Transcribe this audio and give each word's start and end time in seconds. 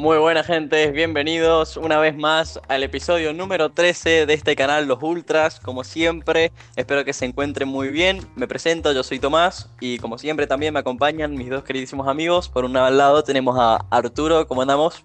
Muy 0.00 0.16
buena 0.16 0.42
gente, 0.42 0.90
bienvenidos 0.92 1.76
una 1.76 1.98
vez 1.98 2.16
más 2.16 2.58
al 2.68 2.82
episodio 2.82 3.34
número 3.34 3.68
13 3.68 4.24
de 4.24 4.32
este 4.32 4.56
canal 4.56 4.88
Los 4.88 5.02
Ultras. 5.02 5.60
Como 5.60 5.84
siempre, 5.84 6.52
espero 6.74 7.04
que 7.04 7.12
se 7.12 7.26
encuentren 7.26 7.68
muy 7.68 7.88
bien. 7.88 8.26
Me 8.34 8.48
presento, 8.48 8.94
yo 8.94 9.02
soy 9.02 9.18
Tomás 9.18 9.68
y 9.78 9.98
como 9.98 10.16
siempre 10.16 10.46
también 10.46 10.72
me 10.72 10.80
acompañan 10.80 11.34
mis 11.34 11.50
dos 11.50 11.64
queridísimos 11.64 12.08
amigos. 12.08 12.48
Por 12.48 12.64
un 12.64 12.72
lado 12.72 13.22
tenemos 13.24 13.58
a 13.60 13.84
Arturo, 13.90 14.46
¿cómo 14.46 14.62
andamos? 14.62 15.04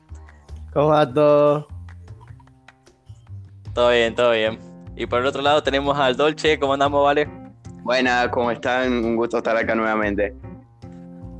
¿Cómo 0.72 0.88
va 0.88 1.14
todo? 1.14 1.68
Todo 3.74 3.90
bien, 3.90 4.16
todo 4.16 4.32
bien. 4.32 4.58
Y 4.96 5.08
por 5.08 5.20
el 5.20 5.26
otro 5.26 5.42
lado 5.42 5.62
tenemos 5.62 6.00
al 6.00 6.16
Dolce, 6.16 6.58
¿cómo 6.58 6.72
andamos, 6.72 7.04
Vale? 7.04 7.30
Buenas, 7.84 8.30
¿cómo 8.30 8.50
están? 8.50 8.94
Un 9.04 9.18
gusto 9.18 9.40
estar 9.40 9.58
acá 9.58 9.76
nuevamente. 9.76 10.34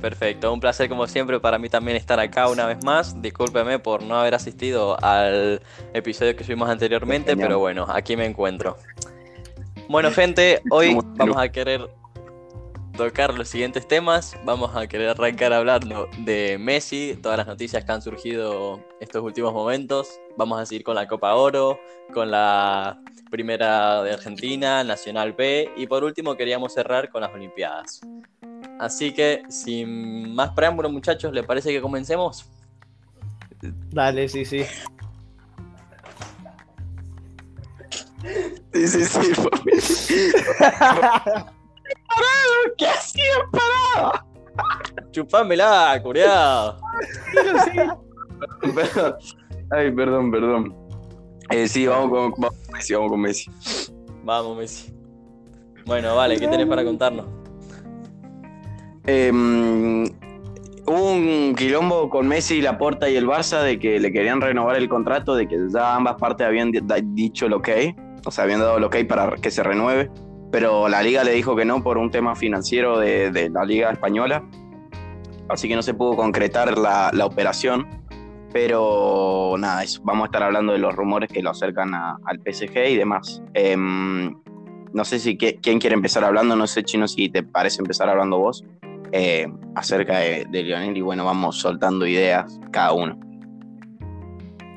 Perfecto, 0.06 0.52
un 0.52 0.60
placer 0.60 0.88
como 0.88 1.08
siempre 1.08 1.40
para 1.40 1.58
mí 1.58 1.68
también 1.68 1.96
estar 1.96 2.20
acá 2.20 2.48
una 2.48 2.64
vez 2.64 2.78
más. 2.84 3.20
Discúlpeme 3.20 3.80
por 3.80 4.04
no 4.04 4.16
haber 4.16 4.36
asistido 4.36 4.96
al 5.02 5.60
episodio 5.94 6.36
que 6.36 6.44
subimos 6.44 6.70
anteriormente, 6.70 7.36
pero 7.36 7.58
bueno, 7.58 7.84
aquí 7.88 8.16
me 8.16 8.24
encuentro. 8.24 8.76
Bueno, 9.88 10.12
gente, 10.12 10.62
hoy 10.70 10.96
vamos 11.16 11.36
a 11.36 11.48
querer 11.48 11.90
tocar 12.96 13.34
los 13.34 13.48
siguientes 13.48 13.88
temas. 13.88 14.36
Vamos 14.44 14.76
a 14.76 14.86
querer 14.86 15.08
arrancar 15.08 15.52
hablando 15.52 16.08
de 16.18 16.56
Messi, 16.56 17.18
todas 17.20 17.38
las 17.38 17.48
noticias 17.48 17.84
que 17.84 17.90
han 17.90 18.00
surgido 18.00 18.78
estos 19.00 19.24
últimos 19.24 19.52
momentos. 19.52 20.20
Vamos 20.36 20.60
a 20.60 20.66
seguir 20.66 20.84
con 20.84 20.94
la 20.94 21.08
Copa 21.08 21.34
Oro, 21.34 21.80
con 22.14 22.30
la 22.30 23.00
Primera 23.28 24.04
de 24.04 24.12
Argentina, 24.12 24.84
Nacional 24.84 25.32
B 25.32 25.68
y 25.76 25.88
por 25.88 26.04
último 26.04 26.36
queríamos 26.36 26.74
cerrar 26.74 27.10
con 27.10 27.22
las 27.22 27.34
Olimpiadas. 27.34 28.02
Así 28.78 29.12
que, 29.12 29.42
sin 29.48 30.34
más 30.34 30.50
preámbulos, 30.50 30.92
muchachos, 30.92 31.32
¿le 31.32 31.42
parece 31.42 31.70
que 31.70 31.80
comencemos? 31.80 32.48
Dale, 33.90 34.28
sí, 34.28 34.44
sí. 34.44 34.64
Sí, 38.72 38.88
sí, 38.88 39.04
sí, 39.04 39.32
parado! 40.60 41.52
¿Qué 42.76 42.86
hacía 42.86 43.34
parado? 43.50 44.26
Chupámela, 45.10 46.00
curiado. 46.02 46.78
Ay, 49.70 49.90
perdón, 49.92 50.30
perdón. 50.30 50.76
Eh, 51.50 51.68
sí, 51.68 51.86
vamos 51.86 52.10
con, 52.10 52.30
vamos 52.40 52.58
con 52.58 52.74
Messi, 52.74 52.94
vamos 52.94 53.10
con 53.10 53.20
Messi. 53.20 53.50
Vamos, 54.24 54.56
Messi. 54.58 54.92
Bueno, 55.86 56.16
vale, 56.16 56.38
¿qué 56.38 56.48
tenés 56.48 56.66
para 56.66 56.84
contarnos? 56.84 57.26
Em, 59.06 60.04
hubo 60.86 61.12
un 61.12 61.54
quilombo 61.56 62.10
con 62.10 62.26
Messi, 62.26 62.60
la 62.60 62.72
Laporta 62.72 63.08
y 63.08 63.16
el 63.16 63.26
Barça 63.26 63.62
de 63.62 63.78
que 63.78 64.00
le 64.00 64.12
querían 64.12 64.40
renovar 64.40 64.76
el 64.76 64.88
contrato, 64.88 65.34
de 65.34 65.46
que 65.46 65.58
ya 65.72 65.94
ambas 65.94 66.16
partes 66.16 66.46
habían 66.46 66.72
dicho 67.14 67.48
lo 67.48 67.62
que 67.62 67.94
o 68.26 68.30
sea, 68.30 68.44
habían 68.44 68.60
dado 68.60 68.78
lo 68.78 68.90
que 68.90 69.04
para 69.04 69.36
que 69.36 69.50
se 69.50 69.62
renueve, 69.62 70.10
pero 70.50 70.88
la 70.88 71.02
liga 71.02 71.22
le 71.22 71.32
dijo 71.32 71.54
que 71.54 71.64
no 71.64 71.82
por 71.82 71.96
un 71.96 72.10
tema 72.10 72.34
financiero 72.34 72.98
de, 72.98 73.50
la 73.50 73.64
liga 73.64 73.90
española, 73.90 74.44
así 75.48 75.68
que 75.68 75.76
no 75.76 75.82
se 75.82 75.94
pudo 75.94 76.16
concretar 76.16 76.76
la, 76.76 77.12
operación, 77.24 77.86
pero 78.52 79.54
nada, 79.58 79.84
eso, 79.84 80.00
vamos 80.02 80.24
a 80.24 80.26
estar 80.26 80.42
hablando 80.42 80.72
de 80.72 80.78
los 80.78 80.94
rumores 80.94 81.30
que 81.30 81.40
lo 81.40 81.50
acercan 81.50 81.94
al 81.94 82.40
PSG 82.44 82.88
y 82.88 82.96
demás. 82.96 83.42
Em, 83.54 84.34
no 84.92 85.04
sé 85.04 85.18
si 85.18 85.36
quién 85.36 85.78
quiere 85.78 85.94
empezar 85.94 86.24
hablando, 86.24 86.56
no 86.56 86.66
sé, 86.66 86.82
Chino, 86.82 87.06
si 87.06 87.28
te 87.28 87.44
parece 87.44 87.80
empezar 87.80 88.08
hablando 88.08 88.38
vos. 88.38 88.64
Eh, 89.12 89.46
acerca 89.74 90.18
de, 90.18 90.46
Lionel 90.50 90.96
y 90.96 91.00
bueno, 91.00 91.24
vamos 91.24 91.58
soltando 91.58 92.06
ideas 92.06 92.58
cada 92.70 92.92
uno. 92.92 93.18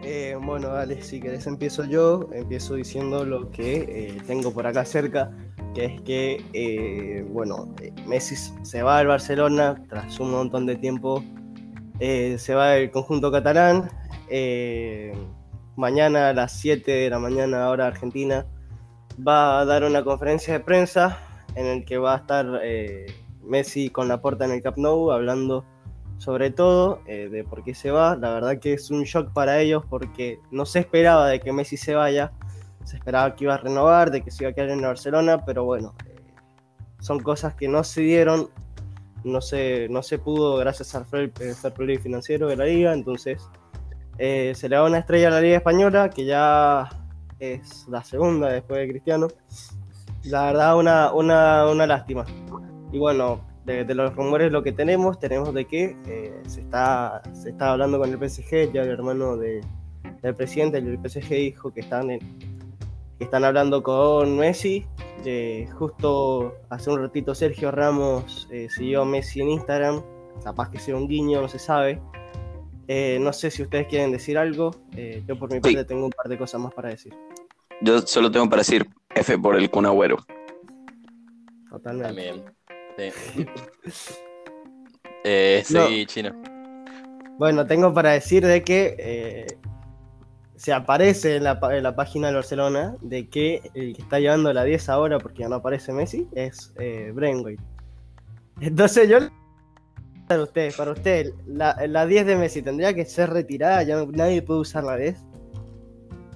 Eh, 0.03 0.37
bueno, 0.41 0.69
dale, 0.69 1.01
si 1.01 1.19
querés 1.19 1.45
empiezo 1.47 1.85
yo, 1.85 2.29
empiezo 2.33 2.75
diciendo 2.75 3.25
lo 3.25 3.51
que 3.51 3.77
eh, 3.77 4.21
tengo 4.27 4.53
por 4.53 4.65
acá 4.65 4.85
cerca, 4.85 5.31
que 5.73 5.85
es 5.85 6.01
que, 6.01 7.25
bueno, 7.29 7.73
Messi 8.07 8.35
se 8.63 8.81
va 8.81 8.99
al 8.99 9.07
Barcelona 9.07 9.83
tras 9.89 10.19
un 10.19 10.31
montón 10.31 10.65
de 10.65 10.75
tiempo, 10.77 11.23
se 11.99 12.53
va 12.55 12.71
del 12.71 12.91
conjunto 12.91 13.31
catalán, 13.31 13.89
mañana 15.75 16.29
a 16.29 16.33
las 16.33 16.53
7 16.53 16.91
de 16.91 17.09
la 17.09 17.19
mañana 17.19 17.69
hora 17.69 17.87
Argentina 17.87 18.47
va 19.25 19.59
a 19.59 19.65
dar 19.65 19.83
una 19.83 20.03
conferencia 20.03 20.53
de 20.53 20.59
prensa 20.61 21.19
en 21.55 21.65
el 21.65 21.85
que 21.85 21.97
va 21.97 22.15
a 22.15 22.17
estar 22.17 22.61
Messi 23.49 23.89
con 23.89 24.07
la 24.07 24.21
puerta 24.21 24.45
en 24.45 24.51
el 24.51 24.61
Camp 24.61 24.77
Nou 24.77 25.11
hablando 25.11 25.65
sobre 26.19 26.51
todo 26.51 27.01
eh, 27.07 27.29
de 27.29 27.43
por 27.43 27.63
qué 27.63 27.73
se 27.73 27.91
va. 27.91 28.15
La 28.15 28.31
verdad 28.33 28.59
que 28.59 28.73
es 28.73 28.91
un 28.91 29.03
shock 29.03 29.31
para 29.33 29.59
ellos 29.59 29.83
porque 29.89 30.39
no 30.51 30.65
se 30.65 30.79
esperaba 30.79 31.27
de 31.27 31.39
que 31.39 31.51
Messi 31.51 31.77
se 31.77 31.95
vaya. 31.95 32.31
Se 32.83 32.97
esperaba 32.97 33.35
que 33.35 33.45
iba 33.45 33.55
a 33.55 33.57
renovar, 33.57 34.11
de 34.11 34.21
que 34.21 34.29
se 34.29 34.43
iba 34.43 34.51
a 34.51 34.53
quedar 34.53 34.69
en 34.69 34.81
Barcelona, 34.81 35.43
pero 35.45 35.63
bueno, 35.63 35.95
eh, 36.05 36.15
son 36.99 37.19
cosas 37.19 37.55
que 37.55 37.67
no 37.67 37.83
se 37.83 38.01
dieron, 38.01 38.49
no 39.23 39.41
se, 39.41 39.87
no 39.89 40.01
se 40.01 40.17
pudo 40.17 40.57
gracias 40.57 40.95
al 40.95 41.05
fair, 41.05 41.31
play 41.31 41.97
financiero 41.97 42.47
de 42.47 42.55
la 42.55 42.65
liga, 42.65 42.93
entonces 42.93 43.47
eh, 44.17 44.53
se 44.55 44.69
le 44.69 44.75
da 44.75 44.83
una 44.83 44.99
estrella 44.99 45.27
a 45.27 45.31
la 45.31 45.41
liga 45.41 45.57
española 45.57 46.09
que 46.09 46.25
ya 46.25 46.89
es 47.39 47.87
la 47.87 48.03
segunda 48.03 48.49
después 48.49 48.79
de 48.79 48.89
Cristiano. 48.89 49.27
La 50.23 50.45
verdad, 50.45 50.77
una, 50.77 51.13
una, 51.13 51.67
una 51.67 51.85
lástima. 51.85 52.25
Y 52.91 52.97
bueno, 52.97 53.41
de, 53.65 53.93
los 53.93 54.15
rumores 54.15 54.51
lo 54.51 54.63
que 54.63 54.71
tenemos, 54.71 55.19
tenemos 55.19 55.53
de 55.53 55.65
que 55.65 55.95
eh, 56.07 56.41
se, 56.47 56.61
está, 56.61 57.21
se 57.33 57.49
está 57.49 57.71
hablando 57.71 57.99
con 57.99 58.09
el 58.09 58.17
PSG, 58.17 58.71
ya 58.73 58.81
el 58.81 58.89
hermano 58.89 59.37
del 59.37 59.61
presidente 60.35 60.81
del 60.81 60.97
PSG 60.97 61.29
dijo 61.29 61.71
que 61.71 61.81
están, 61.81 62.07
que 62.07 63.23
están 63.23 63.43
hablando 63.43 63.83
con 63.83 64.37
Messi. 64.37 64.85
justo 65.77 66.55
hace 66.69 66.89
un 66.89 66.99
ratito 66.99 67.35
Sergio 67.35 67.71
Ramos 67.71 68.47
eh, 68.51 68.67
siguió 68.69 69.03
a 69.03 69.05
Messi 69.05 69.41
en 69.41 69.49
Instagram, 69.49 70.01
capaz 70.43 70.71
que 70.71 70.79
sea 70.79 70.95
un 70.95 71.07
guiño, 71.07 71.41
no 71.41 71.47
se 71.47 71.59
sabe. 71.59 72.01
Eh, 72.87 73.19
no 73.21 73.31
sé 73.33 73.51
si 73.51 73.61
ustedes 73.61 73.87
quieren 73.87 74.11
decir 74.11 74.35
algo, 74.35 74.71
yo 75.27 75.37
por 75.37 75.53
mi 75.53 75.59
parte 75.59 75.85
tengo 75.85 76.05
un 76.05 76.11
par 76.11 76.27
de 76.27 76.39
cosas 76.39 76.59
más 76.59 76.73
para 76.73 76.89
decir. 76.89 77.13
Yo 77.81 77.99
solo 78.01 78.31
tengo 78.31 78.49
para 78.49 78.61
decir 78.61 78.89
F 79.13 79.37
por 79.37 79.55
el 79.55 79.69
Kun 79.69 79.85
Totalmente. 81.69 82.07
También. 82.07 82.58
Eh, 85.23 85.63
sí. 85.65 86.05
chino. 86.05 86.31
Bueno, 87.37 87.65
tengo 87.65 87.93
para 87.93 88.11
decir 88.11 88.45
de 88.45 88.63
que 88.63 88.95
eh, 88.99 89.47
se 90.55 90.73
aparece 90.73 91.37
en 91.37 91.45
la, 91.45 91.59
página 91.95 92.27
de 92.27 92.33
Barcelona 92.33 92.95
de 93.01 93.29
que 93.29 93.61
el 93.73 93.95
que 93.95 94.01
está 94.01 94.19
llevando 94.19 94.51
la 94.51 94.63
10 94.65 94.89
ahora, 94.89 95.19
porque 95.19 95.43
ya 95.43 95.49
no 95.49 95.55
aparece 95.55 95.93
Messi, 95.93 96.27
es 96.35 96.73
eh, 96.77 97.13
Entonces 98.59 99.09
yo 99.09 99.19
para 100.27 100.43
usted, 100.43 100.75
para 100.75 100.91
usted, 100.91 101.33
la, 101.47 101.75
la 101.87 102.05
10 102.05 102.25
de 102.25 102.35
Messi 102.35 102.61
tendría 102.61 102.93
que 102.93 103.05
ser 103.05 103.31
retirada, 103.31 103.81
ya 103.83 104.05
nadie 104.05 104.41
puede 104.41 104.59
usar 104.59 104.83
la 104.83 104.95
10. 104.95 105.25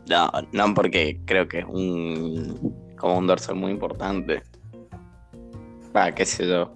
No, 0.09 0.31
no, 0.51 0.73
porque 0.73 1.19
creo 1.25 1.47
que 1.47 1.59
es 1.59 1.65
un 1.65 2.95
como 2.97 3.17
un 3.17 3.27
dorsal 3.27 3.55
muy 3.55 3.71
importante. 3.71 4.41
Va, 5.95 6.11
qué 6.11 6.25
sé 6.25 6.47
yo. 6.47 6.73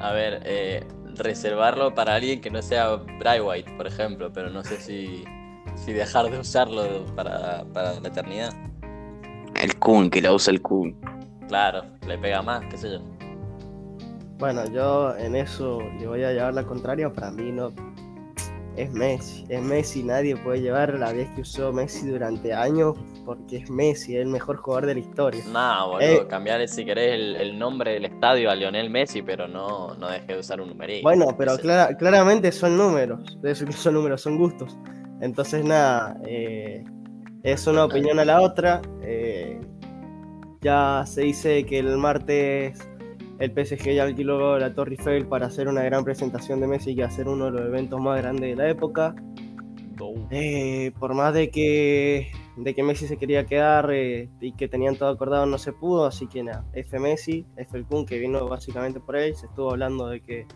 A 0.00 0.12
ver, 0.12 0.42
eh, 0.44 0.84
reservarlo 1.16 1.94
para 1.94 2.14
alguien 2.14 2.40
que 2.40 2.50
no 2.50 2.62
sea 2.62 2.96
White, 2.96 3.72
por 3.76 3.86
ejemplo, 3.86 4.32
pero 4.32 4.50
no 4.50 4.64
sé 4.64 4.78
si, 4.78 5.24
si 5.76 5.92
dejar 5.92 6.30
de 6.30 6.38
usarlo 6.38 7.04
para, 7.14 7.64
para 7.72 8.00
la 8.00 8.08
eternidad. 8.08 8.52
El 9.60 9.78
Kun, 9.78 10.10
que 10.10 10.20
la 10.20 10.32
usa 10.32 10.52
el 10.52 10.62
Kun. 10.62 10.96
Claro, 11.48 11.84
le 12.06 12.18
pega 12.18 12.42
más, 12.42 12.64
qué 12.66 12.78
sé 12.78 12.92
yo. 12.92 13.00
Bueno, 14.38 14.64
yo 14.72 15.16
en 15.16 15.36
eso 15.36 15.80
le 16.00 16.06
voy 16.06 16.24
a 16.24 16.32
llevar 16.32 16.54
la 16.54 16.64
contraria, 16.64 17.12
para 17.12 17.30
mí 17.30 17.52
no, 17.52 17.72
es 18.76 18.90
Messi. 18.92 19.44
Es 19.48 19.62
Messi, 19.62 20.02
nadie 20.02 20.36
puede 20.36 20.62
llevar 20.62 20.94
la 20.94 21.12
vez 21.12 21.28
que 21.34 21.42
usó 21.42 21.72
Messi 21.72 22.08
durante 22.08 22.52
años 22.52 22.96
porque 23.24 23.58
es 23.58 23.70
Messi, 23.70 24.16
es 24.16 24.22
el 24.22 24.28
mejor 24.28 24.56
jugador 24.56 24.86
de 24.86 24.94
la 24.94 25.00
historia. 25.00 25.42
No, 25.50 25.88
boludo, 25.88 26.00
eh, 26.00 26.26
cambiar 26.28 26.66
si 26.68 26.84
querés 26.84 27.14
el, 27.40 27.58
nombre 27.58 27.92
del 27.92 28.04
estadio 28.04 28.50
a 28.50 28.54
Lionel 28.54 28.90
Messi, 28.90 29.22
pero 29.22 29.48
no, 29.48 29.94
no 29.94 30.08
deje 30.08 30.34
de 30.34 30.38
usar 30.38 30.60
un 30.60 30.68
numerito. 30.68 31.02
Bueno, 31.02 31.34
pero 31.36 31.56
claramente 31.98 32.52
son 32.52 32.76
números, 32.76 33.38
son 33.76 33.94
números, 33.94 34.20
son 34.20 34.38
gustos. 34.38 34.76
Entonces, 35.20 35.64
nada, 35.64 36.18
eh, 36.26 36.84
es 37.42 37.66
una 37.66 37.84
opinión 37.84 38.18
a 38.18 38.24
la 38.24 38.40
otra. 38.40 38.82
Eh, 39.02 39.60
ya 40.60 41.04
se 41.06 41.22
dice 41.22 41.64
que 41.64 41.78
el 41.78 41.96
martes 41.98 42.88
el 43.42 43.50
PSG 43.50 43.94
ya 43.94 44.04
alquiló 44.04 44.56
la 44.58 44.72
Torre 44.72 44.92
Eiffel 44.92 45.26
para 45.26 45.46
hacer 45.46 45.66
una 45.66 45.82
gran 45.82 46.04
presentación 46.04 46.60
de 46.60 46.68
Messi 46.68 46.92
y 46.92 47.02
hacer 47.02 47.26
uno 47.26 47.46
de 47.46 47.50
los 47.50 47.62
eventos 47.62 48.00
más 48.00 48.20
grandes 48.22 48.50
de 48.50 48.56
la 48.56 48.70
época. 48.70 49.16
Eh, 50.30 50.92
por 50.98 51.14
más 51.14 51.34
de 51.34 51.50
que, 51.50 52.30
de 52.56 52.74
que 52.74 52.82
Messi 52.82 53.06
se 53.06 53.16
quería 53.16 53.46
quedar 53.46 53.90
eh, 53.92 54.28
y 54.40 54.52
que 54.52 54.68
tenían 54.68 54.96
todo 54.96 55.08
acordado, 55.08 55.46
no 55.46 55.58
se 55.58 55.72
pudo. 55.72 56.04
Así 56.06 56.26
que 56.26 56.42
nada, 56.42 56.64
F 56.72 56.98
Messi, 56.98 57.46
F 57.56 57.76
el 57.76 57.86
Kun, 57.86 58.04
que 58.04 58.18
vino 58.18 58.46
básicamente 58.48 59.00
por 59.00 59.16
ahí. 59.16 59.34
Se 59.34 59.46
estuvo 59.46 59.70
hablando 59.70 60.08
de 60.08 60.20
que 60.20 60.46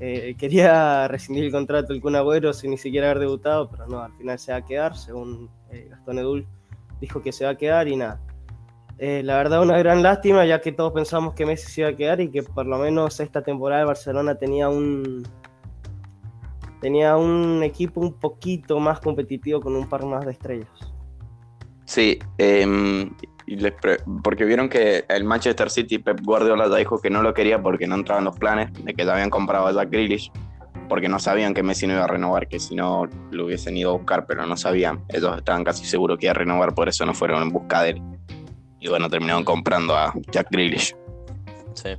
Eh, 0.00 0.36
quería 0.38 1.08
rescindir 1.14 1.44
el 1.44 1.50
contrato 1.50 1.92
el 1.92 2.00
Kun 2.00 2.14
Agüero 2.14 2.52
sin 2.52 2.70
ni 2.70 2.78
siquiera 2.78 3.10
haber 3.10 3.20
debutado, 3.20 3.68
pero 3.68 3.86
no, 3.88 4.00
al 4.00 4.12
final 4.12 4.38
se 4.38 4.52
va 4.52 4.58
a 4.58 4.64
quedar, 4.64 4.96
según 4.96 5.50
eh, 5.70 5.88
Gastón 5.90 6.18
Edul 6.18 6.46
dijo 7.00 7.20
que 7.20 7.32
se 7.32 7.44
va 7.44 7.52
a 7.52 7.56
quedar 7.56 7.88
y 7.88 7.96
nada. 7.96 8.20
La 8.98 9.36
verdad, 9.36 9.62
una 9.62 9.78
gran 9.78 10.02
lástima, 10.02 10.44
ya 10.44 10.60
que 10.60 10.72
todos 10.72 10.92
pensamos 10.92 11.34
que 11.34 11.46
Messi 11.46 11.70
se 11.70 11.80
iba 11.82 11.90
a 11.90 11.96
quedar 11.96 12.20
y 12.20 12.30
que 12.30 12.42
por 12.42 12.66
lo 12.66 12.78
menos 12.78 13.20
esta 13.20 13.42
temporada 13.42 13.82
el 13.82 13.86
Barcelona 13.86 14.34
tenía 14.36 14.68
un, 14.68 15.22
tenía 16.80 17.16
un 17.16 17.62
equipo 17.62 18.00
un 18.00 18.12
poquito 18.12 18.78
más 18.80 19.00
competitivo 19.00 19.60
con 19.60 19.74
un 19.74 19.88
par 19.88 20.04
más 20.04 20.24
de 20.24 20.32
estrellas. 20.32 20.97
Sí, 21.88 22.18
em, 22.36 23.10
porque 24.22 24.44
vieron 24.44 24.68
que 24.68 25.06
el 25.08 25.24
Manchester 25.24 25.70
City, 25.70 25.96
Pep 25.96 26.20
Guardiola 26.22 26.68
ya 26.68 26.76
dijo 26.76 27.00
que 27.00 27.08
no 27.08 27.22
lo 27.22 27.32
quería 27.32 27.62
porque 27.62 27.86
no 27.86 27.94
entraban 27.94 28.24
los 28.24 28.38
planes, 28.38 28.70
de 28.84 28.92
que 28.92 29.06
ya 29.06 29.14
habían 29.14 29.30
comprado 29.30 29.66
a 29.66 29.72
Jack 29.72 29.90
Grealish, 29.90 30.30
porque 30.86 31.08
no 31.08 31.18
sabían 31.18 31.54
que 31.54 31.62
Messi 31.62 31.86
no 31.86 31.94
iba 31.94 32.04
a 32.04 32.06
renovar, 32.06 32.46
que 32.46 32.60
si 32.60 32.74
no 32.74 33.08
lo 33.30 33.46
hubiesen 33.46 33.74
ido 33.78 33.88
a 33.88 33.92
buscar, 33.94 34.26
pero 34.26 34.44
no 34.44 34.54
sabían. 34.58 35.02
Ellos 35.08 35.38
estaban 35.38 35.64
casi 35.64 35.86
seguros 35.86 36.18
que 36.18 36.26
iba 36.26 36.32
a 36.32 36.34
renovar, 36.34 36.74
por 36.74 36.90
eso 36.90 37.06
no 37.06 37.14
fueron 37.14 37.40
en 37.40 37.48
busca 37.48 37.82
de 37.82 37.90
él. 37.90 38.02
Y 38.80 38.88
bueno, 38.88 39.08
terminaron 39.08 39.44
comprando 39.44 39.96
a 39.96 40.12
Jack 40.30 40.48
Grealish. 40.50 40.94
Sí. 41.72 41.96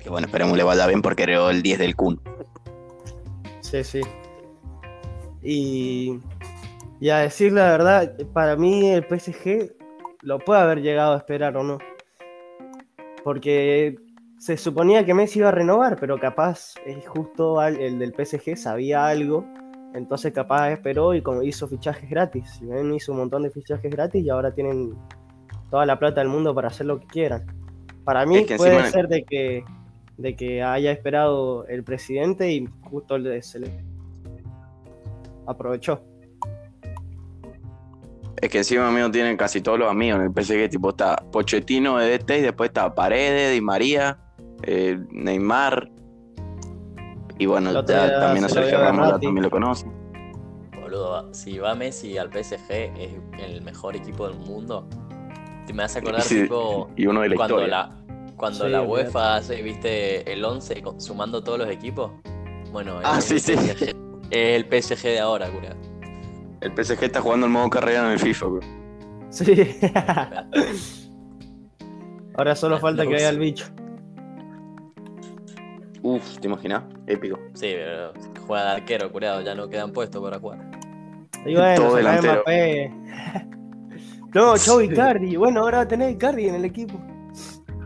Que 0.00 0.08
bueno, 0.08 0.28
esperemos 0.28 0.56
le 0.56 0.62
vaya 0.62 0.86
bien 0.86 1.02
porque 1.02 1.24
creó 1.24 1.50
el 1.50 1.62
10 1.62 1.80
del 1.80 1.96
Kun. 1.96 2.20
Sí, 3.60 3.82
sí. 3.82 4.02
Y, 5.42 6.20
y 7.00 7.08
a 7.08 7.18
decir 7.18 7.52
la 7.52 7.70
verdad, 7.70 8.14
para 8.34 8.56
mí 8.56 8.90
el 8.90 9.04
PSG 9.04 9.74
lo 10.22 10.38
puede 10.38 10.60
haber 10.60 10.82
llegado 10.82 11.14
a 11.14 11.16
esperar 11.16 11.56
o 11.56 11.64
no. 11.64 11.78
Porque 13.24 13.96
se 14.38 14.56
suponía 14.56 15.04
que 15.04 15.14
Messi 15.14 15.38
iba 15.38 15.48
a 15.48 15.52
renovar, 15.52 15.96
pero 15.98 16.18
capaz 16.18 16.74
es 16.84 17.08
justo 17.08 17.62
el 17.62 17.98
del 17.98 18.14
PSG 18.14 18.56
sabía 18.56 19.06
algo, 19.06 19.46
entonces 19.94 20.32
capaz 20.32 20.72
esperó 20.72 21.14
y 21.14 21.22
como 21.22 21.42
hizo 21.42 21.66
fichajes 21.68 22.08
gratis. 22.08 22.60
Hizo 22.94 23.12
un 23.12 23.18
montón 23.18 23.42
de 23.44 23.50
fichajes 23.50 23.90
gratis 23.90 24.22
y 24.22 24.28
ahora 24.28 24.54
tienen 24.54 24.94
toda 25.70 25.86
la 25.86 25.98
plata 25.98 26.20
del 26.20 26.28
mundo 26.28 26.54
para 26.54 26.68
hacer 26.68 26.86
lo 26.86 27.00
que 27.00 27.06
quieran. 27.06 27.46
Para 28.04 28.26
mí 28.26 28.44
puede 28.56 28.84
ser 28.90 29.08
de 29.08 29.24
que 29.24 29.64
de 30.18 30.36
que 30.36 30.62
haya 30.62 30.92
esperado 30.92 31.66
el 31.66 31.82
presidente 31.82 32.52
y 32.52 32.68
justo 32.82 33.16
se 33.40 33.60
aprovechó. 35.46 36.09
Es 38.40 38.48
que 38.48 38.58
encima 38.58 38.90
mío 38.90 39.10
tienen 39.10 39.36
casi 39.36 39.60
todos 39.60 39.78
los 39.78 39.90
amigos 39.90 40.20
en 40.20 40.26
el 40.26 40.32
PSG, 40.32 40.70
tipo 40.70 40.90
está 40.90 41.16
Pochettino, 41.30 42.00
EDT, 42.00 42.30
y 42.30 42.40
después 42.40 42.70
está 42.70 42.94
Paredes, 42.94 43.52
Di 43.52 43.60
María, 43.60 44.18
eh, 44.62 44.98
Neymar, 45.10 45.90
y 47.40 47.46
bueno, 47.46 47.72
ya, 47.86 48.20
también 48.20 48.44
a 48.44 48.50
Sergio 48.50 48.78
Ramos 48.78 49.12
también 49.12 49.42
lo 49.42 49.50
conoce. 49.50 49.86
Boludo, 50.78 51.32
si 51.32 51.58
va 51.58 51.74
Messi 51.74 52.18
al 52.18 52.30
PSG 52.30 52.70
es 52.70 53.12
el 53.38 53.62
mejor 53.62 53.96
equipo 53.96 54.28
del 54.28 54.38
mundo. 54.40 54.86
Te 55.66 55.72
me 55.72 55.84
vas 55.84 55.96
a 55.96 56.00
acordar 56.00 56.22
tipo 56.22 56.90
y 56.96 57.06
uno 57.06 57.22
de 57.22 57.30
la 57.30 57.36
cuando 57.36 57.62
historia. 57.62 57.76
la 57.76 57.96
cuando 58.36 58.68
la 58.68 58.82
UEFA 58.82 59.36
hace, 59.36 59.62
viste, 59.62 60.30
el 60.30 60.44
11 60.44 60.82
sumando 60.98 61.42
todos 61.42 61.58
los 61.58 61.70
equipos. 61.70 62.10
Bueno, 62.72 63.00
ah, 63.02 63.16
el, 63.16 63.22
sí, 63.22 63.40
sí. 63.40 63.54
es 63.54 63.94
el 64.30 64.64
PSG 64.64 65.02
de 65.04 65.20
ahora, 65.20 65.48
cura. 65.48 65.74
El 66.60 66.72
PSG 66.72 67.04
está 67.04 67.20
jugando 67.20 67.46
el 67.46 67.52
modo 67.52 67.70
carrera 67.70 68.06
en 68.06 68.12
el 68.12 68.18
FIFA, 68.18 68.46
bro. 68.46 68.60
Sí. 69.30 69.78
ahora 72.36 72.54
solo 72.54 72.78
falta 72.78 73.04
que 73.04 73.12
vaya 73.12 73.30
el 73.30 73.38
bicho. 73.38 73.66
Uf, 76.02 76.38
¿te 76.38 76.48
imaginas? 76.48 76.82
Épico. 77.06 77.38
Sí, 77.54 77.72
pero 77.76 78.12
juega 78.46 78.64
de 78.64 78.70
arquero, 78.72 79.12
curado, 79.12 79.40
ya 79.42 79.54
no 79.54 79.68
quedan 79.68 79.92
puestos 79.92 80.22
para 80.22 80.38
jugar. 80.38 80.70
Y 81.44 81.54
bueno, 81.54 81.82
Todo 81.82 81.96
delantero. 81.96 82.44
no, 84.34 84.56
chau 84.58 84.80
Icardi. 84.80 85.36
Bueno, 85.36 85.60
ahora 85.60 85.78
va 85.78 85.84
a 85.84 85.88
tener 85.88 86.10
Icardi 86.10 86.48
en 86.48 86.56
el 86.56 86.64
equipo. 86.64 87.00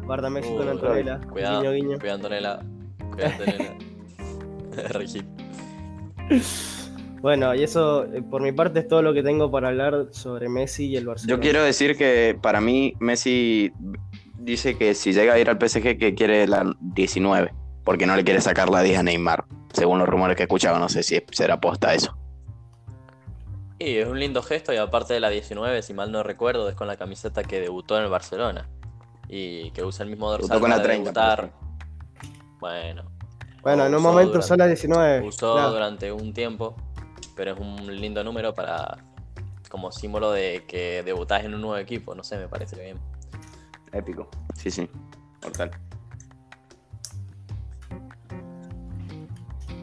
Guarda 0.04 0.30
México 0.30 0.62
en 0.62 0.68
Antonella. 0.68 1.20
Cuidado, 1.30 1.60
guiño, 1.60 1.72
guiño. 1.72 1.98
cuidado 1.98 2.16
Antonella. 2.16 2.60
Cuidado 3.12 3.34
Antonella. 3.38 3.76
Bueno, 7.24 7.54
y 7.54 7.62
eso 7.62 8.04
eh, 8.04 8.20
por 8.20 8.42
mi 8.42 8.52
parte 8.52 8.80
es 8.80 8.86
todo 8.86 9.00
lo 9.00 9.14
que 9.14 9.22
tengo 9.22 9.50
para 9.50 9.68
hablar 9.68 10.08
sobre 10.10 10.50
Messi 10.50 10.88
y 10.88 10.96
el 10.98 11.06
Barcelona. 11.06 11.34
Yo 11.34 11.40
quiero 11.40 11.64
decir 11.64 11.96
que 11.96 12.38
para 12.38 12.60
mí 12.60 12.92
Messi 13.00 13.72
dice 14.40 14.76
que 14.76 14.94
si 14.94 15.14
llega 15.14 15.32
a 15.32 15.38
ir 15.38 15.48
al 15.48 15.56
PSG 15.58 15.96
que 15.96 16.14
quiere 16.14 16.46
la 16.46 16.70
19, 16.80 17.54
porque 17.82 18.04
no 18.04 18.14
le 18.14 18.24
quiere 18.24 18.42
sacar 18.42 18.68
la 18.68 18.82
10 18.82 18.98
a 18.98 19.02
Neymar, 19.04 19.46
según 19.72 20.00
los 20.00 20.06
rumores 20.06 20.36
que 20.36 20.42
he 20.42 20.44
escuchado, 20.44 20.78
no 20.78 20.90
sé 20.90 21.02
si 21.02 21.18
será 21.32 21.58
posta 21.58 21.94
eso. 21.94 22.14
Y 23.78 23.96
es 23.96 24.06
un 24.06 24.20
lindo 24.20 24.42
gesto 24.42 24.74
y 24.74 24.76
aparte 24.76 25.14
de 25.14 25.20
la 25.20 25.30
19, 25.30 25.80
si 25.80 25.94
mal 25.94 26.12
no 26.12 26.22
recuerdo, 26.22 26.68
es 26.68 26.74
con 26.74 26.88
la 26.88 26.98
camiseta 26.98 27.42
que 27.42 27.58
debutó 27.58 27.96
en 27.96 28.04
el 28.04 28.10
Barcelona 28.10 28.68
y 29.30 29.70
que 29.70 29.82
usa 29.82 30.04
el 30.04 30.10
mismo 30.10 30.30
dorsal 30.30 30.60
con 30.60 30.68
la 30.68 30.82
30, 30.82 31.52
Bueno. 32.60 33.02
Bueno, 33.62 33.86
en 33.86 33.94
un 33.94 34.02
momento 34.02 34.42
son 34.42 34.58
las 34.58 34.68
19. 34.68 35.26
Usó 35.26 35.70
durante 35.70 36.12
un 36.12 36.34
tiempo, 36.34 36.76
pero 37.34 37.52
es 37.52 37.58
un 37.58 38.00
lindo 38.00 38.25
número 38.25 38.54
para 38.54 38.98
como 39.69 39.90
símbolo 39.90 40.31
de 40.31 40.64
que 40.69 41.02
debutás 41.02 41.44
en 41.44 41.54
un 41.54 41.60
nuevo 41.60 41.76
equipo, 41.76 42.14
no 42.14 42.22
sé, 42.22 42.38
me 42.38 42.48
parece 42.48 42.81
bien. 42.81 42.98
Épico, 43.92 44.28
sí, 44.56 44.70
sí, 44.70 44.88
mortal. 45.42 45.70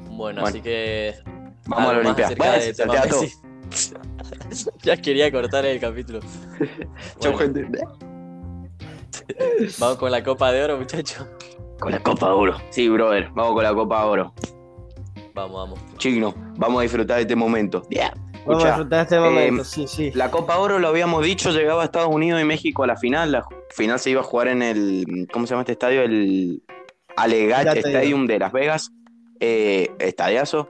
Bueno, 0.10 0.46
así 0.46 0.62
que. 0.62 1.16
Vamos 1.66 1.90
a 1.90 1.94
la 1.94 2.00
Olimpiada. 2.00 2.36
ya 4.84 4.98
quería 4.98 5.32
cortar 5.32 5.66
el 5.66 5.80
capítulo. 5.80 6.20
Chau, 7.20 7.38
gente. 7.38 7.68
Vamos 9.80 9.98
con 9.98 10.12
la 10.12 10.24
Copa 10.24 10.52
de 10.52 10.64
Oro, 10.64 10.78
muchachos. 10.78 11.26
Con 11.80 11.92
la 11.92 12.04
Copa 12.04 12.28
de 12.28 12.34
Oro. 12.34 12.62
Sí, 12.70 12.88
brother, 12.90 13.30
vamos 13.34 13.54
con 13.54 13.64
la 13.64 13.74
Copa 13.74 14.04
de 14.04 14.10
Oro. 14.10 14.34
Vamos, 15.34 15.70
vamos. 15.70 15.98
Chino, 15.98 16.34
vamos 16.58 16.80
a 16.80 16.84
disfrutar 16.84 17.18
de 17.18 17.22
este 17.24 17.36
momento. 17.36 17.84
Vamos 18.46 18.64
a 18.64 18.68
disfrutar 18.68 18.98
de 18.98 19.04
este 19.04 19.20
momento, 19.20 19.62
eh, 19.62 19.66
sí, 19.66 19.88
sí. 19.88 20.12
La 20.14 20.32
Copa 20.32 20.58
Oro, 20.58 20.80
lo 20.80 20.88
habíamos 20.88 21.24
dicho, 21.24 21.52
llegaba 21.52 21.84
a 21.84 21.86
Estados 21.86 22.14
Unidos 22.14 22.42
y 22.42 22.46
México 22.46 22.84
a 22.84 22.88
la 22.88 22.98
final. 22.98 23.32
La 23.32 23.46
final 23.70 24.00
se 24.00 24.10
iba 24.10 24.22
a 24.22 24.24
jugar 24.24 24.48
en 24.48 24.62
el. 24.62 25.28
¿Cómo 25.32 25.46
se 25.46 25.52
llama 25.52 25.62
este 25.62 25.74
estadio? 25.74 26.02
El 26.02 26.64
Alegat 27.16 27.78
Stadium 27.78 28.28
de 28.28 28.40
Las 28.40 28.52
Vegas. 28.52 28.92
Eh, 29.40 29.90
estadiazo. 30.00 30.70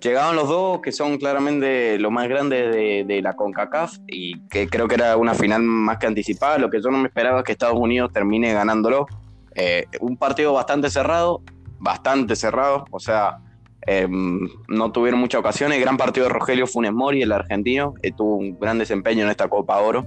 Llegaban 0.00 0.34
los 0.34 0.48
dos, 0.48 0.80
que 0.80 0.92
son 0.92 1.18
claramente 1.18 1.98
lo 1.98 2.10
más 2.10 2.26
grande 2.28 3.04
de, 3.04 3.22
la 3.22 3.36
CONCACAF, 3.36 3.98
y 4.08 4.40
que 4.48 4.66
creo 4.66 4.88
que 4.88 4.94
era 4.94 5.16
una 5.16 5.34
final 5.34 5.62
más 5.62 5.98
que 5.98 6.06
anticipada. 6.06 6.58
Lo 6.58 6.70
que 6.70 6.80
yo 6.80 6.90
no 6.90 6.98
me 6.98 7.08
esperaba 7.08 7.40
es 7.40 7.44
que 7.44 7.52
Estados 7.52 7.78
Unidos 7.78 8.10
termine 8.12 8.52
ganándolo. 8.54 9.06
Eh, 9.54 9.86
un 10.00 10.16
partido 10.16 10.54
bastante 10.54 10.88
cerrado, 10.90 11.42
bastante 11.78 12.34
cerrado, 12.34 12.84
o 12.90 12.98
sea, 12.98 13.38
em, 13.86 14.48
no 14.68 14.92
tuvieron 14.92 15.20
muchas 15.20 15.40
ocasiones. 15.40 15.80
Gran 15.80 15.96
partido 15.96 16.26
de 16.26 16.32
Rogelio 16.32 16.66
Funes 16.66 16.92
Mori, 16.92 17.22
el 17.22 17.32
argentino, 17.32 17.94
que 18.02 18.12
tuvo 18.12 18.36
un 18.36 18.58
gran 18.58 18.78
desempeño 18.78 19.24
en 19.24 19.30
esta 19.30 19.48
Copa 19.48 19.78
Oro. 19.80 20.06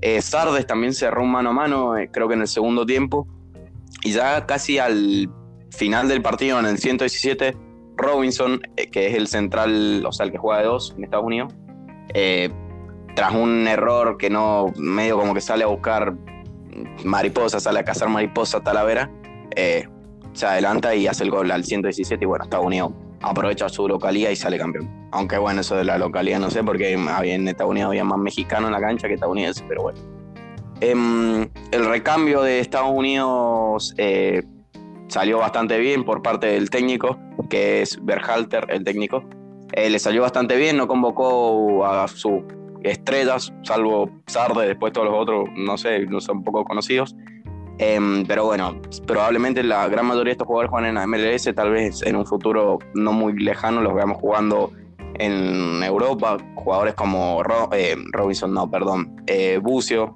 Eh, 0.00 0.20
Sardes 0.20 0.66
también 0.66 0.92
cerró 0.92 1.22
un 1.22 1.30
mano 1.30 1.50
a 1.50 1.52
mano, 1.52 1.96
eh, 1.96 2.10
creo 2.12 2.28
que 2.28 2.34
en 2.34 2.42
el 2.42 2.48
segundo 2.48 2.84
tiempo. 2.84 3.26
Y 4.02 4.12
ya 4.12 4.46
casi 4.46 4.78
al 4.78 5.30
final 5.70 6.08
del 6.08 6.22
partido, 6.22 6.58
en 6.60 6.66
el 6.66 6.78
117, 6.78 7.56
Robinson, 7.96 8.60
eh, 8.76 8.88
que 8.90 9.08
es 9.08 9.14
el 9.14 9.26
central, 9.26 10.04
o 10.06 10.12
sea, 10.12 10.26
el 10.26 10.32
que 10.32 10.38
juega 10.38 10.60
de 10.60 10.66
dos 10.66 10.94
en 10.96 11.04
Estados 11.04 11.26
Unidos, 11.26 11.54
eh, 12.14 12.50
tras 13.14 13.32
un 13.32 13.66
error 13.66 14.18
que 14.18 14.30
no, 14.30 14.72
medio 14.76 15.18
como 15.18 15.34
que 15.34 15.40
sale 15.40 15.64
a 15.64 15.68
buscar 15.68 16.14
mariposa, 17.04 17.58
sale 17.60 17.80
a 17.80 17.84
cazar 17.84 18.08
mariposa 18.08 18.62
Talavera, 18.62 19.10
eh, 19.54 19.88
se 20.34 20.46
adelanta 20.46 20.94
y 20.94 21.06
hace 21.06 21.24
el 21.24 21.30
gol 21.30 21.50
al 21.50 21.64
117 21.64 22.22
y 22.22 22.26
bueno, 22.26 22.44
Estados 22.44 22.66
Unidos 22.66 22.92
aprovecha 23.22 23.68
su 23.68 23.88
localidad 23.88 24.30
y 24.30 24.36
sale 24.36 24.58
campeón. 24.58 25.08
Aunque 25.12 25.38
bueno, 25.38 25.60
eso 25.60 25.76
de 25.76 25.84
la 25.84 25.98
localidad 25.98 26.40
no 26.40 26.50
sé, 26.50 26.62
porque 26.62 26.92
en 26.92 27.48
Estados 27.48 27.70
Unidos 27.70 27.88
había 27.88 28.04
más 28.04 28.18
mexicanos 28.18 28.68
en 28.68 28.72
la 28.72 28.80
cancha 28.80 29.08
que 29.08 29.14
estadounidenses, 29.14 29.64
pero 29.68 29.82
bueno. 29.82 29.98
Em, 30.80 31.48
el 31.70 31.86
recambio 31.86 32.42
de 32.42 32.60
Estados 32.60 32.90
Unidos 32.90 33.94
salió 35.08 35.38
bastante 35.38 35.78
bien 35.78 36.04
por 36.04 36.22
parte 36.22 36.48
del 36.48 36.70
técnico, 36.70 37.18
que 37.48 37.82
es 37.82 37.98
Berhalter, 38.04 38.66
el 38.68 38.84
técnico. 38.84 39.24
Eh, 39.72 39.90
le 39.90 39.98
salió 39.98 40.22
bastante 40.22 40.56
bien, 40.56 40.76
no 40.76 40.86
convocó 40.86 41.84
a 41.86 42.06
sus 42.08 42.42
estrellas, 42.82 43.52
salvo 43.62 44.10
Sarde, 44.26 44.66
después 44.66 44.92
todos 44.92 45.08
los 45.08 45.16
otros, 45.16 45.48
no 45.56 45.76
sé, 45.76 46.06
no 46.06 46.20
son 46.20 46.44
poco 46.44 46.64
conocidos. 46.64 47.16
Em, 47.78 48.24
pero 48.26 48.46
bueno, 48.46 48.80
probablemente 49.06 49.62
la 49.62 49.86
gran 49.88 50.06
mayoría 50.06 50.30
de 50.30 50.32
estos 50.32 50.46
jugadores 50.46 50.70
juegan 50.70 50.88
en 50.88 50.94
la 50.94 51.06
MLS, 51.06 51.54
tal 51.54 51.70
vez 51.70 52.02
en 52.02 52.16
un 52.16 52.24
futuro 52.24 52.78
no 52.94 53.12
muy 53.12 53.38
lejano 53.38 53.82
los 53.82 53.94
veamos 53.94 54.18
jugando 54.18 54.72
en 55.18 55.82
Europa, 55.82 56.38
jugadores 56.54 56.94
como 56.94 57.42
eh, 57.72 57.96
Robinson, 58.12 58.52
no, 58.52 58.70
perdón, 58.70 59.22
eh, 59.26 59.58
Bucio 59.62 60.14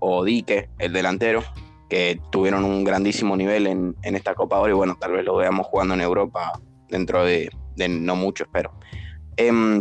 o 0.00 0.24
Dique, 0.24 0.70
el 0.78 0.92
delantero 0.92 1.42
que 1.88 2.20
tuvieron 2.30 2.64
un 2.64 2.84
grandísimo 2.84 3.36
nivel 3.36 3.66
en, 3.66 3.96
esta 4.02 4.34
Copa 4.34 4.58
Oro 4.58 4.72
y 4.72 4.76
bueno, 4.76 4.96
tal 5.00 5.12
vez 5.12 5.24
lo 5.24 5.36
veamos 5.36 5.66
jugando 5.66 5.94
en 5.94 6.02
Europa 6.02 6.52
dentro 6.88 7.24
de, 7.24 7.50
no 7.88 8.16
mucho, 8.16 8.44
espero. 8.44 8.72
Em, 9.36 9.80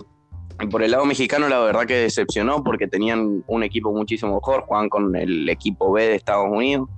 por 0.71 0.81
el 0.81 0.91
lado 0.91 1.05
mexicano, 1.05 1.49
la 1.49 1.59
verdad 1.59 1.85
que 1.85 1.95
decepcionó 1.95 2.63
porque 2.63 2.87
tenían 2.87 3.43
un 3.47 3.63
equipo 3.63 3.91
muchísimo 3.91 4.35
mejor, 4.35 4.61
jugaban 4.61 4.89
con 4.89 5.15
el 5.15 5.49
equipo 5.49 5.91
B 5.91 6.07
de 6.07 6.15
Estados 6.15 6.47
Unidos. 6.49 6.89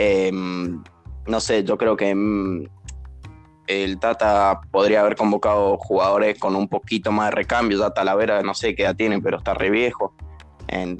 Em, 0.00 0.82
no 1.26 1.40
sé, 1.40 1.64
yo 1.64 1.76
creo 1.76 1.96
que 1.96 2.10
em, 2.10 2.68
el 3.66 3.98
Tata 3.98 4.60
podría 4.70 5.00
haber 5.00 5.16
convocado 5.16 5.76
jugadores 5.76 6.38
con 6.38 6.56
un 6.56 6.68
poquito 6.68 7.12
más 7.12 7.30
de 7.30 7.36
recambio. 7.36 7.78
Ya 7.78 7.90
Talavera 7.90 8.42
no 8.42 8.54
sé 8.54 8.74
qué 8.74 8.84
edad 8.84 8.96
tiene, 8.96 9.20
pero 9.20 9.38
está 9.38 9.54
re 9.54 9.70
viejo. 9.70 10.14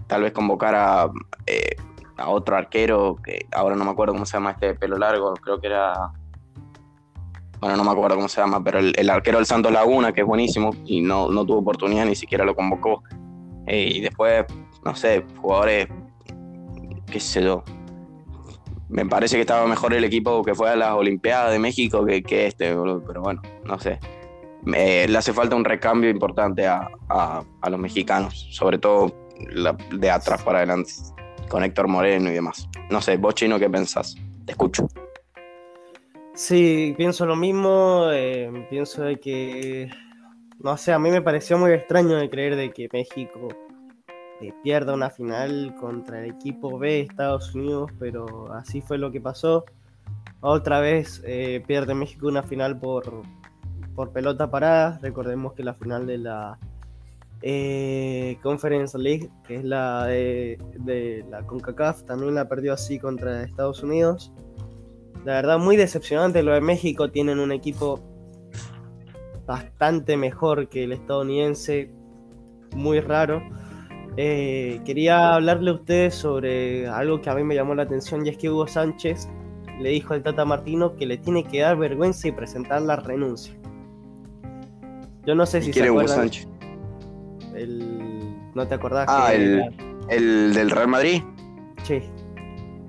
tal 0.07 0.23
vez 0.23 0.33
convocar 0.33 0.75
a 0.75 1.11
eh, 1.47 1.77
a 2.19 2.29
otro 2.29 2.57
arquero, 2.57 3.17
que 3.25 3.47
ahora 3.53 3.77
no 3.77 3.85
me 3.85 3.93
acuerdo 3.93 4.13
cómo 4.13 4.27
se 4.27 4.35
llama 4.35 4.51
este 4.51 4.75
pelo 4.75 4.99
largo, 4.99 5.35
creo 5.35 5.61
que 5.61 5.69
era... 5.69 6.13
Bueno, 7.61 7.77
no 7.77 7.85
me 7.85 7.91
acuerdo 7.91 8.17
cómo 8.17 8.29
se 8.29 8.41
llama, 8.41 8.63
pero 8.63 8.79
el, 8.79 9.11
arquero 9.11 9.39
del 9.39 9.47
Santos 9.47 9.73
Laguna, 9.73 10.13
que 10.13 10.21
es 10.21 10.27
buenísimo, 10.27 10.71
y 10.85 11.01
no, 11.01 11.29
no 11.29 11.45
tuvo 11.45 11.59
oportunidad, 11.59 12.07
ni 12.07 12.15
siquiera 12.15 12.45
lo 12.45 12.55
convocó. 12.55 13.03
Eh, 13.67 13.95
y 13.97 14.01
después, 14.01 14.45
no 14.85 14.95
sé, 14.95 15.25
jugadores, 15.41 15.89
qué 17.11 17.19
sé 17.19 17.43
yo. 17.43 17.65
Me 18.89 19.05
parece 19.05 19.37
que 19.37 19.43
estaba 19.43 19.67
mejor 19.67 19.93
el 19.93 20.05
equipo 20.05 20.43
que 20.43 20.55
fue 20.55 20.71
a 20.71 20.77
las 20.77 20.93
Olimpiadas 20.93 21.53
de 21.53 21.59
México 21.59 22.07
que, 22.07 22.47
este, 22.47 22.75
pero 22.75 23.23
bueno, 23.23 23.43
no 23.65 23.79
sé. 23.79 23.99
le 24.65 25.17
hace 25.17 25.33
falta 25.33 25.57
un 25.57 25.65
recambio 25.65 26.09
importante 26.09 26.67
a, 26.67 26.89
a, 27.09 27.71
los 27.71 27.79
mexicanos, 27.79 28.49
sobre 28.51 28.79
todo 28.79 29.15
de 29.93 30.11
atrás 30.11 30.43
para 30.43 30.59
adelante 30.59 30.93
con 31.49 31.65
Héctor 31.65 31.89
Moreno 31.89 32.31
y 32.31 32.35
demás. 32.35 32.69
No 32.91 33.01
sé, 33.01 33.17
vos 33.17 33.35
chino, 33.35 33.59
¿qué 33.59 33.69
pensás? 33.69 34.17
Te 34.45 34.53
escucho. 34.53 34.89
Sí, 36.35 36.95
pienso 36.97 37.27
lo 37.27 37.35
mismo, 37.35 38.07
eh, 38.13 38.67
pienso 38.71 39.03
que, 39.21 39.91
no 40.61 40.77
sé, 40.77 40.93
a 40.93 40.99
mí 40.99 41.11
me 41.11 41.21
pareció 41.21 41.59
muy 41.59 41.73
extraño 41.73 42.17
de 42.17 42.31
creer 42.31 42.55
de 42.55 42.71
que 42.71 42.89
México 42.93 43.49
eh, 44.41 44.53
pierda 44.63 44.95
una 44.95 45.11
final 45.11 45.75
contra 45.81 46.25
el 46.25 46.31
equipo 46.31 46.79
B 46.79 46.89
de 46.89 47.01
Estados 47.01 47.55
Unidos, 47.55 47.91
pero 47.99 48.53
así 48.53 48.81
fue 48.81 48.99
lo 48.99 49.11
que 49.11 49.21
pasó. 49.21 49.65
Otra 50.41 50.81
vez 50.81 51.23
eh, 51.27 51.63
pierde 51.67 51.95
México 51.95 52.29
una 52.29 52.43
final 52.43 52.79
por, 52.79 53.23
por 53.95 54.13
pelota 54.13 54.51
parada, 54.51 54.99
recordemos 55.03 55.55
que 55.55 55.65
la 55.65 55.75
final 55.75 56.07
de 56.07 56.19
la 56.19 56.59
eh, 57.43 58.39
Conference 58.43 58.99
League, 58.99 59.31
que 59.47 59.57
es 59.57 59.65
la 59.65 60.07
de, 60.07 61.25
la 61.31 61.43
CONCACAF, 61.43 62.05
también 62.05 62.35
la 62.35 62.49
perdió 62.49 62.73
así 62.73 62.99
contra 62.99 63.43
Estados 63.43 63.83
Unidos. 63.83 64.33
La 65.25 65.35
verdad, 65.35 65.59
muy 65.59 65.77
decepcionante 65.77 66.43
lo 66.43 66.53
de 66.53 66.61
México. 66.61 67.11
Tienen 67.11 67.39
un 67.39 67.53
equipo 67.53 68.01
bastante 69.47 70.17
mejor 70.17 70.69
que 70.69 70.85
el 70.85 70.93
estadounidense, 70.93 71.91
muy 72.75 73.01
raro. 73.01 73.43
Eh, 74.21 74.81
quería 74.85 75.35
hablarle 75.35 75.71
a 75.71 75.75
ustedes 75.75 76.13
sobre 76.13 76.89
algo 76.89 77.21
que 77.21 77.31
a 77.31 77.37
mí 77.37 77.45
me 77.45 77.55
llamó 77.55 77.77
la 77.77 77.85
atención 77.85 78.27
y 78.27 78.31
es 78.31 78.37
que 78.37 78.51
Hugo 78.51 78.67
Sánchez 78.67 79.29
le 79.79 79.91
dijo 79.91 80.13
al 80.13 80.25
Tata 80.25 80.45
Martino 80.45 80.97
que 80.97 81.07
le 81.07 81.19
tiene 81.19 81.45
que 81.45 81.61
dar 81.61 81.77
vergüenza 81.77 82.27
y 82.27 82.33
presentar 82.33 82.83
la 82.83 82.97
renuncia. 82.97 83.55
Yo 85.25 85.37
no 85.37 85.47
sé 85.47 85.63
si 85.63 85.73
se 85.73 85.85
acuerdan. 85.85 86.05
Hugo 86.05 86.09
Sánchez? 86.09 86.49
El, 87.55 88.35
¿No 88.57 88.67
te 88.67 88.75
acordás? 88.75 89.07
Ah, 89.09 89.33
el, 89.33 89.63
el, 90.09 90.53
del 90.53 90.71
Real 90.73 90.89
Madrid. 90.89 91.23
Sí. 91.85 92.01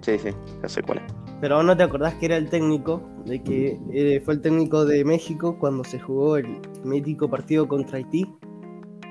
Sí, 0.02 0.18
sí, 0.18 0.30
ya 0.64 0.68
sé 0.68 0.82
cuál 0.82 0.98
es. 0.98 1.14
Pero 1.42 1.62
no 1.62 1.78
te 1.78 1.84
acordás 1.84 2.16
que 2.16 2.26
era 2.26 2.38
el 2.38 2.50
técnico, 2.50 3.08
de 3.26 3.44
que 3.44 3.80
eh, 3.94 4.20
fue 4.26 4.34
el 4.34 4.42
técnico 4.42 4.84
de 4.84 5.06
México 5.06 5.60
cuando 5.60 5.84
se 5.84 6.00
jugó 6.00 6.38
el 6.38 6.60
mítico 6.84 7.30
partido 7.30 7.68
contra 7.68 7.98
Haití. 7.98 8.26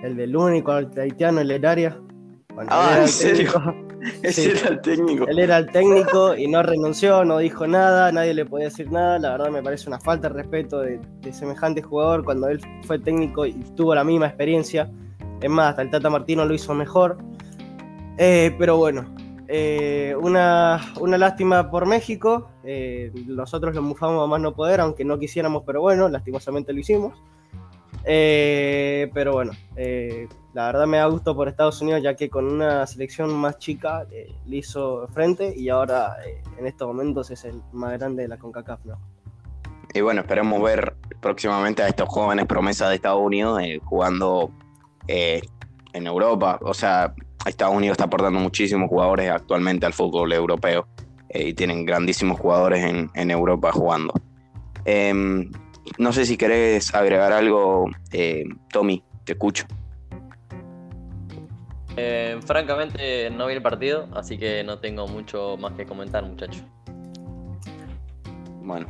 El 0.02 0.16
del 0.16 0.36
único 0.36 0.72
haitiano, 0.72 1.40
el 1.40 1.50
Ah, 2.68 2.98
¿en 3.00 3.08
serio? 3.08 3.50
Ese 4.22 4.52
era 4.52 4.68
el 4.68 4.80
técnico. 4.80 5.26
Él 5.28 5.38
era 5.38 5.58
el 5.58 5.70
técnico 5.70 6.34
y 6.34 6.46
no 6.46 6.62
renunció, 6.62 7.24
no 7.24 7.38
dijo 7.38 7.66
nada, 7.66 8.12
nadie 8.12 8.34
le 8.34 8.46
podía 8.46 8.66
decir 8.66 8.90
nada. 8.90 9.18
La 9.18 9.32
verdad 9.32 9.50
me 9.50 9.62
parece 9.62 9.88
una 9.88 9.98
falta 9.98 10.28
de 10.28 10.34
respeto 10.34 10.80
de, 10.80 11.00
de 11.20 11.32
semejante 11.32 11.82
jugador 11.82 12.24
cuando 12.24 12.48
él 12.48 12.60
fue 12.84 12.98
técnico 12.98 13.44
y 13.44 13.52
tuvo 13.76 13.94
la 13.94 14.04
misma 14.04 14.26
experiencia. 14.26 14.90
Es 15.40 15.50
más, 15.50 15.70
hasta 15.70 15.82
el 15.82 15.90
Tata 15.90 16.10
Martino 16.10 16.44
lo 16.44 16.54
hizo 16.54 16.74
mejor. 16.74 17.18
Eh, 18.18 18.54
pero 18.58 18.76
bueno, 18.76 19.14
eh, 19.46 20.14
una, 20.20 20.80
lástima 21.00 21.70
por 21.70 21.86
México. 21.86 22.50
Eh, 22.64 23.12
nosotros 23.26 23.74
lo 23.74 23.82
mufamos 23.82 24.22
a 24.22 24.26
más 24.26 24.40
no 24.40 24.54
poder, 24.54 24.80
aunque 24.80 25.04
no 25.04 25.18
quisiéramos, 25.18 25.62
pero 25.64 25.80
bueno, 25.80 26.08
lastimosamente 26.08 26.72
lo 26.72 26.80
hicimos. 26.80 27.14
Pero 28.04 29.32
bueno, 29.32 29.52
la 29.74 30.66
verdad 30.66 30.86
me 30.86 30.96
da 30.98 31.06
gusto 31.06 31.34
por 31.34 31.48
Estados 31.48 31.80
Unidos, 31.82 32.02
ya 32.02 32.14
que 32.14 32.28
con 32.28 32.46
una 32.46 32.86
selección 32.86 33.34
más 33.34 33.58
chica 33.58 34.06
le 34.46 34.56
hizo 34.56 35.06
frente 35.08 35.54
y 35.56 35.68
ahora 35.68 36.16
en 36.58 36.66
estos 36.66 36.88
momentos 36.88 37.30
es 37.30 37.44
el 37.44 37.60
más 37.72 37.98
grande 37.98 38.22
de 38.22 38.28
la 38.28 38.38
CONCACAF. 38.38 38.84
¿no? 38.84 38.98
Y 39.94 40.00
bueno, 40.00 40.20
esperemos 40.20 40.62
ver 40.62 40.94
próximamente 41.20 41.82
a 41.82 41.88
estos 41.88 42.08
jóvenes 42.08 42.46
promesas 42.46 42.90
de 42.90 42.96
Estados 42.96 43.20
Unidos 43.20 43.60
jugando 43.84 44.50
eh, 45.06 45.40
en 45.92 46.06
Europa. 46.06 46.58
O 46.62 46.74
sea, 46.74 47.14
Estados 47.46 47.74
Unidos 47.74 47.94
está 47.94 48.04
aportando 48.04 48.38
muchísimos 48.38 48.88
jugadores 48.88 49.30
actualmente 49.30 49.86
al 49.86 49.94
fútbol 49.94 50.32
europeo 50.32 50.86
eh, 51.30 51.48
y 51.48 51.54
tienen 51.54 51.86
grandísimos 51.86 52.38
jugadores 52.38 52.84
en, 53.14 53.30
Europa 53.30 53.72
jugando. 53.72 54.12
No 55.98 56.12
sé 56.12 56.26
si 56.26 56.36
querés 56.36 56.94
agregar 56.94 57.32
algo, 57.32 57.86
eh, 58.12 58.44
Tommy, 58.72 59.02
te 59.24 59.32
escucho. 59.32 59.64
francamente 62.46 63.28
no 63.30 63.46
vi 63.46 63.54
el 63.54 63.62
partido, 63.62 64.06
así 64.14 64.38
que 64.38 64.62
no 64.62 64.78
tengo 64.78 65.08
mucho 65.08 65.56
más 65.58 65.72
que 65.72 65.84
comentar, 65.84 66.24
muchachos. 66.24 66.62
Bueno, 68.62 68.86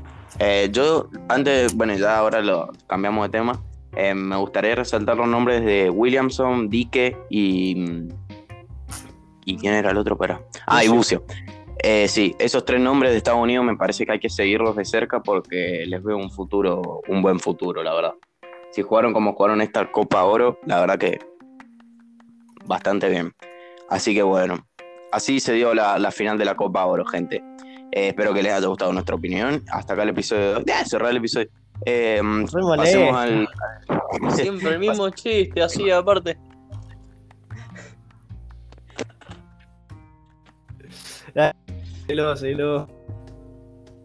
yo 0.72 1.08
antes, 1.28 1.74
bueno, 1.74 1.94
ya 1.94 2.18
ahora 2.18 2.42
lo 2.42 2.70
cambiamos 2.86 3.24
de 3.26 3.38
tema. 3.38 3.62
Eh, 3.96 4.14
me 4.14 4.36
gustaría 4.36 4.74
resaltar 4.74 5.16
los 5.16 5.28
nombres 5.28 5.64
de 5.64 5.90
Williamson, 5.90 6.68
Dique 6.68 7.16
y. 7.30 8.08
¿Y 9.44 9.56
quién 9.56 9.74
era 9.74 9.90
el 9.90 9.96
otro? 9.96 10.16
Para? 10.16 10.40
Ah, 10.66 10.84
y 10.84 10.88
Bucio. 10.88 11.24
Eh, 11.82 12.08
sí, 12.08 12.34
esos 12.38 12.64
tres 12.64 12.80
nombres 12.80 13.12
de 13.12 13.18
Estados 13.18 13.40
Unidos 13.40 13.64
me 13.64 13.76
parece 13.76 14.04
que 14.04 14.12
hay 14.12 14.18
que 14.18 14.28
seguirlos 14.28 14.74
de 14.74 14.84
cerca 14.84 15.20
porque 15.22 15.84
les 15.86 16.02
veo 16.02 16.16
un 16.16 16.30
futuro, 16.30 17.02
un 17.06 17.22
buen 17.22 17.38
futuro, 17.38 17.82
la 17.82 17.94
verdad. 17.94 18.14
Si 18.70 18.82
jugaron 18.82 19.12
como 19.12 19.34
jugaron 19.34 19.60
esta 19.60 19.90
Copa 19.90 20.24
Oro, 20.24 20.58
la 20.66 20.80
verdad 20.80 20.98
que 20.98 21.18
bastante 22.66 23.08
bien. 23.08 23.32
Así 23.88 24.14
que 24.14 24.22
bueno, 24.22 24.66
así 25.12 25.40
se 25.40 25.52
dio 25.52 25.72
la, 25.72 26.10
final 26.10 26.36
de 26.36 26.44
la 26.44 26.56
Copa 26.56 26.84
Oro, 26.84 27.04
gente. 27.04 27.42
Eh, 27.92 28.08
espero 28.08 28.34
que 28.34 28.42
les 28.42 28.52
haya 28.52 28.66
gustado 28.66 28.92
nuestra 28.92 29.14
opinión. 29.14 29.62
Hasta 29.70 29.94
acá 29.94 30.02
el 30.02 30.10
episodio. 30.10 30.62
Ya, 30.66 30.84
cerrar 30.84 31.10
el 31.10 31.18
episodio. 31.18 31.48
Eh, 31.86 32.20
pasemos 32.76 33.16
al. 33.16 33.48
Siempre 34.32 34.70
el 34.70 34.78
mismo 34.80 35.08
chiste, 35.10 35.62
así 35.62 35.90
aparte. 35.90 36.36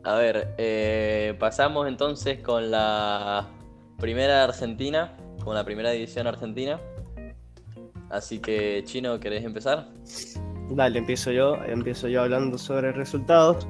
A 0.03 0.15
ver, 0.15 0.53
eh, 0.57 1.35
pasamos 1.39 1.87
entonces 1.87 2.39
con 2.39 2.69
la 2.69 3.47
primera 3.99 4.43
Argentina, 4.43 5.15
con 5.43 5.55
la 5.55 5.63
primera 5.63 5.91
división 5.91 6.27
argentina. 6.27 6.79
Así 8.09 8.39
que, 8.39 8.83
Chino, 8.85 9.19
¿querés 9.19 9.43
empezar? 9.43 9.87
Dale, 10.69 10.99
empiezo 10.99 11.31
yo. 11.31 11.55
Empiezo 11.65 12.07
yo 12.07 12.21
hablando 12.21 12.57
sobre 12.57 12.91
resultados 12.91 13.67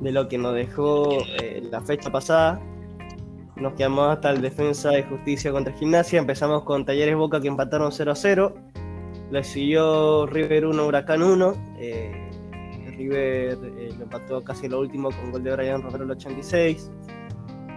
de 0.00 0.12
lo 0.12 0.28
que 0.28 0.38
nos 0.38 0.54
dejó 0.54 1.08
eh, 1.40 1.62
la 1.70 1.80
fecha 1.80 2.10
pasada 2.10 2.60
nos 3.62 3.74
quedamos 3.74 4.08
hasta 4.12 4.30
el 4.30 4.40
defensa 4.40 4.90
de 4.90 5.04
justicia 5.04 5.52
contra 5.52 5.72
gimnasia. 5.74 6.18
Empezamos 6.18 6.64
con 6.64 6.84
Talleres 6.84 7.16
Boca 7.16 7.40
que 7.40 7.48
empataron 7.48 7.92
0 7.92 8.12
a 8.12 8.14
0. 8.14 8.54
Le 9.30 9.44
siguió 9.44 10.26
River 10.26 10.66
1, 10.66 10.86
Huracán 10.86 11.22
1. 11.22 11.54
Eh, 11.78 12.21
River 13.02 13.58
eh, 13.78 13.90
lo 13.96 14.04
empató 14.04 14.42
casi 14.42 14.68
lo 14.68 14.80
último 14.80 15.10
con 15.10 15.32
gol 15.32 15.42
de 15.42 15.54
Brian 15.54 15.82
Romero 15.82 16.04
el 16.04 16.10
86. 16.12 16.90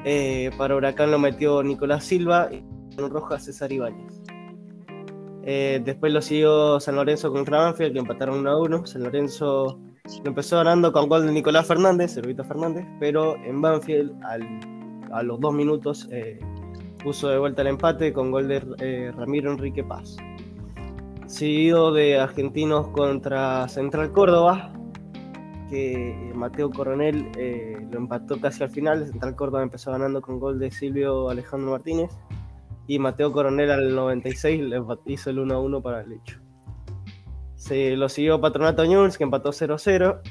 Eh, 0.05 0.51
para 0.57 0.75
Huracán 0.75 1.11
lo 1.11 1.19
metió 1.19 1.63
Nicolás 1.63 2.03
Silva 2.03 2.49
y 2.51 2.63
con 2.95 3.09
Roja 3.09 3.39
César 3.39 3.71
Ibáñez. 3.71 4.21
después 5.43 6.13
lo 6.13 6.21
siguió 6.21 6.79
San 6.79 6.95
Lorenzo 6.95 7.31
contra 7.31 7.59
Banfield 7.59 7.93
que 7.93 7.99
empataron 7.99 8.39
1 8.39 8.49
a 8.49 8.61
1. 8.61 8.85
San 8.85 9.03
Lorenzo 9.03 9.79
lo 10.23 10.29
empezó 10.29 10.57
ganando 10.57 10.91
con 10.91 11.09
gol 11.09 11.25
de 11.25 11.31
Nicolás 11.31 11.67
Fernández, 11.67 12.11
Servito 12.11 12.43
Fernández, 12.43 12.85
pero 12.99 13.35
en 13.37 13.59
Banfield 13.61 14.13
a 15.11 15.23
los 15.23 15.39
dos 15.39 15.53
minutos 15.53 16.07
eh, 16.11 16.39
puso 17.03 17.29
de 17.29 17.39
vuelta 17.39 17.61
el 17.61 17.69
empate 17.69 18.13
con 18.13 18.31
gol 18.31 18.47
de 18.47 18.63
eh, 18.79 19.11
Ramiro 19.15 19.51
Enrique 19.51 19.83
Paz. 19.83 20.17
Seguido 21.25 21.91
de 21.91 22.19
Argentinos 22.19 22.89
contra 22.89 23.67
Central 23.67 24.11
Córdoba. 24.11 24.71
Que 25.69 26.31
Mateo 26.35 26.69
Coronel 26.69 27.29
eh, 27.37 27.87
lo 27.91 27.97
empató 27.97 28.39
casi 28.39 28.63
al 28.63 28.69
final. 28.69 29.07
Central 29.07 29.35
Córdoba 29.35 29.63
empezó 29.63 29.91
ganando 29.91 30.21
con 30.21 30.39
gol 30.39 30.59
de 30.59 30.71
Silvio 30.71 31.29
Alejandro 31.29 31.71
Martínez. 31.71 32.11
Y 32.87 32.99
Mateo 32.99 33.31
Coronel 33.31 33.71
al 33.71 33.95
96 33.95 34.61
le 34.61 34.81
hizo 35.07 35.29
el 35.29 35.39
1-1 35.39 35.81
para 35.81 36.01
el 36.01 36.13
hecho. 36.13 36.39
Se 37.55 37.95
lo 37.95 38.09
siguió 38.09 38.39
Patronato 38.39 38.85
News, 38.85 39.17
que 39.17 39.23
empató 39.23 39.49
0-0. 39.49 40.21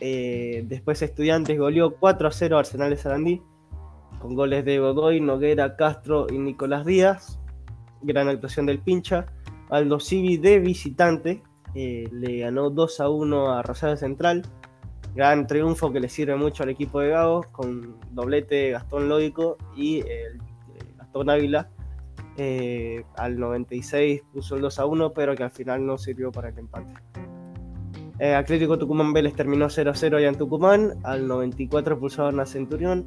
Eh, 0.00 0.64
después 0.66 1.00
Estudiantes 1.02 1.56
goleó 1.56 2.00
4-0 2.00 2.58
Arsenal 2.58 2.90
de 2.90 2.96
Sarandí, 2.96 3.42
con 4.18 4.34
goles 4.34 4.64
de 4.64 4.80
Godoy, 4.80 5.20
Noguera, 5.20 5.76
Castro 5.76 6.26
y 6.28 6.38
Nicolás 6.38 6.84
Díaz. 6.84 7.38
Gran 8.02 8.28
actuación 8.28 8.66
del 8.66 8.80
pincha. 8.80 9.26
Aldo 9.70 10.00
Civi 10.00 10.36
de 10.36 10.58
visitante 10.58 11.42
eh, 11.74 12.08
le 12.12 12.38
ganó 12.40 12.70
2 12.70 13.00
1 13.00 13.52
a 13.52 13.62
Rosario 13.62 13.96
Central. 13.96 14.42
Gran 15.14 15.46
triunfo 15.46 15.92
que 15.92 16.00
le 16.00 16.08
sirve 16.08 16.34
mucho 16.34 16.64
al 16.64 16.70
equipo 16.70 17.00
de 17.00 17.10
Gago, 17.10 17.44
con 17.52 17.96
doblete 18.10 18.70
Gastón 18.70 19.08
Lógico 19.08 19.56
y 19.76 20.00
el, 20.00 20.40
Gastón 20.98 21.30
Ávila. 21.30 21.68
Eh, 22.36 23.04
al 23.16 23.38
96 23.38 24.22
puso 24.32 24.56
el 24.56 24.62
2 24.62 24.78
a 24.80 24.86
1, 24.86 25.12
pero 25.12 25.36
que 25.36 25.44
al 25.44 25.52
final 25.52 25.86
no 25.86 25.98
sirvió 25.98 26.32
para 26.32 26.48
el 26.48 26.58
empate. 26.58 26.94
Eh, 28.18 28.34
Atlético 28.34 28.78
Tucumán 28.78 29.12
Vélez 29.12 29.34
terminó 29.34 29.66
0-0 29.66 30.16
allá 30.16 30.28
en 30.28 30.38
Tucumán. 30.38 30.94
Al 31.04 31.28
94 31.28 31.98
pulsaron 31.98 32.40
a 32.40 32.46
Centurión. 32.46 33.06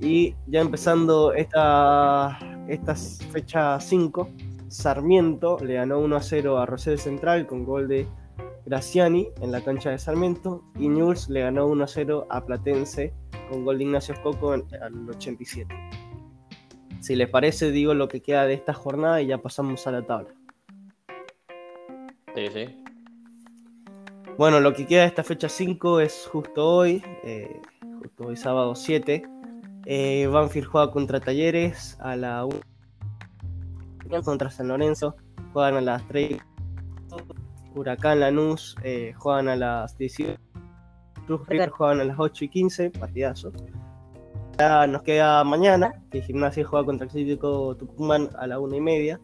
Y 0.00 0.34
ya 0.46 0.60
empezando 0.60 1.32
esta, 1.32 2.38
esta 2.68 2.94
fecha 2.94 3.80
5, 3.80 4.28
Sarmiento 4.68 5.58
le 5.60 5.74
ganó 5.74 6.00
1-0 6.00 6.60
a 6.60 6.66
Rosario 6.66 6.98
Central 6.98 7.46
con 7.46 7.64
gol 7.64 7.88
de 7.88 8.06
Graciani 8.66 9.28
en 9.40 9.52
la 9.52 9.62
cancha 9.62 9.90
de 9.90 9.98
Sarmiento. 9.98 10.62
Y 10.78 10.88
News 10.88 11.28
le 11.28 11.40
ganó 11.40 11.68
1-0 11.68 12.26
a 12.28 12.44
Platense 12.44 13.14
con 13.48 13.64
gol 13.64 13.78
de 13.78 13.84
Ignacio 13.84 14.14
Escoco 14.14 14.52
al 14.52 14.64
87. 15.08 15.74
Si 17.00 17.14
les 17.14 17.28
parece, 17.28 17.70
digo 17.70 17.94
lo 17.94 18.08
que 18.08 18.20
queda 18.20 18.46
de 18.46 18.54
esta 18.54 18.74
jornada 18.74 19.22
y 19.22 19.28
ya 19.28 19.38
pasamos 19.38 19.86
a 19.86 19.92
la 19.92 20.02
tabla. 20.02 20.34
Sí, 22.34 22.48
sí. 22.52 22.82
Bueno, 24.36 24.60
lo 24.60 24.74
que 24.74 24.86
queda 24.86 25.02
de 25.02 25.06
esta 25.06 25.22
fecha 25.22 25.48
5 25.48 26.00
es 26.00 26.28
justo 26.30 26.68
hoy, 26.68 27.02
eh, 27.22 27.60
justo 28.00 28.26
hoy 28.26 28.36
sábado 28.36 28.74
7. 28.74 29.22
Eh, 29.86 30.26
Banfield 30.26 30.66
juega 30.66 30.90
contra 30.90 31.20
Talleres 31.20 31.96
a 32.00 32.16
la 32.16 32.44
1 32.44 32.60
contra 34.24 34.50
San 34.50 34.68
Lorenzo, 34.68 35.16
juegan 35.52 35.76
a 35.76 35.80
las 35.80 36.06
3. 36.08 36.38
Huracán 37.76 38.20
Lanús 38.20 38.74
eh, 38.82 39.12
juegan 39.16 39.48
a 39.48 39.56
las 39.56 39.96
18. 39.98 40.40
Cruz 41.26 41.46
River 41.48 41.70
juegan 41.70 42.00
a 42.00 42.04
las 42.04 42.18
8 42.18 42.44
y 42.46 42.48
15, 42.48 42.90
partidazo. 42.90 43.52
Ya 44.58 44.86
nos 44.86 45.02
queda 45.02 45.44
mañana, 45.44 46.02
que 46.10 46.22
Gimnasia 46.22 46.64
juega 46.64 46.86
contra 46.86 47.06
Atlético 47.06 47.76
Tucumán 47.76 48.30
a 48.38 48.46
la 48.46 48.58
1 48.58 48.76
y 48.76 48.80
media. 48.80 49.20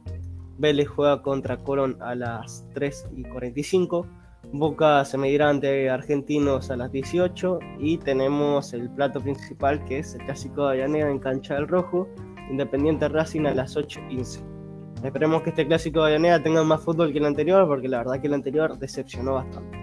Vélez 0.58 0.88
juega 0.88 1.22
contra 1.22 1.56
Colón 1.56 1.96
a 2.00 2.14
las 2.14 2.66
3 2.74 3.08
y 3.16 3.22
45. 3.24 4.06
Boca 4.52 5.04
se 5.06 5.16
medirá 5.16 5.48
ante 5.48 5.88
Argentinos 5.88 6.70
a 6.70 6.76
las 6.76 6.92
18 6.92 7.58
y 7.78 7.96
tenemos 7.96 8.74
el 8.74 8.90
plato 8.90 9.20
principal 9.20 9.82
que 9.84 10.00
es 10.00 10.14
el 10.14 10.26
clásico 10.26 10.66
de 10.66 10.82
Avellaneda 10.82 11.10
en 11.10 11.18
cancha 11.20 11.54
del 11.54 11.68
Rojo, 11.68 12.06
Independiente 12.50 13.08
Racing 13.08 13.46
a 13.46 13.54
las 13.54 13.76
8.15. 13.76 14.51
Esperemos 15.04 15.42
que 15.42 15.50
este 15.50 15.66
clásico 15.66 16.00
de 16.00 16.06
Avellaneda 16.06 16.42
tenga 16.42 16.62
más 16.62 16.80
fútbol 16.80 17.12
que 17.12 17.18
el 17.18 17.24
anterior 17.24 17.66
porque 17.66 17.88
la 17.88 17.98
verdad 17.98 18.20
que 18.20 18.28
el 18.28 18.34
anterior 18.34 18.78
decepcionó 18.78 19.34
bastante. 19.34 19.78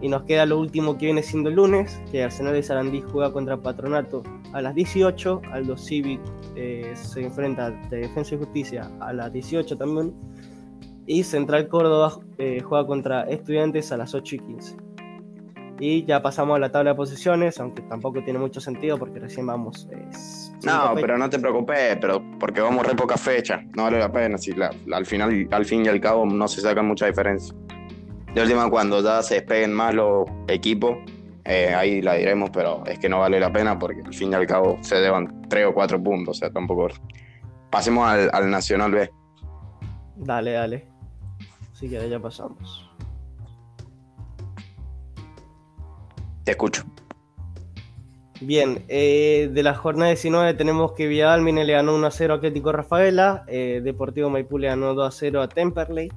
Y 0.00 0.08
nos 0.08 0.22
queda 0.22 0.46
lo 0.46 0.58
último 0.60 0.96
que 0.96 1.06
viene 1.06 1.22
siendo 1.22 1.48
el 1.48 1.56
lunes, 1.56 2.00
que 2.12 2.22
Arsenal 2.22 2.52
de 2.52 2.62
Sarandí 2.62 3.00
juega 3.00 3.32
contra 3.32 3.56
Patronato 3.56 4.22
a 4.52 4.62
las 4.62 4.74
18, 4.74 5.42
Aldo 5.50 5.76
Civic 5.76 6.20
eh, 6.54 6.92
se 6.94 7.24
enfrenta 7.24 7.70
de 7.70 7.98
Defensa 7.98 8.36
y 8.36 8.38
Justicia 8.38 8.90
a 9.00 9.12
las 9.12 9.32
18 9.32 9.76
también 9.76 10.14
y 11.08 11.24
Central 11.24 11.68
Córdoba 11.68 12.20
eh, 12.36 12.60
juega 12.60 12.86
contra 12.86 13.22
Estudiantes 13.22 13.90
a 13.90 13.96
las 13.96 14.14
8 14.14 14.36
y 14.36 14.38
15. 14.38 14.87
Y 15.80 16.04
ya 16.04 16.20
pasamos 16.20 16.56
a 16.56 16.58
la 16.58 16.72
tabla 16.72 16.90
de 16.90 16.96
posiciones, 16.96 17.60
aunque 17.60 17.82
tampoco 17.82 18.22
tiene 18.24 18.38
mucho 18.38 18.60
sentido 18.60 18.98
porque 18.98 19.20
recién 19.20 19.46
vamos. 19.46 19.88
no, 20.64 20.94
pero 20.94 21.16
no 21.16 21.30
te 21.30 21.38
preocupes, 21.38 21.98
pero 22.00 22.22
porque 22.38 22.60
vamos 22.60 22.84
re 22.84 22.96
poca 22.96 23.16
fecha, 23.16 23.62
no 23.76 23.84
vale 23.84 23.98
la 23.98 24.10
pena. 24.10 24.38
Si 24.38 24.52
al 24.92 25.06
final, 25.06 25.48
al 25.50 25.64
fin 25.64 25.84
y 25.84 25.88
al 25.88 26.00
cabo, 26.00 26.26
no 26.26 26.48
se 26.48 26.60
saca 26.60 26.82
mucha 26.82 27.06
diferencia. 27.06 27.54
De 28.34 28.42
última, 28.42 28.68
cuando 28.68 29.02
ya 29.02 29.22
se 29.22 29.34
despeguen 29.34 29.72
más 29.72 29.94
los 29.94 30.28
equipos, 30.48 30.98
eh, 31.44 31.72
ahí 31.74 32.02
la 32.02 32.14
diremos, 32.14 32.50
pero 32.50 32.84
es 32.84 32.98
que 32.98 33.08
no 33.08 33.20
vale 33.20 33.38
la 33.38 33.52
pena 33.52 33.78
porque 33.78 34.02
al 34.04 34.12
fin 34.12 34.32
y 34.32 34.34
al 34.34 34.46
cabo 34.46 34.78
se 34.82 34.96
deban 34.96 35.42
3 35.48 35.66
o 35.66 35.74
4 35.74 36.02
puntos, 36.02 36.36
o 36.36 36.40
sea, 36.40 36.50
tampoco. 36.50 36.88
Pasemos 37.70 38.08
al, 38.08 38.30
al 38.32 38.50
Nacional 38.50 38.92
B. 38.92 39.10
Dale, 40.16 40.52
dale. 40.52 40.88
Así 41.72 41.88
que 41.88 42.08
ya 42.08 42.18
pasamos. 42.18 42.87
Te 46.48 46.52
escucho. 46.52 46.82
Bien, 48.40 48.82
eh, 48.88 49.50
de 49.52 49.62
la 49.62 49.74
jornada 49.74 50.08
19 50.12 50.54
tenemos 50.54 50.92
que 50.92 51.06
Villalmine 51.06 51.62
le 51.66 51.74
ganó 51.74 51.94
1-0 51.94 52.30
a 52.30 52.36
Atlético 52.36 52.72
Rafaela, 52.72 53.44
eh, 53.48 53.82
Deportivo 53.84 54.30
Maipú 54.30 54.56
le 54.56 54.68
ganó 54.68 54.94
2-0 54.94 55.42
a 55.42 55.48
Temperley, 55.50 56.10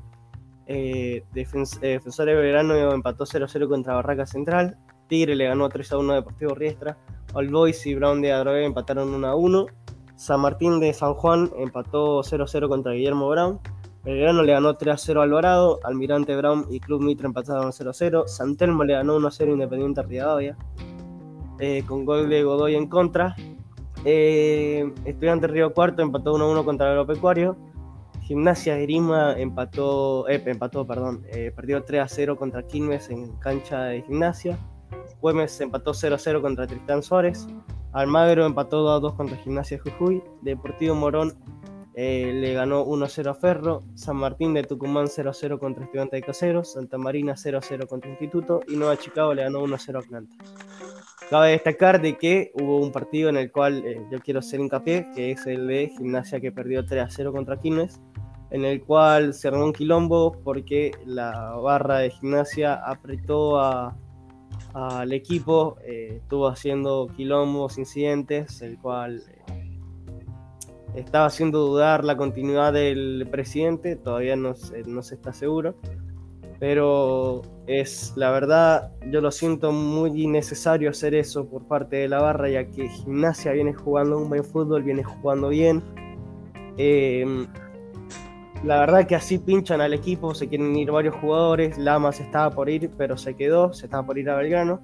eh, 0.68 1.26
Defensor 1.34 2.28
de 2.28 2.36
Verano 2.36 2.94
empató 2.94 3.26
0-0 3.26 3.68
contra 3.68 3.96
Barraca 3.96 4.26
Central, 4.26 4.78
Tigre 5.10 5.36
le 5.36 5.48
ganó 5.48 5.68
3-1 5.68 6.14
a 6.14 6.16
Deportivo 6.16 6.56
Riestra, 6.56 6.98
All 7.34 7.50
Boys 7.50 7.86
y 7.86 7.96
Brown 7.96 8.22
de 8.22 8.32
Adrogué 8.32 8.64
empataron 8.64 9.14
1-1, 9.14 9.66
San 10.16 10.40
Martín 10.40 10.80
de 10.80 10.94
San 10.94 11.14
Juan 11.14 11.52
empató 11.58 12.24
0-0 12.24 12.70
contra 12.70 12.94
Guillermo 12.94 13.28
Brown, 13.28 13.60
Belgrano 14.04 14.42
le 14.42 14.54
ganó 14.54 14.76
3 14.76 15.00
0 15.00 15.22
a 15.22 15.24
Alvarado, 15.24 15.80
Almirante 15.84 16.36
Brown 16.36 16.66
y 16.70 16.80
Club 16.80 17.02
Mitre 17.02 17.28
empataron 17.28 17.72
0 17.72 17.92
0. 17.94 18.24
Santelmo 18.28 18.84
le 18.84 18.94
ganó 18.94 19.16
1 19.16 19.32
0 19.32 19.54
Independiente 19.54 20.02
Rivadavia, 20.02 20.58
eh, 21.60 21.84
con 21.88 22.06
gol 22.06 22.28
de 22.30 22.44
Godoy 22.44 22.76
en 22.76 22.88
contra. 22.88 23.36
Eh, 24.04 24.92
Estudiante 25.06 25.46
Río 25.48 25.74
Cuarto 25.74 26.02
empató 26.02 26.34
1 26.34 26.52
1 26.52 26.66
contra 26.66 26.88
el 26.88 26.94
Agropecuario. 26.94 27.56
Gimnasia 28.22 28.78
Grima 28.78 29.34
empató, 29.38 30.28
eh, 30.30 30.42
empató 30.46 30.88
perdón, 30.88 31.24
eh, 31.28 31.52
perdió 31.56 31.84
3 31.84 32.04
0 32.08 32.38
contra 32.38 32.66
Quilmes 32.66 33.10
en 33.10 33.34
cancha 33.38 33.84
de 33.84 34.02
gimnasia. 34.02 34.58
Güemes 35.22 35.62
empató 35.62 35.94
0 35.94 36.16
0 36.18 36.42
contra 36.42 36.66
Tristán 36.66 37.04
Suárez. 37.04 37.48
Almagro 37.92 38.46
empató 38.46 38.82
2 38.82 39.02
2 39.02 39.14
contra 39.14 39.38
Gimnasia 39.38 39.80
Jujuy. 39.80 40.24
Deportivo 40.42 40.96
Morón 40.96 41.34
eh, 41.94 42.32
le 42.34 42.54
ganó 42.54 42.86
1-0 42.86 43.30
a 43.30 43.34
Ferro, 43.34 43.84
San 43.96 44.16
Martín 44.16 44.54
de 44.54 44.64
Tucumán 44.64 45.08
0-0 45.08 45.60
contra 45.60 45.84
Estudiante 45.84 46.16
de 46.16 46.22
Caseros, 46.22 46.72
Santa 46.74 46.98
Marina 46.98 47.34
0-0 47.34 47.86
contra 47.88 48.10
Instituto 48.10 48.62
y 48.68 48.78
Nueva 48.78 48.98
Chicago 48.98 49.34
le 49.34 49.44
ganó 49.44 49.62
1-0 49.66 49.96
a 49.96 50.00
Atlanta. 50.00 50.36
Cabe 51.30 51.52
destacar 51.52 52.02
de 52.02 52.18
que 52.18 52.52
hubo 52.56 52.78
un 52.78 52.92
partido 52.92 53.30
en 53.30 53.38
el 53.38 53.52
cual 53.52 53.86
eh, 53.86 54.02
yo 54.10 54.20
quiero 54.20 54.40
hacer 54.40 54.60
hincapié, 54.60 55.08
que 55.16 55.32
es 55.32 55.46
el 55.48 55.68
de 55.68 55.90
Gimnasia 55.98 56.40
que 56.40 56.52
perdió 56.52 56.86
3-0 56.86 57.32
contra 57.32 57.58
Quilmes, 57.58 58.00
en 58.52 58.66
el 58.66 58.82
cual 58.82 59.34
se 59.34 59.50
armó 59.50 59.66
un 59.66 59.74
quilombo 59.74 60.34
porque 60.44 60.92
la 61.06 61.52
barra 61.56 62.00
de 62.00 62.12
Gimnasia 62.12 62.74
apretó 62.74 63.60
al 64.74 65.12
equipo, 65.12 65.78
eh, 65.84 66.20
estuvo 66.22 66.48
haciendo 66.48 67.08
quilombos, 67.16 67.78
incidentes, 67.78 68.62
el 68.62 68.78
cual 68.78 69.24
estaba 70.96 71.26
haciendo 71.26 71.60
dudar 71.60 72.04
la 72.04 72.18
continuidad 72.18 72.74
del 72.74 73.28
presidente, 73.32 73.96
todavía 73.96 74.36
no 74.36 74.54
se, 74.54 74.84
no 74.84 75.02
se 75.04 75.16
está 75.16 75.34
seguro, 75.34 75.76
pero 76.60 77.42
es 77.68 78.14
la 78.16 78.32
verdad, 78.32 78.92
yo 79.10 79.22
lo 79.22 79.32
siento 79.32 79.72
muy 79.72 80.22
innecesario 80.22 80.90
hacer 80.90 81.16
eso 81.16 81.48
por 81.48 81.68
parte 81.68 81.96
de 81.98 82.08
la 82.08 82.22
barra, 82.22 82.50
ya 82.50 82.66
que 82.66 82.88
Gimnasia 82.90 83.54
viene 83.54 83.74
jugando 83.74 84.18
un 84.18 84.30
buen 84.30 84.44
fútbol, 84.44 84.84
viene 84.84 85.04
jugando 85.04 85.50
bien. 85.50 85.82
Eh, 86.78 87.46
la 88.64 88.80
verdad 88.80 89.08
que 89.08 89.16
así 89.16 89.40
pinchan 89.40 89.82
al 89.82 89.94
equipo, 89.94 90.36
se 90.36 90.48
quieren 90.48 90.76
ir 90.76 90.92
varios 90.92 91.16
jugadores, 91.16 91.80
Lamas 91.80 92.20
estaba 92.20 92.52
por 92.52 92.70
ir, 92.70 92.92
pero 92.96 93.18
se 93.18 93.34
quedó, 93.36 93.74
se 93.74 93.88
estaba 93.88 94.06
por 94.06 94.20
ir 94.20 94.30
a 94.30 94.36
Belgrano. 94.36 94.82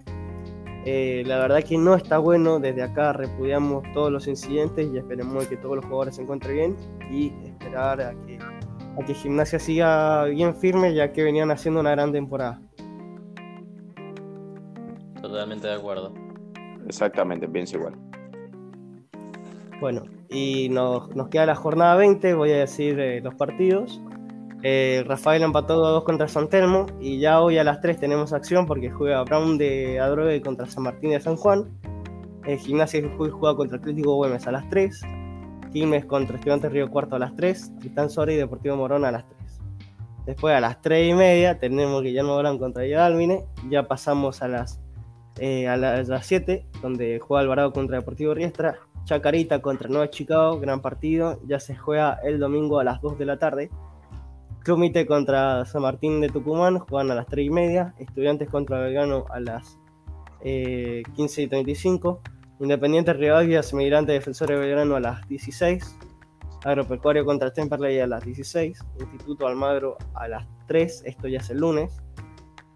Eh, 0.90 1.24
la 1.26 1.38
verdad 1.40 1.62
que 1.66 1.78
no 1.78 1.96
está 1.96 2.18
bueno, 2.18 2.62
desde 2.62 2.82
acá 2.82 3.12
repudiamos 3.12 3.84
todos 3.94 4.10
los 4.10 4.26
incidentes 4.26 4.90
y 4.90 4.98
esperemos 4.98 5.46
que 5.48 5.58
todos 5.58 5.76
los 5.76 5.84
jugadores 5.84 6.16
se 6.16 6.22
encuentren 6.22 6.56
bien 6.56 6.78
y 7.12 7.34
esperar 7.46 8.00
a 8.00 8.12
que, 8.22 8.40
a 8.40 9.06
que 9.06 9.14
Gimnasia 9.14 9.60
siga 9.60 10.24
bien 10.24 10.56
firme 10.56 10.94
ya 10.94 11.12
que 11.12 11.24
venían 11.24 11.52
haciendo 11.52 11.82
una 11.82 11.92
gran 11.92 12.14
temporada. 12.14 12.62
Totalmente 15.22 15.68
de 15.68 15.74
acuerdo. 15.74 16.14
Exactamente, 16.88 17.50
pienso 17.50 17.76
igual. 17.76 17.96
Bueno, 19.82 20.06
y 20.30 20.70
nos, 20.70 21.10
queda 21.30 21.48
la 21.48 21.56
jornada 21.56 21.98
20, 21.98 22.34
voy 22.34 22.52
a 22.52 22.60
decir 22.60 22.98
eh, 22.98 23.20
los 23.20 23.36
partidos. 23.36 24.02
Eh, 24.64 25.04
Rafael 25.06 25.44
empató 25.44 25.76
2 25.76 26.04
contra 26.04 26.28
San 26.28 26.50
Telmo 26.50 26.88
y 27.00 27.20
ya 27.20 27.42
hoy 27.42 27.58
a 27.58 27.64
las 27.64 27.80
3 27.80 28.00
tenemos 28.00 28.34
acción 28.34 28.66
porque 28.66 28.90
juega 28.90 29.24
Brown 29.24 29.58
de 29.58 30.00
Adrogué 30.00 30.42
contra 30.42 30.66
San 30.66 30.84
Martín 30.84 31.12
de 31.12 31.20
San 31.20 31.36
Juan. 31.36 31.66
Eh, 32.46 32.58
Gimnasia 32.58 33.02
de 33.02 33.10
Jujuy 33.10 33.30
juega 33.30 33.56
contra 33.56 33.78
Atlético 33.78 34.16
Güemes 34.16 34.48
a 34.48 34.52
las 34.52 34.68
3. 34.70 35.02
Quilmes 35.72 36.06
contra 36.06 36.38
Estudiantes 36.38 36.72
Río 36.72 36.90
Cuarto 36.90 37.18
a 37.18 37.20
las 37.20 37.36
3. 37.36 37.74
Tristán 37.80 38.10
Soria 38.10 38.36
y 38.36 38.38
Deportivo 38.38 38.78
Morón 38.78 39.06
a 39.06 39.12
las 39.12 39.28
3. 39.28 39.38
Después 40.26 40.56
a 40.56 40.60
las 40.60 40.82
3 40.82 41.12
y 41.12 41.14
media 41.14 41.60
tenemos 41.60 42.02
Guillermo 42.02 42.38
Brown 42.38 42.58
contra 42.58 42.86
Yadalmine. 42.86 43.46
Ya 43.70 43.84
pasamos 43.88 44.42
a 44.42 44.48
las, 44.48 44.82
eh, 45.40 45.68
a, 45.68 45.78
las 45.78 46.26
7, 46.26 46.66
donde 46.82 47.20
juega 47.20 47.42
Alvarado 47.42 47.72
contra 47.74 47.98
Deportivo 47.98 48.34
Riestra. 48.34 48.78
Chacarita 49.06 49.62
contra 49.62 49.88
Nueva 49.88 50.10
Chicago, 50.10 50.60
gran 50.60 50.82
partido. 50.82 51.40
Ya 51.46 51.60
se 51.60 51.76
juega 51.76 52.20
el 52.24 52.40
domingo 52.40 52.80
a 52.80 52.84
las 52.84 53.02
2 53.02 53.18
de 53.20 53.26
la 53.26 53.38
tarde. 53.38 53.70
Club 54.68 55.08
contra 55.08 55.64
San 55.64 55.82
Martín 55.82 56.20
de 56.20 56.28
Tucumán, 56.28 56.80
juegan 56.80 57.10
a 57.12 57.16
las 57.16 57.28
3 57.28 57.46
y 57.46 57.50
media. 57.50 57.94
Estudiantes 58.00 58.50
contra 58.50 58.82
Belgrano 58.82 59.24
a 59.30 59.40
las 59.40 59.80
15 60.42 60.44
eh, 60.44 61.04
y 61.16 61.48
35. 61.48 62.20
Independiente 62.60 63.14
Rivadavia, 63.14 63.64
Semigrante 63.64 64.12
Defensores 64.12 64.60
de 64.60 64.66
Belgrano 64.66 64.98
a 64.98 65.00
las 65.00 65.26
16. 65.30 65.98
Agropecuario 66.66 67.24
contra 67.24 67.54
Temperley 67.54 68.02
a 68.02 68.08
las 68.08 68.26
16. 68.26 68.78
Instituto 69.00 69.48
Almagro 69.48 69.96
a 70.14 70.28
las 70.28 70.46
3. 70.68 71.04
Esto 71.06 71.30
ya 71.30 71.40
es 71.40 71.50
el 71.50 71.60
lunes. 71.60 72.04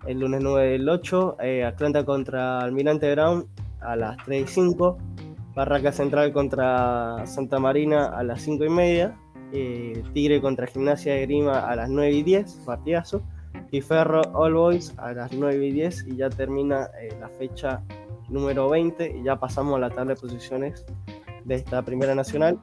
El 0.07 0.21
lunes 0.21 0.39
9 0.41 0.69
del 0.69 0.87
8. 0.87 1.37
Eh, 1.41 1.65
Atlanta 1.65 2.05
contra 2.05 2.59
Almirante 2.59 3.11
Brown 3.11 3.49
a 3.81 3.97
las 3.97 4.15
3 4.23 4.43
y 4.43 4.47
5. 4.47 4.97
Barraca 5.55 5.91
Central 5.91 6.31
contra 6.31 7.25
Santa 7.25 7.59
Marina 7.59 8.05
a 8.05 8.23
las 8.23 8.43
5 8.43 8.63
y 8.63 8.69
media. 8.69 9.17
Eh, 9.53 10.03
Tigre 10.13 10.39
contra 10.39 10.67
Gimnasia 10.67 11.13
de 11.13 11.21
Grima 11.21 11.59
a 11.59 11.75
las 11.75 11.89
9 11.89 12.11
y 12.11 12.23
10, 12.23 12.61
partidazo, 12.65 13.21
y 13.71 13.81
Ferro 13.81 14.21
All 14.33 14.53
Boys 14.53 14.93
a 14.97 15.13
las 15.13 15.33
9 15.33 15.65
y 15.65 15.71
10 15.71 16.07
y 16.07 16.15
ya 16.17 16.29
termina 16.29 16.89
eh, 17.01 17.09
la 17.19 17.29
fecha 17.29 17.83
número 18.29 18.69
20 18.69 19.17
y 19.17 19.23
ya 19.23 19.37
pasamos 19.37 19.75
a 19.75 19.79
la 19.79 19.89
tabla 19.89 20.13
de 20.13 20.21
posiciones 20.21 20.85
de 21.43 21.55
esta 21.55 21.83
primera 21.83 22.15
nacional, 22.15 22.59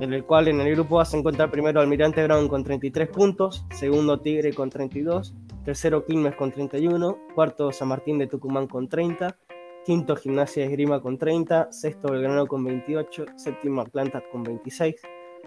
en 0.00 0.12
el 0.12 0.24
cual 0.24 0.48
en 0.48 0.60
el 0.60 0.74
grupo 0.74 1.00
A 1.00 1.04
se 1.04 1.18
encuentra 1.18 1.50
primero 1.50 1.80
Almirante 1.80 2.22
Brown 2.24 2.48
con 2.48 2.64
33 2.64 3.08
puntos, 3.08 3.66
segundo 3.74 4.20
Tigre 4.20 4.54
con 4.54 4.70
32, 4.70 5.34
tercero 5.64 6.04
Quilmes 6.04 6.34
con 6.36 6.50
31, 6.50 7.18
cuarto 7.34 7.72
San 7.72 7.88
Martín 7.88 8.18
de 8.18 8.26
Tucumán 8.26 8.66
con 8.66 8.88
30, 8.88 9.36
quinto 9.84 10.16
Gimnasia 10.16 10.64
de 10.64 10.72
Grima 10.72 11.00
con 11.00 11.18
30, 11.18 11.72
sexto 11.72 12.12
Belgrano 12.12 12.46
con 12.46 12.64
28, 12.64 13.26
séptimo 13.36 13.82
Atlanta 13.82 14.22
con 14.32 14.42
26, 14.42 15.02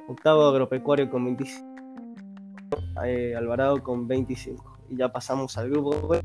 octavo 0.07 0.47
Agropecuario 0.47 1.09
con 1.09 1.25
25, 1.25 1.65
eh, 3.05 3.35
Alvarado 3.35 3.81
con 3.81 4.07
25. 4.07 4.77
Y 4.89 4.97
ya 4.97 5.11
pasamos 5.11 5.57
al 5.57 5.69
grupo 5.69 6.15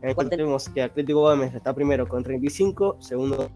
en 0.00 0.08
el 0.08 0.14
cual 0.14 0.28
tenemos 0.30 0.68
que 0.68 0.82
Atlético 0.82 1.20
Gómez 1.20 1.54
está 1.54 1.74
primero 1.74 2.06
con 2.06 2.22
35, 2.22 2.98
segundo 3.00 3.48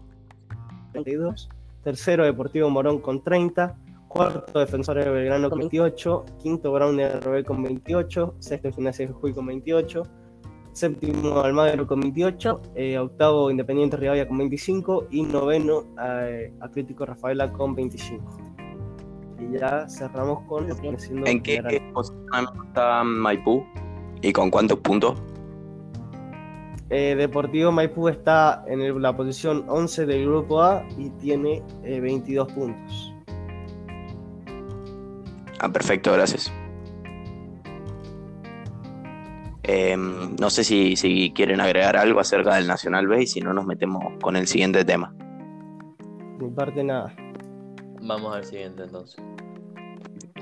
32, 0.91 1.49
tercero 1.83 2.25
Deportivo 2.25 2.69
Morón 2.69 2.99
con 2.99 3.23
30, 3.23 3.77
cuarto 4.09 4.59
Defensor 4.59 5.03
de 5.03 5.09
Belgrano 5.09 5.49
con 5.49 5.59
28, 5.59 6.25
quinto 6.41 6.71
Brown 6.73 6.97
de 6.97 7.19
Robé 7.21 7.43
con 7.43 7.63
28, 7.63 8.35
sexto 8.39 8.71
Gimnasia 8.71 9.07
de 9.07 9.13
Jujuy 9.13 9.33
con 9.33 9.45
28, 9.47 10.03
séptimo 10.73 11.39
Almagro 11.39 11.87
con 11.87 12.01
28, 12.01 12.61
eh, 12.75 12.97
octavo 12.97 13.49
Independiente 13.49 13.95
Rivadavia 13.95 14.27
con 14.27 14.37
25 14.37 15.07
y 15.11 15.21
noveno 15.23 15.85
eh, 16.03 16.53
Atlético 16.59 17.05
Rafaela 17.05 17.51
con 17.53 17.73
25 17.73 18.52
ya 19.51 19.87
cerramos 19.87 20.41
con 20.47 20.67
lo 20.67 20.75
que 20.75 20.95
¿En 21.25 21.41
qué 21.41 21.91
posición 21.93 22.47
está 22.67 23.03
Maipú? 23.03 23.65
¿Y 24.21 24.31
con 24.31 24.49
cuántos 24.49 24.79
puntos? 24.79 25.21
Eh, 26.89 27.15
Deportivo 27.15 27.71
Maipú 27.71 28.07
está 28.07 28.63
en 28.67 29.01
la 29.01 29.15
posición 29.15 29.65
11 29.67 30.05
del 30.05 30.25
grupo 30.25 30.61
A 30.61 30.85
y 30.97 31.09
tiene 31.11 31.63
22 31.81 32.47
eh, 32.47 32.53
puntos. 32.53 33.13
Ah, 35.59 35.69
perfecto, 35.69 36.13
gracias. 36.13 36.51
Em, 39.63 40.35
no 40.35 40.49
sé 40.49 40.63
si, 40.63 40.95
si, 40.97 41.31
quieren 41.31 41.61
agregar 41.61 41.95
algo 41.95 42.19
acerca 42.19 42.55
del 42.55 42.67
Nacional 42.67 43.07
B 43.07 43.23
y 43.23 43.27
si 43.27 43.39
no 43.39 43.53
nos 43.53 43.65
metemos 43.65 44.03
con 44.21 44.35
el 44.35 44.45
siguiente 44.45 44.83
tema. 44.83 45.15
Mi 46.37 46.49
parte 46.49 46.83
nada. 46.83 47.15
Vamos 48.01 48.35
al 48.35 48.43
siguiente 48.43 48.83
entonces. 48.83 49.23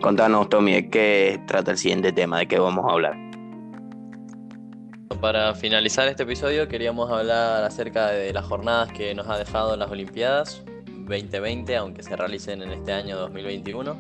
Contanos, 0.02 0.50
Tommy, 0.50 0.74
¿de 0.74 0.90
qué 0.90 1.42
trata 1.46 1.70
el 1.72 1.78
siguiente 1.78 2.12
tema? 2.12 2.40
¿De 2.40 2.48
qué 2.48 2.58
vamos 2.58 2.86
a 2.90 2.94
hablar? 2.94 3.16
Para 5.22 5.54
finalizar 5.54 6.08
este 6.08 6.24
episodio 6.24 6.68
queríamos 6.68 7.12
hablar 7.12 7.64
acerca 7.64 8.08
de 8.08 8.34
las 8.34 8.44
jornadas 8.46 8.92
que 8.94 9.14
nos 9.14 9.28
ha 9.28 9.38
dejado 9.38 9.78
las 9.78 9.92
Olimpiadas 9.92 10.64
2020, 10.88 11.76
aunque 11.76 12.02
se 12.02 12.16
realicen 12.16 12.64
en 12.64 12.72
este 12.72 12.94
año 12.94 13.16
2021. 13.16 13.96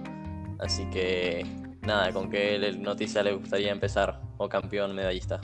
Así 0.59 0.89
que 0.89 1.45
nada, 1.83 2.11
¿con 2.11 2.31
qué 2.31 2.75
noticia 2.79 3.21
le 3.21 3.33
gustaría 3.33 3.71
empezar 3.71 4.21
o 4.37 4.49
campeón 4.49 4.95
medallista? 4.95 5.39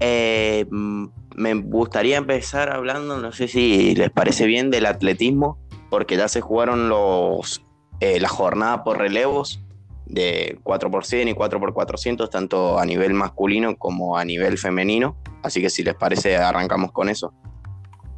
Eh, 0.00 0.64
me 0.70 1.54
gustaría 1.54 2.16
empezar 2.16 2.70
hablando, 2.70 3.18
no 3.18 3.32
sé 3.32 3.48
si 3.48 3.94
les 3.94 4.10
parece 4.10 4.46
bien, 4.46 4.70
del 4.70 4.86
atletismo 4.86 5.58
porque 5.90 6.16
ya 6.16 6.28
se 6.28 6.40
jugaron 6.40 6.88
los, 6.88 7.65
eh, 8.00 8.20
la 8.20 8.28
jornada 8.28 8.84
por 8.84 8.98
relevos 8.98 9.62
de 10.06 10.58
4x100 10.62 11.30
y 11.30 11.34
4x400, 11.34 12.30
tanto 12.30 12.78
a 12.78 12.86
nivel 12.86 13.14
masculino 13.14 13.76
como 13.76 14.16
a 14.16 14.24
nivel 14.24 14.58
femenino. 14.58 15.16
Así 15.42 15.60
que 15.60 15.70
si 15.70 15.82
les 15.82 15.94
parece, 15.94 16.36
arrancamos 16.36 16.92
con 16.92 17.08
eso. 17.08 17.32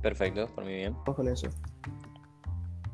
Perfecto, 0.02 0.48
por 0.54 0.64
mí 0.64 0.74
bien. 0.74 0.94
Vamos 0.94 1.16
con 1.16 1.28
eso. 1.28 1.48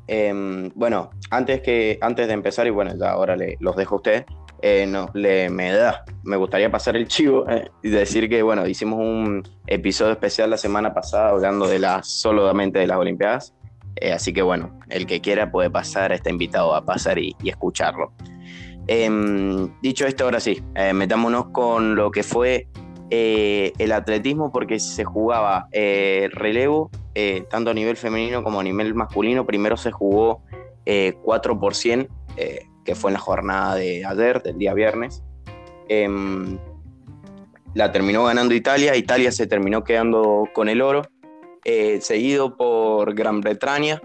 Em, 0.07 0.69
bueno, 0.75 1.09
antes, 1.31 1.61
que, 1.61 1.97
antes 2.01 2.27
de 2.27 2.33
empezar, 2.33 2.67
y 2.67 2.69
bueno, 2.69 2.95
ya 2.97 3.11
ahora 3.11 3.35
le, 3.35 3.57
los 3.59 3.75
dejo 3.75 3.95
a 3.95 3.97
ustedes, 3.97 4.25
eh, 4.61 4.85
no, 4.87 5.09
le, 5.13 5.49
me 5.49 5.71
da, 5.71 6.05
me 6.23 6.37
gustaría 6.37 6.71
pasar 6.71 6.95
el 6.95 7.07
chivo 7.07 7.47
eh, 7.49 7.69
y 7.83 7.89
decir 7.89 8.29
que, 8.29 8.41
bueno, 8.41 8.65
hicimos 8.67 8.99
un 8.99 9.43
episodio 9.67 10.13
especial 10.13 10.49
la 10.49 10.57
semana 10.57 10.93
pasada 10.93 11.29
hablando 11.29 11.67
de 11.67 11.79
las, 11.79 12.07
solamente 12.07 12.79
de 12.79 12.87
las 12.87 12.97
Olimpiadas. 12.97 13.53
Eh, 13.97 14.11
así 14.11 14.33
que 14.33 14.41
bueno, 14.41 14.77
el 14.89 15.05
que 15.05 15.21
quiera 15.21 15.51
puede 15.51 15.69
pasar, 15.69 16.11
está 16.11 16.29
invitado 16.29 16.75
a 16.75 16.85
pasar 16.85 17.17
y, 17.19 17.35
escucharlo. 17.43 18.13
Em, 18.87 19.69
dicho 19.81 20.05
esto, 20.05 20.25
ahora 20.25 20.39
sí, 20.39 20.61
eh, 20.75 20.93
metámonos 20.93 21.47
con 21.47 21.95
lo 21.95 22.11
que 22.11 22.23
fue 22.23 22.67
eh, 23.09 23.73
el 23.79 23.91
atletismo 23.91 24.51
porque 24.51 24.79
se 24.79 25.03
jugaba 25.03 25.67
relevo, 25.71 26.91
tanto 27.49 27.71
a 27.71 27.73
nivel 27.73 27.95
femenino 27.95 28.43
como 28.43 28.59
a 28.59 28.63
nivel 28.63 28.93
masculino. 28.93 29.45
Primero 29.45 29.77
se 29.77 29.91
jugó 29.91 30.43
4 31.23 31.59
por 31.59 31.73
100, 31.73 32.09
que 32.83 32.95
fue 32.95 33.09
en 33.09 33.13
la 33.13 33.19
jornada 33.19 33.75
de 33.75 34.05
ayer, 34.05 34.43
del 34.43 34.57
día 34.57 34.73
viernes. 34.73 35.23
Em, 35.87 36.57
la 37.73 37.91
terminó 37.91 38.23
ganando 38.23 38.53
Italia, 38.53 38.95
Italia 38.95 39.31
se 39.31 39.47
terminó 39.47 39.83
quedando 39.83 40.47
con 40.53 40.69
el 40.69 40.81
oro 40.81 41.03
eh, 41.67 41.99
seguido 41.99 42.55
por 42.57 43.15
Gran 43.15 43.41
Bretaña 43.41 43.99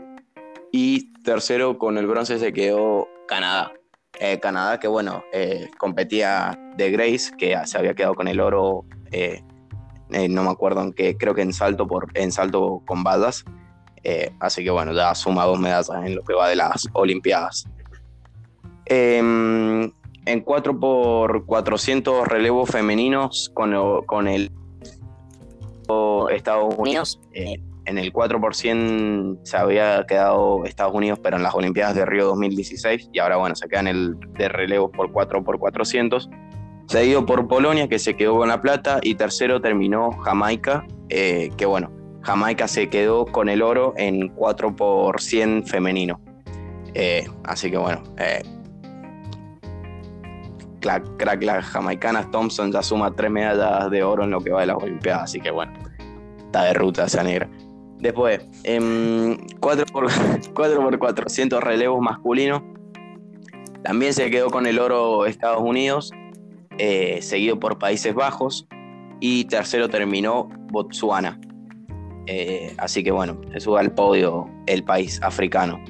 y 0.72 1.12
tercero 1.22 1.76
con 1.76 1.98
el 1.98 2.06
bronce 2.06 2.38
se 2.38 2.54
quedó 2.54 3.06
Canadá. 3.28 3.72
Eh, 4.18 4.40
Canadá 4.40 4.80
que 4.80 4.88
bueno, 4.88 5.22
eh, 5.30 5.68
competía 5.78 6.58
de 6.78 6.90
Grace, 6.90 7.36
que 7.36 7.54
se 7.66 7.76
había 7.76 7.94
quedado 7.94 8.14
con 8.14 8.28
el 8.28 8.40
oro, 8.40 8.86
no 10.08 10.42
me 10.42 10.50
acuerdo 10.50 10.80
en 10.82 10.94
qué, 10.94 11.18
creo 11.18 11.34
que 11.34 11.42
en 11.42 11.52
salto, 11.52 11.86
por, 11.86 12.08
en 12.14 12.32
salto 12.32 12.82
con 12.86 13.04
balas. 13.04 13.44
así 14.40 14.64
que 14.64 14.70
bueno, 14.70 14.94
ya 14.94 15.14
suma 15.14 15.44
dos 15.44 15.60
medallas 15.60 15.90
en 16.02 16.16
lo 16.16 16.22
que 16.24 16.32
va 16.32 16.48
de 16.48 16.56
las 16.56 16.88
Olimpiadas. 16.94 17.68
Em, 18.86 19.92
en 20.24 20.40
4 20.40 20.80
por 20.80 21.44
400 21.44 22.26
relevos 22.26 22.70
femeninos 22.70 23.50
con, 23.52 24.02
con 24.06 24.28
el 24.28 24.50
Estados 26.30 26.74
Unidos. 26.76 27.20
Eh, 27.32 27.60
en 27.86 27.98
el 27.98 28.12
4% 28.12 29.38
se 29.42 29.56
había 29.56 30.04
quedado 30.06 30.64
Estados 30.64 30.94
Unidos, 30.94 31.18
pero 31.22 31.36
en 31.36 31.42
las 31.42 31.54
Olimpiadas 31.54 31.96
de 31.96 32.04
Río 32.04 32.26
2016, 32.26 33.10
y 33.12 33.18
ahora 33.18 33.36
bueno, 33.36 33.56
se 33.56 33.68
queda 33.68 33.80
en 33.80 33.88
el 33.88 34.20
de 34.34 34.48
relevo 34.48 34.90
por 34.90 35.10
4 35.10 35.42
por 35.42 35.58
400 35.58 36.30
seguido 36.90 37.24
por 37.24 37.46
Polonia, 37.46 37.86
que 37.86 38.00
se 38.00 38.16
quedó 38.16 38.36
con 38.36 38.48
la 38.48 38.60
plata, 38.60 38.98
y 39.00 39.14
tercero 39.14 39.60
terminó 39.60 40.10
Jamaica, 40.10 40.84
eh, 41.08 41.50
que 41.56 41.64
bueno, 41.64 41.92
Jamaica 42.22 42.66
se 42.66 42.88
quedó 42.88 43.26
con 43.26 43.48
el 43.48 43.62
oro 43.62 43.94
en 43.96 44.28
4 44.30 44.74
por 44.74 45.20
100 45.20 45.66
femenino. 45.66 46.20
Eh, 46.94 47.28
así 47.44 47.70
que 47.70 47.78
bueno, 47.78 48.02
crack, 50.80 51.42
las 51.42 51.64
jamaicanas 51.66 52.30
Thompson 52.30 52.72
ya 52.72 52.82
suma 52.82 53.14
tres 53.14 53.30
medallas 53.30 53.90
de 53.90 54.02
oro 54.02 54.24
en 54.24 54.30
lo 54.30 54.40
que 54.40 54.50
va 54.50 54.60
de 54.60 54.66
las 54.66 54.82
Olimpiadas, 54.82 55.24
así 55.24 55.40
que 55.40 55.50
bueno, 55.50 55.72
está 56.38 56.64
de 56.64 56.74
ruta 56.74 57.04
esa 57.04 57.22
negra. 57.22 57.48
Después, 57.98 58.40
en 58.64 59.38
4 59.60 59.84
x 60.36 60.50
400 60.98 61.62
relevos 61.62 62.00
masculinos, 62.00 62.62
También 63.82 64.12
se 64.12 64.30
quedó 64.30 64.50
con 64.50 64.66
el 64.66 64.78
oro 64.78 65.24
Estados 65.24 65.62
Unidos, 65.62 66.12
eh, 66.78 67.20
seguido 67.22 67.58
por 67.58 67.78
Países 67.78 68.14
Bajos, 68.14 68.66
y 69.20 69.44
tercero 69.44 69.88
terminó 69.88 70.48
Botsuana. 70.70 71.38
Eh, 72.26 72.74
así 72.78 73.02
que 73.02 73.10
bueno, 73.10 73.40
se 73.52 73.60
sube 73.60 73.80
al 73.80 73.92
podio 73.92 74.48
el 74.66 74.84
país 74.84 75.20
africano. 75.22 75.82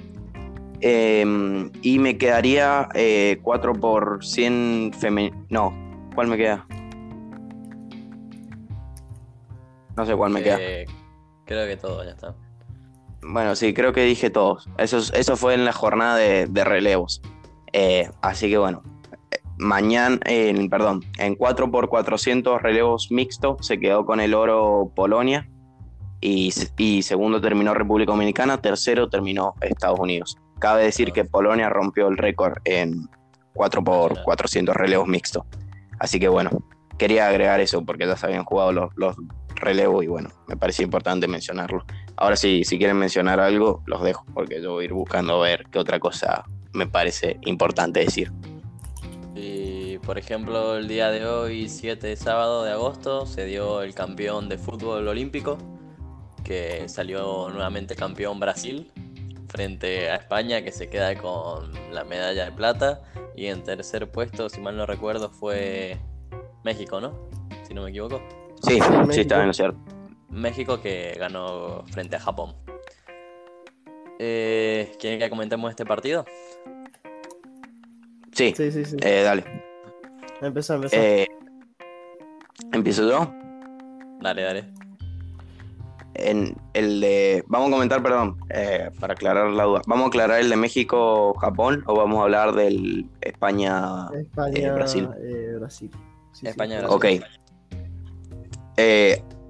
Em, 0.82 1.70
y 1.82 1.98
me 1.98 2.16
quedaría 2.16 2.88
4 3.42 3.74
por 3.74 4.24
100 4.24 4.92
femenino. 4.98 5.46
No, 5.50 6.10
¿cuál 6.14 6.28
me 6.28 6.36
queda? 6.36 6.66
No 9.96 10.06
sé 10.06 10.14
cuál 10.16 10.32
me 10.32 10.42
queda. 10.42 10.58
Creo 11.44 11.66
que 11.66 11.76
todo, 11.76 12.04
ya 12.04 12.10
está. 12.10 12.34
Bueno, 13.22 13.54
sí, 13.54 13.74
creo 13.74 13.92
que 13.92 14.02
dije 14.04 14.30
todos. 14.30 14.68
Eso, 14.78 14.98
eso 14.98 15.36
fue 15.36 15.54
en 15.54 15.64
la 15.64 15.72
jornada 15.72 16.16
de, 16.16 16.64
relevos. 16.64 17.20
Eh, 17.72 18.08
así 18.22 18.48
que 18.48 18.58
bueno, 18.58 18.82
mañana, 19.58 20.18
perdón, 20.70 21.02
en 21.18 21.36
4x400 21.36 22.60
relevos 22.60 23.10
mixto 23.10 23.56
se 23.60 23.78
quedó 23.78 24.06
con 24.06 24.20
el 24.20 24.34
oro 24.34 24.90
Polonia 24.94 25.48
y, 26.20 26.50
segundo 27.02 27.40
terminó 27.40 27.74
República 27.74 28.12
Dominicana, 28.12 28.60
tercero 28.60 29.08
terminó 29.08 29.54
Estados 29.60 29.98
Unidos. 30.00 30.38
Cabe 30.60 30.84
decir 30.84 31.12
que 31.12 31.24
Polonia 31.24 31.68
rompió 31.68 32.08
el 32.08 32.16
récord 32.16 32.58
en 32.64 33.08
4x400 33.54 34.74
relevos 34.74 35.08
mixto. 35.08 35.46
Así 35.98 36.20
que 36.20 36.28
bueno, 36.28 36.50
quería 36.98 37.28
agregar 37.28 37.60
eso 37.60 37.84
porque 37.84 38.06
ya 38.06 38.16
se 38.16 38.26
habían 38.26 38.44
jugado 38.44 38.72
los, 38.72 38.90
los 38.96 39.16
relevos 39.56 40.04
y 40.04 40.06
bueno, 40.06 40.30
me 40.48 40.56
parecía 40.56 40.84
importante 40.84 41.26
mencionarlo. 41.28 41.84
Ahora 42.16 42.36
sí, 42.36 42.64
si 42.64 42.78
quieren 42.78 42.98
mencionar 42.98 43.40
algo, 43.40 43.82
los 43.86 44.02
dejo 44.02 44.24
porque 44.34 44.62
yo 44.62 44.72
voy 44.72 44.82
a 44.82 44.84
ir 44.86 44.92
buscando 44.92 45.40
ver 45.40 45.64
qué 45.70 45.78
otra 45.78 45.98
cosa 45.98 46.44
me 46.72 46.86
parece 46.86 47.38
importante 47.42 48.00
decir. 48.00 48.30
Y 49.34 49.98
por 49.98 50.18
ejemplo, 50.18 50.76
el 50.76 50.88
día 50.88 51.10
de 51.10 51.26
hoy, 51.26 51.68
7 51.68 52.06
de 52.06 52.16
sábado 52.16 52.64
de 52.64 52.72
agosto, 52.72 53.26
se 53.26 53.46
dio 53.46 53.82
el 53.82 53.94
campeón 53.94 54.48
de 54.48 54.58
fútbol 54.58 55.08
olímpico, 55.08 55.56
que 56.44 56.88
salió 56.88 57.48
nuevamente 57.48 57.94
campeón 57.94 58.40
Brasil 58.40 58.90
frente 59.50 60.08
a 60.10 60.16
España, 60.16 60.62
que 60.62 60.72
se 60.72 60.88
queda 60.88 61.14
con 61.16 61.72
la 61.92 62.04
medalla 62.04 62.46
de 62.46 62.52
plata. 62.52 63.02
Y 63.36 63.46
en 63.46 63.62
tercer 63.62 64.10
puesto, 64.10 64.48
si 64.48 64.60
mal 64.60 64.76
no 64.76 64.86
recuerdo, 64.86 65.30
fue 65.30 65.98
México, 66.64 67.00
¿no? 67.00 67.28
Si 67.66 67.74
no 67.74 67.82
me 67.82 67.90
equivoco. 67.90 68.22
Sí, 68.62 68.78
sí, 69.10 69.20
está 69.20 69.38
bien, 69.38 69.52
cierto. 69.54 69.78
México 70.28 70.80
que 70.80 71.14
ganó 71.18 71.84
frente 71.90 72.16
a 72.16 72.20
Japón. 72.20 72.54
Eh, 74.18 74.92
¿Quieren 75.00 75.18
que 75.18 75.30
comentemos 75.30 75.70
este 75.70 75.84
partido? 75.84 76.24
Sí, 78.32 78.52
sí, 78.56 78.70
sí. 78.70 78.96
Eh, 79.02 79.22
dale. 79.22 79.44
Empezó, 80.40 80.74
empezó. 80.74 80.96
Eh, 80.96 81.26
¿Empiezo 82.72 83.08
yo? 83.08 83.32
Dale, 84.20 84.42
dale. 84.42 84.79
En 86.20 86.56
el 86.74 87.00
de. 87.00 87.44
Vamos 87.46 87.68
a 87.68 87.72
comentar, 87.72 88.02
perdón, 88.02 88.36
eh, 88.50 88.90
para 89.00 89.14
aclarar 89.14 89.50
la 89.50 89.64
duda. 89.64 89.82
¿Vamos 89.86 90.04
a 90.04 90.08
aclarar 90.08 90.40
el 90.40 90.50
de 90.50 90.56
México-Japón 90.56 91.82
o 91.86 91.94
vamos 91.94 92.18
a 92.18 92.22
hablar 92.22 92.54
del 92.54 93.06
España-Brasil? 93.20 94.28
España, 94.30 94.72
Brasil. 94.74 95.90
España-Brasil. 96.42 96.94
Ok. 96.94 97.06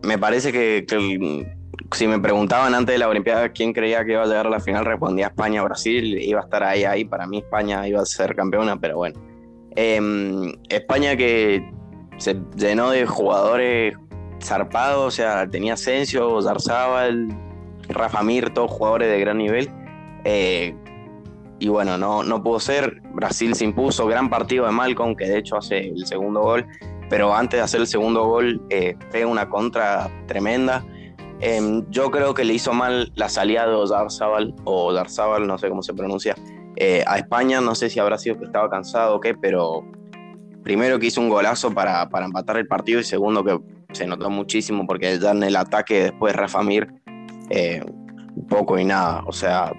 me 0.02 0.18
parece 0.18 0.52
que, 0.52 0.85
que 0.87 1.46
si 1.92 2.06
me 2.06 2.18
preguntaban 2.20 2.74
antes 2.74 2.94
de 2.94 2.98
la 2.98 3.09
Olimpiada 3.09 3.48
quién 3.50 3.72
creía 3.72 4.04
que 4.04 4.12
iba 4.12 4.22
a 4.22 4.26
llegar 4.26 4.46
a 4.46 4.50
la 4.50 4.61
final, 4.61 4.85
respondía 4.85 5.26
España 5.26 5.62
Brasil, 5.62 6.18
iba 6.20 6.40
a 6.40 6.44
estar 6.44 6.62
ahí, 6.62 6.85
ahí. 6.85 7.04
Para 7.04 7.26
mí 7.26 7.38
España 7.38 7.87
iba 7.88 8.00
a 8.00 8.06
ser 8.06 8.35
campeona, 8.35 8.78
pero 8.78 8.96
bueno. 8.96 9.20
Em, 9.76 10.52
España 10.68 11.16
que 11.16 11.62
se 12.18 12.37
llenó 12.56 12.90
de 12.90 13.06
jugadores 13.06 13.94
zarpados, 14.42 15.07
o 15.07 15.11
sea, 15.11 15.48
tenía 15.48 15.74
Asensio, 15.74 16.40
Zarzábal, 16.42 17.29
Rafa 17.88 18.22
Mirto, 18.22 18.68
jugadores 18.68 19.11
de 19.11 19.20
gran 19.20 19.38
nivel. 19.38 19.70
Eh, 20.24 20.74
y 21.59 21.68
bueno, 21.68 21.98
no, 21.98 22.22
no 22.22 22.42
pudo 22.42 22.59
ser. 22.61 23.00
Brasil 23.12 23.55
se 23.55 23.64
impuso, 23.64 24.07
gran 24.07 24.31
partido 24.31 24.66
de 24.66 24.72
Malcolm, 24.72 25.14
que 25.14 25.26
de 25.26 25.38
hecho 25.38 25.57
hace 25.57 25.88
el 25.88 26.07
segundo 26.07 26.40
gol, 26.40 26.66
pero 27.09 27.35
antes 27.35 27.59
de 27.59 27.64
hacer 27.64 27.81
el 27.81 27.87
segundo 27.87 28.24
gol, 28.24 28.62
eh, 28.70 28.96
una 29.26 29.48
contra 29.48 30.11
tremenda. 30.26 30.85
Em, 31.40 31.85
yo 31.90 32.11
creo 32.11 32.35
que 32.35 32.44
le 32.44 32.55
hizo 32.55 32.72
mal 32.72 33.12
la 33.14 33.29
salida 33.29 33.66
de 33.66 33.74
Oyarzabal, 33.74 34.55
o 34.64 34.92
Darzabal, 34.92 35.46
no 35.46 35.59
sé 35.59 35.68
cómo 35.68 35.83
se 35.83 35.94
pronuncia, 35.94 36.35
eh, 36.76 37.03
a 37.07 37.18
España. 37.18 37.61
No 37.61 37.74
sé 37.74 37.90
si 37.90 37.98
habrá 37.98 38.16
sido 38.18 38.38
que 38.38 38.44
estaba 38.44 38.70
cansado 38.70 39.16
o 39.16 39.20
qué, 39.20 39.35
pero 39.35 39.85
primero 40.62 40.98
que 40.98 41.07
hizo 41.07 41.20
un 41.20 41.29
golazo 41.29 41.72
para, 41.72 42.09
empatar 42.24 42.57
el 42.59 42.66
partido 42.66 43.00
y 43.00 43.05
segundo 43.05 43.44
que 43.44 43.59
se 43.92 44.07
notó 44.07 44.31
muchísimo 44.31 44.87
porque 44.87 45.18
ya 45.18 45.31
en 45.33 45.42
el 45.42 45.57
ataque 45.57 46.05
después 46.05 46.33
de 46.33 46.38
Rafa 46.38 46.62
Mir, 46.62 46.92
eh, 47.50 47.85
poco 48.48 48.79
y 48.79 48.85
nada. 48.85 49.22
O 49.26 49.33
sea, 49.33 49.72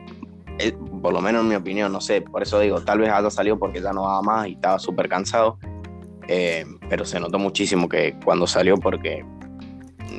eh, 0.60 0.74
por 1.02 1.14
lo 1.14 1.22
menos 1.22 1.42
en 1.42 1.50
mi 1.50 1.56
opinión, 1.56 1.92
no 1.92 2.02
sé, 2.02 2.22
por 2.22 2.42
eso 2.42 2.60
digo, 2.60 2.82
tal 2.82 3.00
vez 3.00 3.10
haya 3.10 3.30
salido 3.30 3.58
porque 3.58 3.82
ya 3.82 3.94
no 3.94 4.04
daba 4.04 4.22
más 4.22 4.48
y 4.48 4.54
estaba 4.54 4.80
súper 4.80 5.10
cansado. 5.10 5.58
pero 6.90 7.04
se 7.04 7.20
notó 7.20 7.40
muchísimo 7.40 7.90
que 7.90 8.16
cuando 8.24 8.48
salió 8.48 8.78
porque 8.78 9.26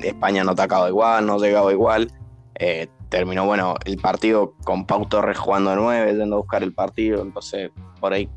España 0.02 0.44
no 0.44 0.52
atacaba 0.52 0.88
igual, 0.88 1.26
no 1.26 1.38
llegaba 1.38 1.72
igual. 1.72 2.12
Eh, 2.54 2.88
terminó, 3.08 3.44
bueno, 3.44 3.74
el 3.84 3.98
partido 3.98 4.54
con 4.64 4.86
Pau 4.86 5.06
Torres 5.06 5.38
jugando 5.38 5.70
a 5.70 5.76
9, 5.76 6.14
yendo 6.16 6.36
a 6.36 6.38
buscar 6.38 6.62
el 6.62 6.72
partido. 6.72 7.22
Entonces, 7.22 7.70
por 8.00 8.12
ahí, 8.12 8.28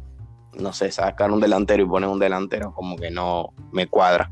no 0.57 0.73
sé, 0.73 0.91
sacar 0.91 1.31
un 1.31 1.39
delantero 1.39 1.83
y 1.83 1.87
poner 1.87 2.09
un 2.09 2.19
delantero 2.19 2.73
como 2.73 2.95
que 2.97 3.11
no 3.11 3.53
me 3.71 3.87
cuadra. 3.87 4.29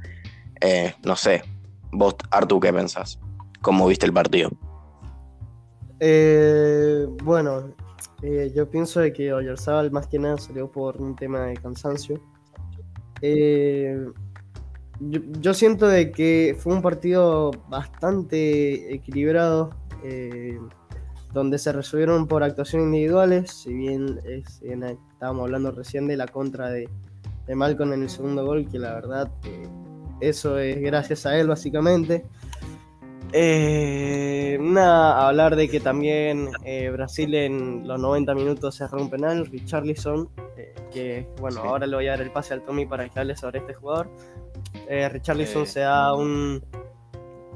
Eh, 0.64 0.96
no 1.04 1.16
sé, 1.18 1.44
vos, 1.92 2.16
Artu, 2.32 2.60
¿qué 2.60 2.72
pensás? 2.72 3.20
¿Cómo 3.62 3.86
viste 3.86 4.06
el 4.06 4.14
partido? 4.14 4.50
Eh, 6.00 7.06
bueno, 7.24 7.74
yo 8.56 8.70
pienso 8.70 9.02
de 9.02 9.12
que 9.12 9.34
Oyarzabal 9.34 9.92
más 9.92 10.08
que 10.08 10.20
nada 10.20 10.38
salió 10.38 10.72
por 10.72 11.02
un 11.02 11.16
tema 11.16 11.42
de 11.42 11.56
cansancio. 11.56 12.22
Eh, 13.22 14.06
yo, 15.00 15.54
siento 15.54 15.88
de 15.88 16.12
que 16.12 16.56
fue 16.58 16.74
un 16.74 16.82
partido 16.82 17.52
bastante 17.68 18.94
equilibrado, 18.94 19.72
eh, 20.04 20.58
donde 21.34 21.58
se 21.58 21.74
resolvieron 21.74 22.28
por 22.28 22.44
actuaciones 22.44 22.86
individuales, 22.86 23.52
si 23.52 23.74
bien, 23.74 24.20
estábamos 24.64 25.44
hablando 25.44 25.72
recién 25.72 26.08
de 26.08 26.16
la 26.16 26.28
contra 26.28 26.70
de, 26.70 26.88
de, 27.48 27.56
Malcolm 27.56 27.94
en 27.94 28.04
el 28.04 28.10
segundo 28.10 28.46
gol, 28.46 28.70
que 28.70 28.80
la 28.80 28.94
verdad 28.94 29.32
eh, 29.46 29.68
eso 30.30 30.58
es 30.58 30.80
gracias 30.82 31.26
a 31.26 31.38
él 31.38 31.48
básicamente. 31.48 32.26
Eh, 33.36 34.58
nada, 34.62 35.28
hablar 35.28 35.56
de 35.56 35.68
que 35.68 35.80
también 35.80 36.50
Brasil 36.92 37.34
en 37.34 37.88
los 37.88 38.00
90 38.00 38.36
minutos 38.36 38.76
se 38.76 38.86
un 38.92 39.10
penal, 39.10 39.48
Richarlison, 39.48 40.30
que 40.92 41.28
bueno, 41.42 41.62
ahora 41.62 41.88
le 41.88 41.96
voy 41.96 42.08
a 42.08 42.12
dar 42.12 42.22
el 42.22 42.32
pase 42.32 42.54
al 42.54 42.64
Tommy 42.64 42.86
para 42.86 43.10
que 43.10 43.20
hable 43.20 43.36
sobre 43.36 43.60
este 43.60 43.74
jugador 43.74 44.08
eh, 44.88 45.10
Richarlison 45.10 45.66
se 45.66 45.82
da 45.82 46.14
un. 46.14 46.64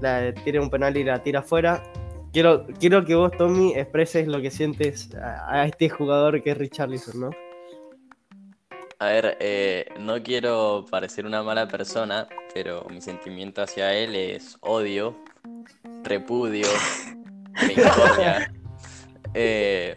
La, 0.02 0.34
tira 0.34 0.62
un 0.62 0.70
penal 0.70 0.96
y 0.98 1.04
la 1.04 1.22
tira 1.24 1.40
afuera. 1.40 1.84
Quiero, 2.32 2.68
quiero 2.80 3.04
que 3.04 3.16
vos, 3.16 3.32
Tommy, 3.32 3.74
expreses 3.76 4.28
lo 4.28 4.42
que 4.42 4.52
sientes 4.52 5.10
a, 5.16 5.66
este 5.66 5.90
jugador 5.90 6.44
que 6.44 6.52
es 6.52 6.58
Richarlison, 6.58 7.20
¿no? 7.20 7.30
A 9.00 9.08
ver, 9.08 9.38
eh, 9.40 9.86
no 10.00 10.22
quiero 10.22 10.86
parecer 10.90 11.26
una 11.26 11.42
mala 11.42 11.68
persona, 11.68 12.28
pero 12.58 12.84
mi 12.90 13.02
sentimiento 13.02 13.62
hacia 13.62 13.94
él 13.94 14.16
es 14.16 14.58
odio, 14.62 15.16
repudio, 16.04 16.68
victoria. 17.68 18.52
Eh, 19.34 19.96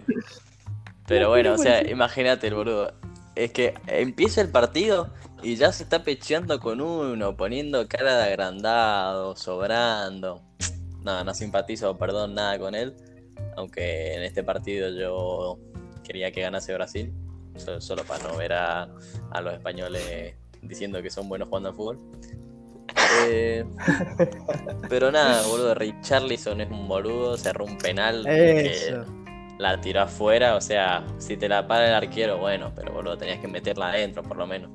pero 1.06 1.30
bueno, 1.30 1.54
o 1.54 1.56
sea, 1.56 1.88
imagínate 1.88 2.48
el 2.48 2.54
boludo. 2.54 2.92
Es 3.34 3.52
que 3.52 3.72
empieza 3.86 4.42
el 4.42 4.50
partido 4.50 5.14
y 5.42 5.56
ya 5.56 5.72
se 5.72 5.84
está 5.84 6.02
pecheando 6.02 6.60
con 6.60 6.82
uno, 6.82 7.36
poniendo 7.36 7.88
cara 7.88 8.18
de 8.18 8.24
agrandado, 8.24 9.34
sobrando. 9.36 10.42
Nada, 11.02 11.24
no 11.24 11.32
simpatizo, 11.32 11.96
perdón, 11.96 12.34
nada 12.34 12.58
con 12.58 12.74
él. 12.74 12.94
Aunque 13.56 14.14
en 14.14 14.24
este 14.24 14.42
partido 14.42 14.90
yo 14.90 15.58
quería 16.04 16.30
que 16.32 16.42
ganase 16.42 16.74
Brasil. 16.74 17.14
Solo, 17.78 18.04
para 18.04 18.24
no 18.24 18.36
ver 18.36 18.52
a, 18.52 18.88
los 19.42 19.54
españoles 19.54 20.34
diciendo 20.60 21.00
que 21.02 21.08
son 21.08 21.28
buenos 21.28 21.48
jugando 21.48 21.70
al 21.70 21.74
fútbol. 21.74 21.98
Eh, 23.26 23.64
pero 24.88 25.10
nada, 25.10 25.46
boludo, 25.46 25.74
Richarlison 25.74 26.60
es 26.60 26.70
un 26.70 26.88
boludo, 26.88 27.36
cerró 27.36 27.64
un 27.64 27.78
penal. 27.78 28.24
la 29.58 29.80
tiró 29.80 30.02
afuera, 30.02 30.56
o 30.56 30.60
sea, 30.60 31.04
si 31.18 31.36
te 31.36 31.48
la 31.48 31.66
para 31.66 31.88
el 31.88 31.94
arquero, 31.94 32.38
bueno, 32.38 32.72
pero 32.74 32.92
boludo, 32.92 33.18
tenías 33.18 33.40
que 33.40 33.48
meterla 33.48 33.90
adentro 33.90 34.22
por 34.22 34.36
lo 34.36 34.46
menos. 34.46 34.70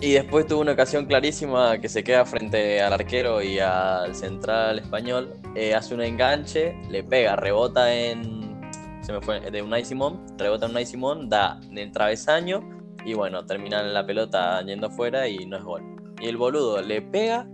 Y 0.00 0.12
después 0.12 0.46
tuvo 0.46 0.60
una 0.60 0.72
ocasión 0.72 1.06
clarísima 1.06 1.78
que 1.78 1.88
se 1.88 2.04
queda 2.04 2.26
frente 2.26 2.82
al 2.82 2.92
arquero 2.92 3.42
y 3.42 3.58
al 3.58 4.14
central 4.14 4.78
español. 4.78 5.34
Eh, 5.54 5.74
hace 5.74 5.94
un 5.94 6.02
enganche, 6.02 6.76
le 6.90 7.02
pega, 7.02 7.34
rebota 7.34 7.94
en. 7.94 8.60
se 9.00 9.12
me 9.12 9.22
fue, 9.22 9.40
de 9.40 9.62
Unai 9.62 9.84
Simón, 9.86 10.26
rebota 10.36 10.66
Unai 10.66 10.84
Simón, 10.84 11.30
da 11.30 11.58
en 11.70 11.78
el 11.78 11.92
travesaño 11.92 12.60
y 13.06 13.14
bueno, 13.14 13.46
termina 13.46 13.82
la 13.82 14.04
pelota 14.04 14.60
yendo 14.62 14.88
afuera 14.88 15.28
y 15.28 15.46
no 15.46 15.56
es 15.56 15.64
gol. 15.64 15.95
Y 16.20 16.28
el 16.28 16.36
boludo 16.36 16.80
le 16.82 17.02
pega 17.02 17.46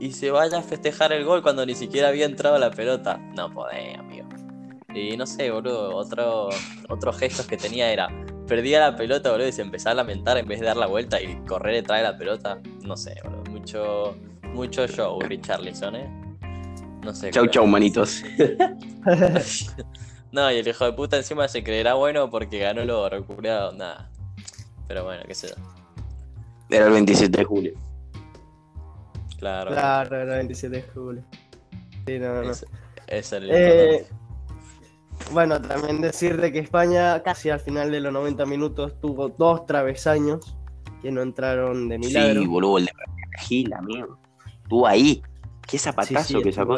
y 0.00 0.12
se 0.12 0.30
vaya 0.30 0.58
a 0.58 0.62
festejar 0.62 1.12
el 1.12 1.24
gol 1.24 1.42
cuando 1.42 1.64
ni 1.64 1.74
siquiera 1.74 2.08
había 2.08 2.26
entrado 2.26 2.58
la 2.58 2.70
pelota. 2.70 3.18
No 3.36 3.52
podés, 3.52 3.98
amigo. 3.98 4.28
Y 4.94 5.16
no 5.16 5.26
sé, 5.26 5.50
boludo, 5.50 5.94
otro, 5.96 6.48
otros 6.88 7.18
gestos 7.18 7.46
que 7.46 7.56
tenía 7.56 7.90
era, 7.92 8.08
perdía 8.46 8.80
la 8.80 8.96
pelota, 8.96 9.30
boludo, 9.30 9.48
y 9.48 9.52
se 9.52 9.62
empezaba 9.62 9.92
a 9.92 9.96
lamentar 9.96 10.38
en 10.38 10.46
vez 10.46 10.60
de 10.60 10.66
dar 10.66 10.76
la 10.76 10.86
vuelta 10.86 11.20
y 11.20 11.36
correr 11.46 11.74
detrás 11.76 11.98
de 11.98 12.04
la 12.04 12.16
pelota. 12.16 12.60
No 12.82 12.96
sé, 12.96 13.16
boludo, 13.24 13.42
mucho, 13.50 14.16
mucho 14.52 14.86
show, 14.86 15.18
Richarlison, 15.20 15.96
¿eh? 15.96 16.08
No 17.02 17.12
sé. 17.12 17.30
Chau, 17.30 17.46
chau, 17.48 17.66
manitos. 17.66 18.22
no, 20.32 20.50
y 20.52 20.56
el 20.56 20.68
hijo 20.68 20.84
de 20.84 20.92
puta 20.92 21.16
encima 21.16 21.48
se 21.48 21.64
creerá 21.64 21.94
bueno 21.94 22.30
porque 22.30 22.58
ganó 22.58 22.84
lo 22.84 23.08
recuperado, 23.08 23.72
nada. 23.72 24.10
Pero 24.86 25.04
bueno, 25.04 25.22
qué 25.26 25.34
sé 25.34 25.48
yo. 25.48 25.73
Era 26.70 26.86
el 26.86 26.92
27 26.92 27.38
de 27.38 27.44
julio. 27.44 27.74
Claro. 29.38 29.70
Claro, 29.70 30.16
era 30.16 30.32
el 30.32 30.38
27 30.48 30.76
de 30.76 30.82
julio. 30.82 31.24
Sí, 32.06 32.18
no, 32.18 32.42
no. 32.42 32.50
Es, 32.50 32.66
es 33.06 33.32
el 33.32 33.50
Eh, 33.50 34.06
bueno, 35.32 35.60
también 35.60 36.00
decirte 36.00 36.52
que 36.52 36.58
España 36.58 37.22
casi 37.22 37.50
al 37.50 37.60
final 37.60 37.90
de 37.90 38.00
los 38.00 38.12
90 38.12 38.46
minutos 38.46 39.00
tuvo 39.00 39.28
dos 39.28 39.66
travesaños 39.66 40.56
que 41.02 41.10
no 41.10 41.22
entraron 41.22 41.88
de 41.88 41.98
milagro. 41.98 42.40
Sí, 42.40 42.46
boludo, 42.46 42.78
el 42.78 42.86
de 42.86 42.92
Gil, 43.40 43.72
amigo. 43.74 44.18
Tú 44.68 44.86
ahí. 44.86 45.22
Qué 45.66 45.78
zapatazo 45.78 46.24
Sí, 46.24 46.34
sí, 46.34 46.42
que 46.42 46.52
sacó. 46.52 46.76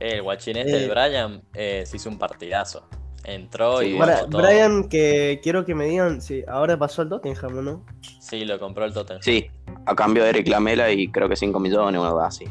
El 0.00 0.22
guachín 0.22 0.56
este, 0.56 0.76
Eh. 0.76 0.84
el 0.84 0.90
Brian, 0.90 1.42
eh, 1.54 1.84
se 1.86 1.96
hizo 1.96 2.08
un 2.08 2.18
partidazo. 2.18 2.86
Entró 3.28 3.80
Sí, 3.80 3.86
y. 3.96 3.98
Brian, 4.28 4.88
que 4.88 5.40
quiero 5.42 5.64
que 5.64 5.74
me 5.74 5.86
digan 5.86 6.20
si 6.22 6.44
ahora 6.46 6.78
pasó 6.78 7.02
al 7.02 7.08
Tottenham 7.08 7.58
o 7.58 7.62
no. 7.62 7.84
Sí, 8.20 8.44
lo 8.44 8.58
compró 8.60 8.84
el 8.84 8.92
Tottenham. 8.94 9.20
Sí, 9.22 9.46
a 9.84 9.94
cambio 9.96 10.22
de 10.22 10.30
Eric 10.30 10.46
Lamela 10.48 10.90
y 10.92 11.08
creo 11.08 11.28
que 11.28 11.34
5 11.34 11.58
millones 11.58 12.00
o 12.00 12.04
algo 12.06 12.20
así. 12.20 12.44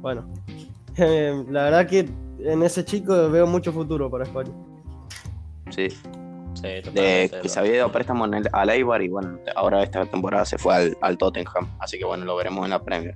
Bueno, 0.00 0.26
eh, 0.96 1.44
la 1.50 1.64
verdad 1.64 1.86
que 1.86 2.08
en 2.40 2.62
ese 2.64 2.84
chico 2.84 3.30
veo 3.30 3.46
mucho 3.46 3.72
futuro 3.72 4.10
para 4.10 4.24
España. 4.24 4.50
Sí. 5.70 5.88
Sí, 6.54 6.62
De, 6.62 6.82
totalmente. 6.82 7.40
que 7.42 7.48
se 7.48 7.60
había 7.60 7.76
ido 7.76 7.92
préstamo 7.92 8.24
en 8.24 8.34
el, 8.34 8.48
al 8.52 8.70
Eibar 8.70 9.00
y 9.02 9.08
bueno, 9.08 9.38
ahora 9.54 9.84
esta 9.84 10.04
temporada 10.06 10.44
se 10.44 10.58
fue 10.58 10.74
al, 10.74 10.98
al 11.00 11.16
Tottenham. 11.16 11.68
Así 11.78 11.96
que 11.96 12.04
bueno, 12.04 12.24
lo 12.24 12.34
veremos 12.34 12.64
en 12.64 12.70
la 12.70 12.82
Premier. 12.82 13.14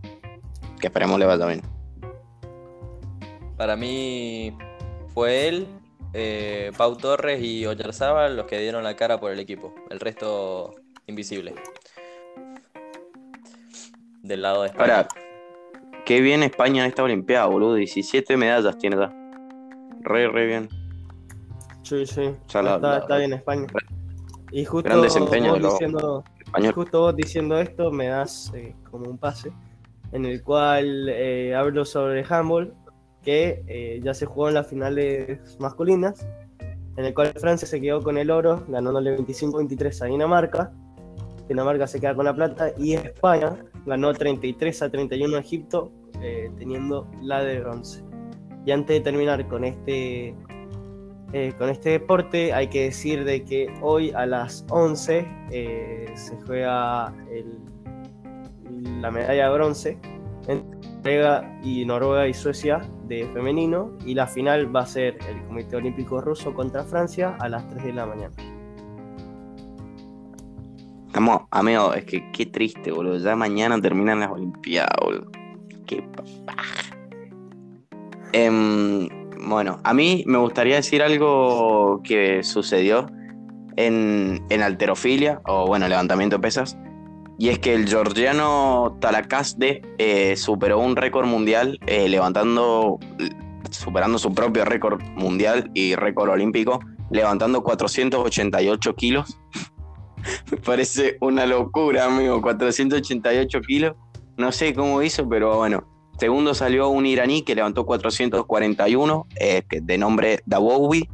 Que 0.81 0.87
esperemos 0.87 1.19
le 1.19 1.27
vaya 1.27 1.45
bien. 1.47 1.62
Para 3.57 3.75
mí 3.75 4.57
fue 5.14 5.49
él, 5.49 5.67
eh, 6.14 6.70
Pau 6.77 6.96
Torres 6.96 7.42
y 7.42 7.66
Oyarzábal 7.66 8.37
los 8.37 8.46
que 8.46 8.59
dieron 8.61 8.83
la 8.85 8.96
cara 8.96 9.18
por 9.20 9.31
el 9.33 9.38
equipo. 9.40 9.74
El 9.90 10.00
resto 10.00 10.74
invisible. 11.07 11.55
Del 14.22 14.42
lado 14.42 14.62
de 14.62 14.68
España. 14.68 14.83
Ahora, 14.96 15.09
qué 16.07 16.20
bien 16.20 16.42
España 16.42 16.83
en 16.85 16.88
esta 16.88 17.03
Olimpiada, 17.03 17.46
boludo. 17.46 17.74
17 17.74 18.37
medallas 18.37 18.79
tiene 18.79 18.96
ya. 18.96 19.12
Re, 20.00 20.29
re 20.29 20.46
bien. 20.46 20.68
Sí, 21.83 22.07
sí. 22.07 22.31
sea, 22.46 22.62
la- 22.62 22.77
está, 22.77 22.88
la- 22.88 22.98
está 22.98 23.16
bien 23.18 23.33
España. 23.35 23.66
Y 24.53 24.64
justo 24.64 24.88
gran 24.88 25.03
desempeño 25.03 25.50
vos 25.53 25.62
de 25.62 25.68
diciendo, 25.68 26.24
Español. 26.38 26.72
justo 26.74 27.00
vos 27.00 27.16
diciendo 27.16 27.59
esto 27.59 27.90
me 27.90 28.07
das 28.07 28.53
eh, 28.55 28.74
como 28.90 29.11
un 29.11 29.18
pase 29.18 29.50
en 30.12 30.24
el 30.27 30.42
cual 30.44 31.09
eh, 31.09 31.55
hablo 31.57 31.85
sobre 31.85 32.24
handball 32.29 32.72
que 33.24 33.64
eh, 33.66 34.00
ya 34.02 34.14
se 34.14 34.26
jugó 34.26 34.48
en 34.48 34.54
las 34.54 34.66
finales 34.68 35.56
masculinas 35.58 36.26
en 36.96 37.04
el 37.06 37.14
cual 37.14 37.32
Francia 37.37 37.66
se 37.66 37.80
quedó 37.80 38.00
con 38.02 38.18
el 38.18 38.30
oro 38.30 38.62
ganándole 38.68 39.16
25-23 39.18 40.02
a 40.02 40.04
Dinamarca. 40.06 40.72
Dinamarca 41.48 41.87
se 41.88 42.00
queda 42.00 42.14
con 42.14 42.24
la 42.26 42.34
plata 42.34 42.70
y 42.78 42.94
España 42.94 43.56
ganó 43.84 44.14
33 44.14 44.82
a 44.82 44.90
31 44.90 45.37
a 45.37 45.40
Egipto 45.40 45.90
eh, 46.22 46.50
teniendo 46.58 47.08
la 47.22 47.42
de 47.42 47.60
bronce. 47.60 48.02
Y 48.64 48.70
antes 48.70 48.96
de 48.96 49.00
terminar 49.00 49.46
con 49.48 49.64
este 49.64 50.34
eh, 51.32 51.52
con 51.58 51.68
este 51.68 51.90
deporte 51.90 52.52
hay 52.52 52.68
que 52.68 52.84
decir 52.84 53.24
de 53.24 53.44
que 53.44 53.66
hoy 53.82 54.12
a 54.12 54.24
las 54.24 54.64
11 54.70 55.26
eh, 55.50 56.06
se 56.14 56.37
juega 56.46 57.12
el- 57.30 57.58
la 59.02 59.10
medalla 59.10 59.48
de 59.48 59.54
bronce 59.54 59.98
Noruega 61.05 61.59
y 61.62 61.85
Noruega 61.85 62.27
y 62.27 62.33
Suecia 62.33 62.81
de 63.07 63.29
femenino 63.35 63.93
y 64.07 64.14
la 64.14 64.27
final 64.27 64.75
va 64.75 64.81
a 64.81 64.87
ser 64.87 65.19
el 65.29 65.43
Comité 65.45 65.77
Olímpico 65.77 66.19
Ruso 66.23 66.55
contra 66.55 66.83
Francia 66.83 67.37
a 67.40 67.49
las 67.51 67.69
3 67.69 67.85
de 67.85 67.93
la 67.93 68.07
mañana. 68.07 68.35
Estamos, 71.09 71.43
amigo, 71.51 71.93
es 71.93 72.07
que 72.07 72.31
qué 72.33 72.47
triste, 72.47 72.90
boludo. 72.90 73.19
Ya 73.19 73.37
mañana 73.37 73.79
terminan 73.83 74.21
las 74.21 74.31
Olimpiadas, 74.31 74.97
boludo. 75.05 75.31
Qué 75.87 76.03
paja. 76.47 76.97
Em, 78.33 79.07
bueno, 79.47 79.81
a 79.85 79.93
mí 79.93 80.25
me 80.27 80.38
gustaría 80.38 80.77
decir 80.77 81.03
algo 81.03 82.01
que 82.03 82.43
sucedió 82.43 83.07
en, 83.77 84.43
en 84.49 84.62
alterofilia, 84.62 85.43
o 85.45 85.67
bueno, 85.67 85.87
levantamiento 85.87 86.37
de 86.37 86.40
pesas. 86.40 86.79
Y 87.38 87.49
es 87.49 87.59
que 87.59 87.75
el 87.75 87.88
georgiano 87.88 88.97
Talakasde 89.01 89.83
eh, 89.99 90.37
superó 90.37 90.79
un 90.79 90.94
récord 90.94 91.27
mundial 91.27 91.79
eh, 91.87 92.09
levantando, 92.09 92.99
superando 93.70 94.18
su 94.18 94.33
propio 94.33 94.64
récord 94.64 95.03
mundial 95.16 95.70
y 95.75 95.97
récord 95.97 96.31
olímpico, 96.31 96.81
levantando 97.11 97.62
488 97.62 98.94
kilos. 98.94 99.38
Me 100.51 100.57
parece 100.64 101.16
una 101.20 101.47
locura, 101.47 102.07
amigo. 102.07 102.40
488 102.40 103.61
kilos. 103.62 103.97
No 104.37 104.53
sé 104.53 104.75
cómo 104.75 105.03
hizo, 105.03 105.29
pero 105.29 105.57
bueno. 105.57 105.85
Segundo 106.18 106.55
salió 106.55 106.88
un 106.90 107.07
iraní 107.07 107.42
que 107.42 107.57
levantó 107.57 107.85
441, 107.85 109.27
eh, 109.40 109.62
de 109.68 109.99
nombre 109.99 110.40
Dawowi. 110.47 111.09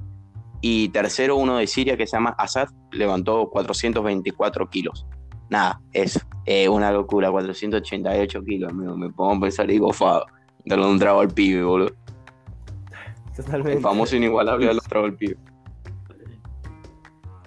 Y 0.60 0.90
tercero 0.90 1.36
uno 1.36 1.56
de 1.56 1.66
Siria 1.66 1.96
que 1.96 2.06
se 2.06 2.18
llama 2.18 2.34
Assad, 2.36 2.68
levantó 2.92 3.48
424 3.48 4.68
kilos. 4.68 5.06
Nada, 5.50 5.80
eso. 5.92 6.20
Eh, 6.46 6.68
una 6.68 6.90
locura, 6.90 7.30
488 7.30 8.42
kilos, 8.44 8.70
amigo. 8.70 8.96
Me 8.96 9.10
pongo 9.10 9.34
a 9.34 9.40
pensar 9.40 9.68
y 9.68 9.74
digo, 9.74 9.92
fa, 9.92 10.22
darle 10.64 10.86
un 10.86 10.98
trago 10.98 11.20
al 11.20 11.28
pibe, 11.28 11.62
boludo. 11.62 11.92
Totalmente. 13.36 13.74
El 13.74 13.80
famoso 13.80 14.16
inigualable 14.16 14.66
darle 14.66 14.80
un 14.82 14.88
trago 14.88 15.06
al 15.06 15.14
pibe. 15.14 15.36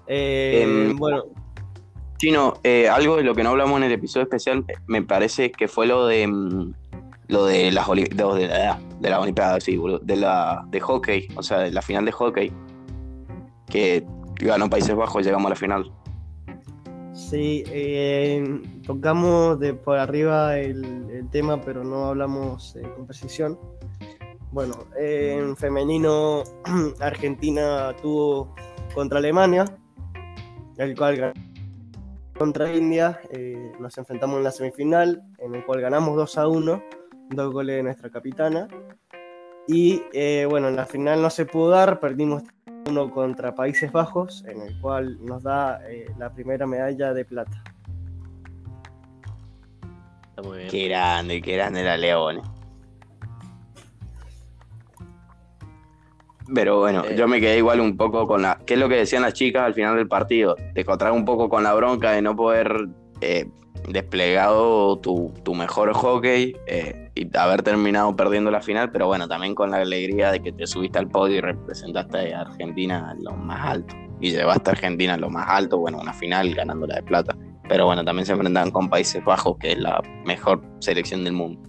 Eh, 0.08 0.64
Em, 0.64 0.96
bueno, 0.98 1.24
Chino, 2.18 2.56
eh, 2.64 2.90
algo 2.90 3.16
de 3.16 3.24
lo 3.24 3.34
que 3.34 3.44
no 3.44 3.50
hablamos 3.50 3.78
en 3.78 3.84
el 3.84 3.94
episodio 3.94 4.24
especial, 4.24 4.66
me 4.86 5.02
parece 5.02 5.52
que 5.52 5.68
fue 5.68 5.88
lo 5.88 6.06
de 6.06 6.28
mm, 6.28 6.74
lo 7.30 7.46
de 7.46 7.72
las 7.72 7.88
de, 7.90 8.04
de 8.04 8.48
la, 8.48 8.80
de 9.00 9.10
la 9.10 9.20
Olimpiada, 9.20 9.60
sí, 9.60 9.78
boludo, 9.78 10.00
de 10.00 10.18
la 10.18 10.66
de 10.68 10.80
hockey, 10.80 11.28
o 11.36 11.44
sea, 11.44 11.60
de 11.60 11.72
la 11.72 11.82
final 11.82 12.06
de 12.06 12.12
hockey, 12.12 12.52
que 13.70 14.06
ganó 14.36 14.70
Países 14.70 14.96
Bajos 14.96 15.22
y 15.22 15.26
llegamos 15.26 15.48
a 15.48 15.50
la 15.50 15.56
final. 15.56 15.92
Sí, 17.14 17.64
eh, 17.68 18.62
tocamos 18.86 19.60
de 19.60 19.74
por 19.74 19.98
arriba 19.98 20.58
el, 20.58 21.28
tema, 21.32 21.62
pero 21.62 21.84
no 21.84 22.06
hablamos 22.08 22.76
eh, 22.76 22.82
con 22.96 23.08
precisión. 23.08 23.58
Bueno, 24.52 24.86
en 24.98 25.56
femenino, 25.56 26.44
Argentina 27.00 27.96
tuvo 28.02 28.54
contra 28.94 29.18
Alemania, 29.18 29.66
el 30.78 30.96
cual 30.96 31.18
ganó 31.18 31.34
contra 32.38 32.72
India. 32.74 33.20
eh, 33.32 33.72
nos 33.80 33.98
enfrentamos 33.98 34.38
en 34.38 34.44
la 34.44 34.52
semifinal, 34.52 35.24
en 35.40 35.56
el 35.56 35.66
cual 35.66 35.82
ganamos 35.82 36.16
2 36.16 36.38
a 36.38 36.48
1, 36.48 36.84
dos 37.32 37.54
goles 37.54 37.78
de 37.78 37.84
nuestra 37.84 38.10
capitana. 38.10 38.68
Y 39.68 40.04
bueno, 40.50 40.68
en 40.68 40.76
la 40.76 40.86
final 40.86 41.22
no 41.22 41.30
se 41.30 41.46
pudo 41.46 41.70
dar, 41.70 42.00
perdimos 42.00 42.44
uno 42.90 43.10
contra 43.10 43.56
Países 43.56 43.92
Bajos, 43.92 44.44
en 44.48 44.62
el 44.62 44.80
cual 44.80 45.18
nos 45.26 45.44
da 45.44 45.80
eh, 45.90 46.08
la 46.18 46.32
primera 46.34 46.66
medalla 46.66 47.14
de 47.14 47.26
plata. 47.26 47.64
Está 50.30 50.42
muy 50.42 50.58
bien. 50.60 50.70
Qué 50.70 50.88
grande, 50.88 51.42
qué 51.42 51.54
grande 51.54 51.84
la 51.84 51.98
León. 51.98 52.42
Pero 56.54 56.80
bueno, 56.80 57.04
Eh. 57.06 57.16
yo 57.16 57.28
me 57.28 57.40
quedé 57.40 57.58
igual 57.58 57.80
un 57.80 57.96
poco 57.96 58.28
con 58.28 58.42
la. 58.42 58.60
¿Qué 58.66 58.74
es 58.74 58.80
lo 58.80 58.90
que 58.90 58.96
decían 58.96 59.22
las 59.22 59.34
chicas 59.34 59.64
al 59.64 59.74
final 59.74 59.96
del 59.96 60.08
partido? 60.08 60.56
Te 60.74 60.82
encontrar 60.82 61.12
un 61.14 61.26
poco 61.26 61.48
con 61.50 61.64
la 61.64 61.74
bronca 61.74 62.12
de 62.12 62.22
no 62.22 62.36
poder 62.36 62.90
eh, 63.22 63.50
desplegado 63.88 65.00
tu, 65.00 65.34
tu 65.44 65.56
mejor 65.56 65.94
hockey 65.94 66.56
eh, 66.68 67.03
y 67.16 67.36
haber 67.38 67.62
terminado 67.62 68.16
perdiendo 68.16 68.50
la 68.50 68.62
final, 68.62 68.92
pero 68.92 69.08
bueno, 69.08 69.28
también 69.28 69.54
con 69.54 69.72
la 69.72 69.78
alegría 69.78 70.32
de 70.32 70.42
que 70.42 70.52
te 70.52 70.66
subiste 70.66 70.98
al 70.98 71.08
podio 71.08 71.38
y 71.38 71.42
representaste 71.42 72.34
a 72.34 72.42
Argentina 72.42 73.12
a 73.12 73.16
lo 73.16 73.32
más 73.32 73.66
alto. 73.66 73.96
Y 74.20 74.32
llevaste 74.32 74.70
a 74.70 74.74
Argentina 74.74 75.14
a 75.14 75.18
lo 75.18 75.30
más 75.30 75.48
alto, 75.48 75.78
bueno, 75.78 76.00
una 76.00 76.14
final 76.14 76.54
ganando 76.56 76.88
la 76.88 76.96
de 76.96 77.04
plata. 77.04 77.36
Pero 77.68 77.86
bueno, 77.86 78.04
también 78.04 78.26
se 78.26 78.34
enfrentan 78.34 78.72
con 78.72 78.90
Países 78.90 79.24
Bajos, 79.24 79.58
que 79.58 79.74
es 79.74 79.78
la 79.78 80.02
mejor 80.26 80.62
selección 80.80 81.24
del 81.24 81.34
mundo. 81.34 81.62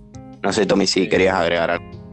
No 0.43 0.53
sé, 0.53 0.67
Tommy, 0.67 0.87
si 0.87 1.09
querías 1.09 1.35
agregar 1.35 1.71
algo. 1.71 2.05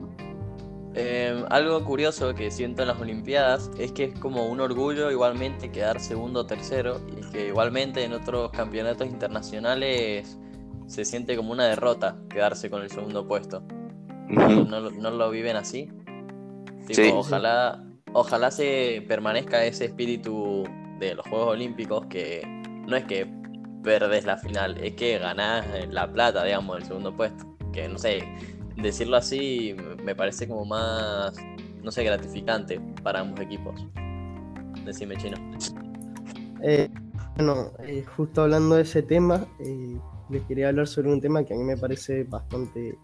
Eh, 0.93 1.45
algo 1.49 1.84
curioso 1.86 2.34
que 2.36 2.51
siento 2.51 2.82
en 2.82 2.89
las 2.89 2.99
Olimpiadas 2.99 3.71
es 3.79 3.93
que 3.93 4.05
es 4.05 4.19
como 4.19 4.47
un 4.47 4.59
orgullo 4.59 5.09
igualmente 5.09 5.71
quedar 5.71 6.01
segundo 6.01 6.41
o 6.41 6.45
tercero 6.45 6.99
y 7.17 7.32
que 7.32 7.47
igualmente 7.47 8.03
en 8.03 8.11
otros 8.11 8.51
campeonatos 8.51 9.07
internacionales 9.07 10.38
se 10.91 11.05
siente 11.05 11.37
como 11.37 11.53
una 11.53 11.67
derrota 11.67 12.17
quedarse 12.29 12.69
con 12.69 12.81
el 12.81 12.89
segundo 12.89 13.25
puesto. 13.25 13.63
¿No, 14.27 14.91
no, 14.91 15.11
lo 15.11 15.31
viven 15.31 15.55
así? 15.55 15.89
ojalá, 17.13 17.81
ojalá 18.11 18.51
se 18.51 19.05
permanezca 19.07 19.63
ese 19.63 19.85
espíritu 19.85 20.65
de 20.99 21.15
los 21.15 21.25
Juegos 21.27 21.47
Olímpicos 21.47 22.05
que 22.07 22.41
no 22.87 22.97
es 22.97 23.05
que 23.05 23.25
perdes 23.83 24.25
la 24.25 24.37
final, 24.37 24.77
es 24.83 24.95
que 24.95 25.17
ganás 25.17 25.65
la 25.89 26.11
plata, 26.11 26.43
digamos, 26.43 26.77
el 26.77 26.85
segundo 26.85 27.15
puesto. 27.15 27.45
Que 27.71 27.87
no 27.87 27.97
sé, 27.97 28.27
decirlo 28.75 29.15
así 29.15 29.73
me 30.03 30.13
parece 30.13 30.45
como 30.45 30.65
más, 30.65 31.33
no 31.81 31.89
sé, 31.89 32.03
gratificante 32.03 32.81
para 33.01 33.21
ambos 33.21 33.39
equipos. 33.39 33.87
Decime, 34.83 35.15
chino. 35.15 35.37
Eh, 36.61 36.89
bueno, 37.37 37.71
eh, 37.79 38.03
justo 38.17 38.41
hablando 38.41 38.75
de 38.75 38.81
ese 38.81 39.01
tema, 39.01 39.47
eh, 39.59 39.97
les 40.32 40.43
quería 40.43 40.69
hablar 40.69 40.88
sobre 40.88 41.11
un 41.11 41.21
tema 41.21 41.43
que 41.43 41.53
a 41.53 41.57
mí 41.57 41.63
me 41.63 41.77
parece 41.77 42.23
bastante 42.23 42.97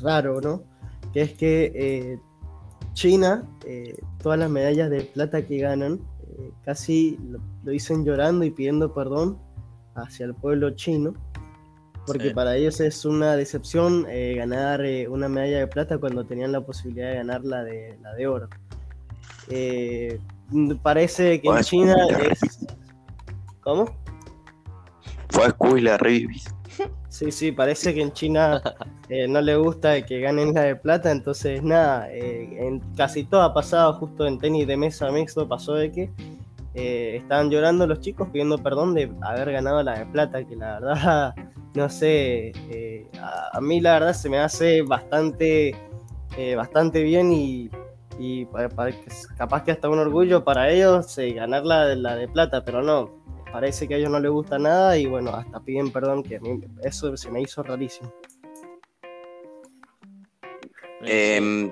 raro, 0.00 0.40
¿no? 0.40 0.62
Que 1.12 1.22
es 1.22 1.32
que 1.32 2.18
China, 2.92 3.48
todas 4.22 4.38
las 4.38 4.50
medallas 4.50 4.90
de 4.90 5.02
plata 5.02 5.46
que 5.46 5.58
ganan, 5.58 6.00
casi 6.64 7.18
lo 7.64 7.70
dicen 7.70 8.04
llorando 8.04 8.44
y 8.44 8.50
pidiendo 8.50 8.92
perdón 8.94 9.38
hacia 9.94 10.26
el 10.26 10.34
pueblo 10.34 10.70
chino 10.70 11.14
porque 12.06 12.30
para 12.32 12.56
ellos 12.56 12.80
es 12.80 13.04
una 13.04 13.36
decepción 13.36 14.06
eh, 14.08 14.34
ganar 14.36 14.84
eh, 14.84 15.08
una 15.08 15.28
medalla 15.28 15.58
de 15.58 15.66
plata 15.66 15.98
cuando 15.98 16.24
tenían 16.24 16.52
la 16.52 16.60
posibilidad 16.60 17.10
de 17.10 17.16
ganar 17.16 17.44
la 17.44 17.64
de, 17.64 17.98
la 18.02 18.14
de 18.14 18.26
oro. 18.26 18.48
Eh, 19.48 20.20
parece 20.82 21.40
que 21.40 21.48
en 21.48 21.60
China 21.60 21.94
es... 22.30 22.66
¿Cómo? 23.62 24.03
Fue 25.34 25.80
la 25.80 25.98
Sí, 27.08 27.30
sí, 27.30 27.52
parece 27.52 27.94
que 27.94 28.02
en 28.02 28.12
China 28.12 28.62
no 29.28 29.40
le 29.40 29.56
gusta 29.56 30.00
que 30.02 30.20
ganen 30.20 30.54
la 30.54 30.62
de 30.62 30.76
plata, 30.76 31.10
entonces 31.10 31.62
nada, 31.62 32.08
en 32.10 32.80
casi 32.96 33.24
todo 33.24 33.42
ha 33.42 33.54
pasado, 33.54 33.92
justo 33.94 34.26
en 34.26 34.38
tenis 34.38 34.66
de 34.66 34.76
mesa 34.76 35.10
mixto 35.10 35.46
pasó 35.48 35.74
de 35.74 35.92
que 35.92 36.10
estaban 36.74 37.50
llorando 37.50 37.86
los 37.86 38.00
chicos 38.00 38.28
pidiendo 38.30 38.58
perdón 38.58 38.94
de 38.94 39.12
haber 39.22 39.52
ganado 39.52 39.82
la 39.82 39.98
de 39.98 40.06
plata, 40.06 40.44
que 40.44 40.56
la 40.56 40.80
verdad 40.80 41.34
no 41.74 41.88
sé, 41.88 42.52
eh, 42.70 43.06
a, 43.20 43.60
mí 43.60 43.80
la 43.80 43.94
verdad 43.94 44.14
se 44.14 44.30
me 44.30 44.38
hace 44.38 44.82
bastante, 44.82 45.74
eh, 46.36 46.54
bastante 46.54 47.02
bien 47.02 47.32
y, 47.32 47.70
capaz 49.36 49.64
que 49.64 49.72
hasta 49.72 49.88
un 49.88 49.98
orgullo 49.98 50.44
para 50.44 50.70
ellos 50.70 51.18
eh, 51.18 51.32
ganar 51.32 51.66
la, 51.66 51.96
la, 51.96 52.14
de 52.14 52.28
plata, 52.28 52.64
pero 52.64 52.80
no, 52.80 53.23
parece 53.54 53.86
que 53.86 53.94
a 53.94 53.98
ellos 53.98 54.10
no 54.10 54.18
les 54.18 54.32
gusta 54.32 54.58
nada 54.58 54.98
y 54.98 55.06
bueno, 55.06 55.30
hasta 55.30 55.60
piden 55.60 55.92
perdón, 55.92 56.24
que 56.24 56.38
a 56.38 56.40
mí 56.40 56.60
eso 56.82 57.16
se 57.16 57.30
me 57.30 57.40
hizo 57.40 57.62
rarísimo. 57.62 58.12
Em, 61.02 61.70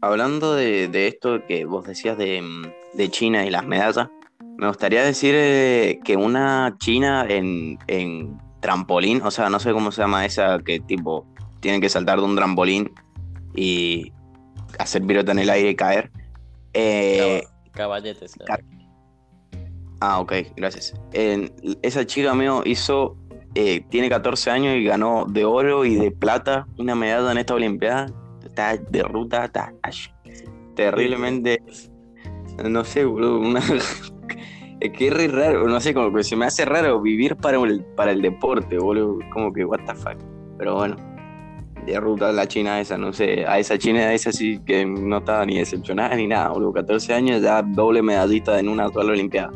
hablando 0.00 0.54
de, 0.54 1.08
esto 1.08 1.44
que 1.48 1.64
vos 1.64 1.84
decías 1.84 2.16
de, 2.16 2.44
de 2.94 3.10
China 3.10 3.44
y 3.44 3.50
las 3.50 3.66
medallas, 3.66 4.08
me 4.56 4.68
gustaría 4.68 5.02
decir 5.02 5.34
que 6.04 6.16
una 6.16 6.76
China 6.78 7.26
en, 7.28 7.76
en 7.88 8.38
trampolín, 8.60 9.20
o 9.22 9.32
sea, 9.32 9.50
no 9.50 9.58
sé 9.58 9.72
cómo 9.72 9.90
se 9.90 10.02
llama 10.02 10.26
esa 10.26 10.60
que 10.60 10.78
tipo 10.78 11.26
tienen 11.58 11.80
que 11.80 11.88
saltar 11.88 12.20
de 12.20 12.24
un 12.24 12.36
trampolín 12.36 12.92
y 13.52 14.12
hacer 14.78 15.02
pirota 15.02 15.32
en 15.32 15.40
el 15.40 15.50
aire 15.50 15.70
y 15.70 15.74
caer. 15.74 16.12
Eh, 16.72 17.42
caballetes. 17.72 18.36
Ah, 20.00 20.20
ok, 20.20 20.32
gracias. 20.56 20.94
esa 21.12 22.06
chica 22.06 22.34
mío 22.34 22.62
hizo, 22.64 23.16
eh, 23.54 23.82
tiene 23.90 24.08
14 24.08 24.50
años 24.50 24.76
y 24.76 24.84
ganó 24.84 25.26
de 25.28 25.44
oro 25.44 25.84
y 25.84 25.96
de 25.96 26.10
plata 26.10 26.66
una 26.78 26.94
medalla 26.94 27.32
en 27.32 27.38
esta 27.38 27.54
Olimpiada. 27.54 28.06
Está 28.44 28.76
de 28.76 29.02
ruta, 29.02 29.44
está 29.44 29.72
terriblemente, 30.74 31.60
no 32.64 32.84
sé, 32.84 33.04
boludo, 33.04 33.40
Es 34.80 34.92
que 34.92 35.08
es 35.08 35.32
raro, 35.32 35.66
no 35.66 35.80
sé, 35.80 35.92
como 35.92 36.14
que 36.14 36.22
se 36.22 36.36
me 36.36 36.46
hace 36.46 36.64
raro 36.64 37.00
vivir 37.00 37.34
para 37.34 37.58
el, 37.58 37.84
para 37.96 38.12
el 38.12 38.22
deporte, 38.22 38.78
boludo. 38.78 39.18
Como 39.32 39.52
que, 39.52 39.64
what 39.64 39.80
the 39.86 39.94
fuck. 39.94 40.16
Pero 40.56 40.76
bueno, 40.76 40.96
de 41.84 41.98
ruta 41.98 42.30
la 42.30 42.46
China 42.46 42.80
esa, 42.80 42.96
no 42.96 43.12
sé. 43.12 43.44
A 43.44 43.58
esa 43.58 43.76
China 43.76 44.12
esa 44.12 44.30
sí 44.30 44.60
que 44.64 44.86
no 44.86 45.18
estaba 45.18 45.44
ni 45.46 45.58
decepcionada 45.58 46.14
ni 46.14 46.28
nada, 46.28 46.50
boludo. 46.50 46.74
14 46.74 47.12
años 47.12 47.42
ya 47.42 47.60
doble 47.62 48.02
medallista 48.02 48.60
en 48.60 48.68
una 48.68 48.84
actual 48.84 49.10
Olimpiada. 49.10 49.52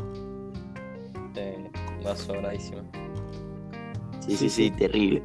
Va 2.03 2.17
sobradísima. 2.17 2.83
Sí, 4.21 4.37
sí, 4.37 4.49
sí, 4.49 4.71
terrible. 4.71 5.23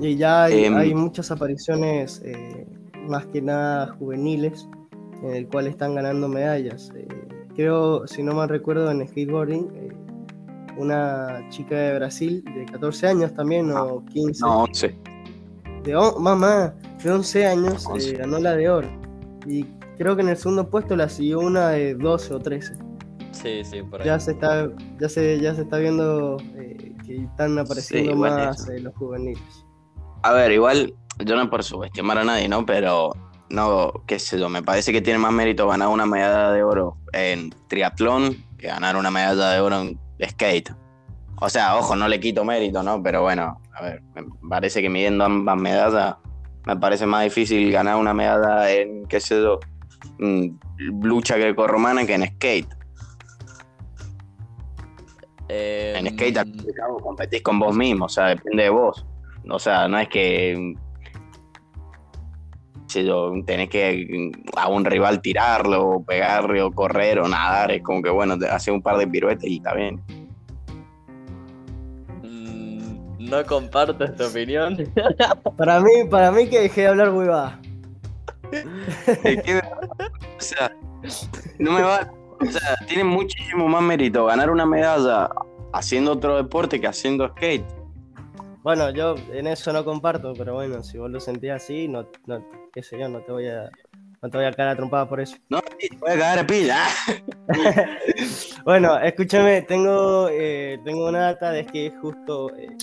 Y 0.00 0.16
ya 0.16 0.44
hay, 0.44 0.64
em, 0.64 0.96
muchas 0.96 1.30
apariciones, 1.30 2.20
eh, 2.24 2.66
más 3.08 3.26
que 3.26 3.40
nada 3.40 3.94
juveniles, 3.98 4.68
en 5.22 5.30
el 5.30 5.48
cual 5.48 5.66
están 5.66 5.94
ganando 5.94 6.28
medallas. 6.28 6.92
Eh, 6.94 7.06
creo, 7.54 8.06
si 8.06 8.22
no 8.22 8.34
mal 8.34 8.48
recuerdo, 8.48 8.90
en 8.90 9.06
skateboarding, 9.06 9.70
eh, 9.74 9.92
una 10.76 11.46
chica 11.48 11.74
de 11.74 11.94
Brasil 11.94 12.44
de 12.54 12.66
14 12.66 13.08
años 13.08 13.34
también, 13.34 13.70
o 13.70 14.04
15. 14.06 14.40
No, 14.42 14.64
11. 14.64 14.94
De 15.84 15.94
mamá, 16.18 16.74
de 17.02 17.10
11 17.10 17.46
años 17.46 17.86
eh, 17.98 18.16
ganó 18.18 18.38
la 18.38 18.56
de 18.56 18.68
oro. 18.68 18.88
Y 19.46 19.64
creo 19.96 20.16
que 20.16 20.22
en 20.22 20.28
el 20.28 20.36
segundo 20.36 20.68
puesto 20.68 20.96
la 20.96 21.08
siguió 21.08 21.40
una 21.40 21.70
de 21.70 21.94
12 21.94 22.34
o 22.34 22.40
13. 22.40 22.74
Sí, 23.42 23.64
sí, 23.64 23.82
por 23.82 24.00
ahí. 24.00 24.06
Ya 24.06 24.18
se 24.18 24.32
está, 24.32 24.68
ya 24.98 25.08
se, 25.08 25.40
ya 25.40 25.54
se 25.54 25.62
está 25.62 25.78
viendo 25.78 26.38
eh, 26.56 26.92
que 27.04 27.16
están 27.16 27.58
apareciendo 27.58 28.16
más 28.16 28.68
los 28.68 28.94
juveniles. 28.96 29.64
A 30.22 30.32
ver, 30.32 30.52
igual, 30.52 30.94
yo 31.24 31.36
no 31.36 31.48
por 31.50 31.62
subestimar 31.62 32.18
a 32.18 32.24
nadie, 32.24 32.48
¿no? 32.48 32.64
Pero 32.66 33.12
no, 33.50 33.92
qué 34.06 34.18
sé 34.18 34.38
yo, 34.38 34.48
me 34.48 34.62
parece 34.62 34.92
que 34.92 35.00
tiene 35.00 35.18
más 35.18 35.32
mérito 35.32 35.68
ganar 35.68 35.88
una 35.88 36.06
medalla 36.06 36.50
de 36.50 36.62
oro 36.62 36.96
en 37.12 37.50
triatlón 37.68 38.36
que 38.58 38.68
ganar 38.68 38.96
una 38.96 39.10
medalla 39.10 39.50
de 39.50 39.60
oro 39.60 39.80
en 39.82 40.00
skate. 40.28 40.72
O 41.40 41.48
sea, 41.50 41.76
ojo, 41.76 41.94
no 41.94 42.08
le 42.08 42.18
quito 42.18 42.44
mérito, 42.44 42.82
¿no? 42.82 43.02
Pero 43.02 43.22
bueno, 43.22 43.60
a 43.74 43.82
ver, 43.82 44.02
me 44.14 44.24
parece 44.48 44.80
que 44.80 44.88
midiendo 44.88 45.24
ambas 45.24 45.56
medallas, 45.58 46.16
me 46.64 46.76
parece 46.76 47.06
más 47.06 47.24
difícil 47.24 47.70
ganar 47.70 47.96
una 47.96 48.14
medalla 48.14 48.70
en, 48.70 49.06
qué 49.06 49.20
sé 49.20 49.40
yo, 49.40 49.60
lucha 50.78 51.36
grecorromana 51.36 52.06
que 52.06 52.14
en 52.14 52.26
skate. 52.26 52.68
En 55.48 56.06
skate, 56.12 56.38
al 56.38 56.52
competís 57.02 57.42
con 57.42 57.58
vos 57.58 57.76
mismo, 57.76 58.06
o 58.06 58.08
sea, 58.08 58.28
depende 58.28 58.64
de 58.64 58.70
vos. 58.70 59.06
O 59.48 59.58
sea, 59.58 59.86
no 59.86 59.98
es 59.98 60.08
que 60.08 60.74
tenés 63.44 63.68
que 63.68 64.32
a 64.56 64.68
un 64.68 64.84
rival 64.84 65.20
tirarlo, 65.20 65.88
o 65.88 66.04
pegarle, 66.04 66.62
o 66.62 66.70
correr, 66.70 67.18
o 67.18 67.28
nadar, 67.28 67.72
es 67.72 67.82
como 67.82 68.02
que 68.02 68.10
bueno, 68.10 68.38
te 68.38 68.48
hace 68.48 68.70
un 68.70 68.82
par 68.82 68.96
de 68.98 69.06
piruetas 69.06 69.44
y 69.44 69.56
está 69.56 69.74
bien. 69.74 70.00
Mm, 72.22 73.28
no 73.28 73.44
comparto 73.44 74.04
esta 74.04 74.26
opinión. 74.26 74.76
para 75.56 75.80
mí, 75.80 76.04
para 76.10 76.30
mí 76.32 76.48
que 76.48 76.60
dejé 76.60 76.82
de 76.82 76.86
hablar 76.88 77.10
huevada. 77.10 77.60
o 80.38 80.40
sea, 80.40 80.72
no 81.58 81.72
me 81.72 81.82
va. 81.82 82.10
O 82.40 82.46
sea, 82.46 82.76
tiene 82.86 83.04
muchísimo 83.04 83.68
más 83.68 83.82
mérito 83.82 84.26
ganar 84.26 84.50
una 84.50 84.66
medalla 84.66 85.30
haciendo 85.72 86.12
otro 86.12 86.36
deporte 86.36 86.80
que 86.80 86.86
haciendo 86.86 87.28
skate. 87.28 87.64
Bueno, 88.62 88.90
yo 88.90 89.14
en 89.32 89.46
eso 89.46 89.72
no 89.72 89.84
comparto, 89.84 90.32
pero 90.36 90.54
bueno, 90.54 90.82
si 90.82 90.98
vos 90.98 91.10
lo 91.10 91.20
sentías 91.20 91.62
así, 91.62 91.86
no, 91.86 92.08
no 92.26 92.44
qué 92.72 92.82
sé 92.82 92.98
yo, 92.98 93.08
no 93.08 93.20
te 93.20 93.30
voy 93.30 93.46
a, 93.46 93.70
no 94.22 94.28
te 94.28 94.38
voy 94.38 94.46
a 94.46 94.52
caer 94.52 94.70
a 94.70 94.76
trompada 94.76 95.08
por 95.08 95.20
eso. 95.20 95.36
No, 95.48 95.60
te 95.60 95.88
voy 95.98 96.10
a 96.10 96.18
caer 96.18 96.38
a 96.40 96.46
pila. 96.46 96.86
bueno, 98.64 98.98
escúchame, 98.98 99.62
tengo, 99.62 100.28
eh, 100.30 100.80
tengo 100.84 101.08
una 101.08 101.20
data 101.20 101.52
de 101.52 101.64
que 101.64 101.92
justo 102.02 102.54
eh, 102.56 102.76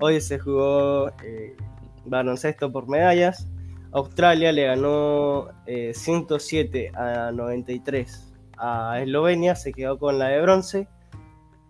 hoy 0.00 0.20
se 0.20 0.38
jugó 0.38 1.08
eh, 1.22 1.56
baloncesto 2.04 2.72
por 2.72 2.88
medallas. 2.88 3.46
Australia 3.92 4.52
le 4.52 4.64
ganó 4.64 5.48
107 5.66 6.92
a 6.94 7.32
93 7.32 8.27
a 8.58 9.00
Eslovenia, 9.00 9.54
se 9.56 9.72
quedó 9.72 9.98
con 9.98 10.18
la 10.18 10.28
de 10.28 10.40
bronce. 10.42 10.88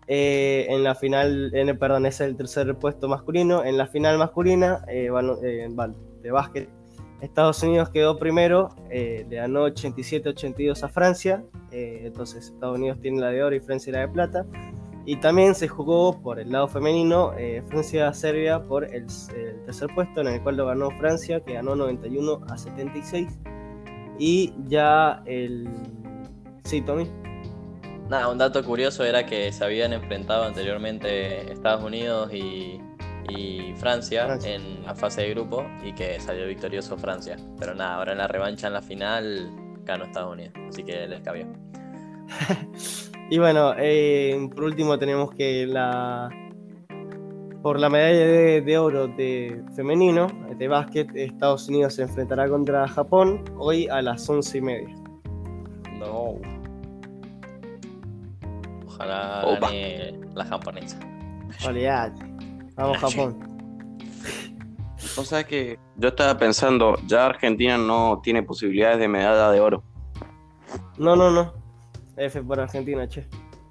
en 0.07 0.83
la 0.83 0.95
final, 0.95 1.51
en, 1.53 1.77
perdón, 1.77 2.05
es 2.05 2.19
el 2.21 2.35
tercer 2.35 2.75
puesto 2.77 3.07
masculino. 3.07 3.63
En 3.63 3.77
la 3.77 3.87
final 3.87 4.17
masculina 4.17 4.79
de 4.87 6.31
básquet, 6.31 6.69
Estados 7.21 7.61
Unidos 7.63 7.89
quedó 7.89 8.17
primero, 8.17 8.69
eh, 8.89 9.25
le 9.29 9.37
ganó 9.37 9.67
87-82 9.67 10.83
a 10.83 10.87
Francia, 10.87 11.43
eh, 11.71 12.03
entonces 12.05 12.47
Estados 12.47 12.77
Unidos 12.77 12.99
tiene 13.01 13.19
la 13.19 13.29
de 13.29 13.43
oro 13.43 13.55
y 13.55 13.59
Francia 13.59 13.91
la 13.91 13.99
de 14.01 14.07
plata. 14.07 14.45
Y 15.05 15.15
también 15.17 15.55
se 15.55 15.67
jugó 15.67 16.21
por 16.21 16.39
el 16.39 16.51
lado 16.51 16.67
femenino 16.67 17.33
eh, 17.37 17.63
Francia-Serbia 17.67 18.63
por 18.63 18.83
el, 18.85 19.07
el, 19.35 19.63
tercer 19.65 19.89
puesto, 19.95 20.21
en 20.21 20.27
el 20.27 20.43
cual 20.43 20.57
lo 20.57 20.67
ganó 20.67 20.91
Francia, 20.91 21.39
que 21.39 21.53
ganó 21.53 21.75
91 21.75 22.41
a 22.47 22.57
76. 22.57 23.27
Y 24.19 24.53
ya 24.67 25.23
el... 25.25 25.67
Sí, 26.69 26.81
Tommy. 26.81 27.09
Nada, 28.09 28.29
un 28.29 28.37
dato 28.37 28.63
curioso 28.63 29.03
era 29.03 29.25
que 29.25 29.51
se 29.51 29.65
habían 29.65 29.91
enfrentado 29.91 30.43
anteriormente 30.43 31.51
Estados 31.51 31.83
Unidos 31.83 32.31
y, 32.31 32.79
y 33.27 33.73
Francia, 33.77 34.27
Francia. 34.27 34.53
en 34.53 34.83
la 34.83 34.93
fase 34.93 35.23
de 35.23 35.31
grupo 35.31 35.65
y 35.83 35.93
que 35.93 36.19
salió 36.19 36.45
victorioso 36.45 36.95
Francia. 36.95 37.37
Pero 37.57 37.73
nada, 37.73 37.95
ahora 37.95 38.11
en 38.11 38.19
la 38.19 38.27
revancha 38.27 38.67
en 38.67 38.73
la 38.73 38.83
final 38.83 39.49
ganó 39.83 40.03
Estados 40.03 40.33
Unidos, 40.33 40.53
así 40.69 40.83
que 40.83 41.07
les 41.07 41.21
cabió. 41.21 41.47
Y 43.31 43.37
bueno, 43.37 43.73
eh, 43.77 44.49
por 44.55 44.63
último 44.63 44.97
tenemos 44.97 45.29
que 45.31 45.67
la 45.67 46.29
por 47.61 47.79
la 47.79 47.87
medalla 47.87 48.25
de, 48.25 48.61
de 48.61 48.77
oro 48.79 49.07
de 49.07 49.61
femenino 49.75 50.25
de 50.57 50.67
básquet, 50.67 51.15
Estados 51.15 51.69
Unidos 51.69 51.93
se 51.93 52.03
enfrentará 52.03 52.49
contra 52.49 52.87
Japón 52.87 53.43
hoy 53.55 53.87
a 53.87 54.01
las 54.01 54.27
once 54.27 54.57
y 54.57 54.61
media. 54.61 54.95
No. 55.99 56.58
Ojalá 58.99 59.43
Opa. 59.45 59.67
gane 59.67 60.19
la 60.33 60.45
japonesa. 60.45 60.99
Olvídate. 61.65 62.21
Vamos 62.75 62.97
Japón. 62.97 63.39
O 65.17 65.23
sea 65.23 65.43
que 65.45 65.79
yo 65.95 66.09
estaba 66.09 66.37
pensando, 66.37 66.97
ya 67.07 67.25
Argentina 67.25 67.77
no 67.77 68.19
tiene 68.21 68.43
posibilidades 68.43 68.99
de 68.99 69.07
medalla 69.07 69.49
de 69.51 69.61
oro. 69.61 69.83
No, 70.97 71.15
no, 71.15 71.31
no. 71.31 71.53
F 72.17 72.41
por 72.43 72.59
Argentina, 72.59 73.07
che. 73.07 73.25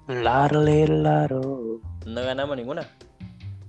Larle, 0.07 0.87
laro. 0.87 1.79
¿No 2.07 2.21
ganamos 2.21 2.57
ninguna? 2.57 2.87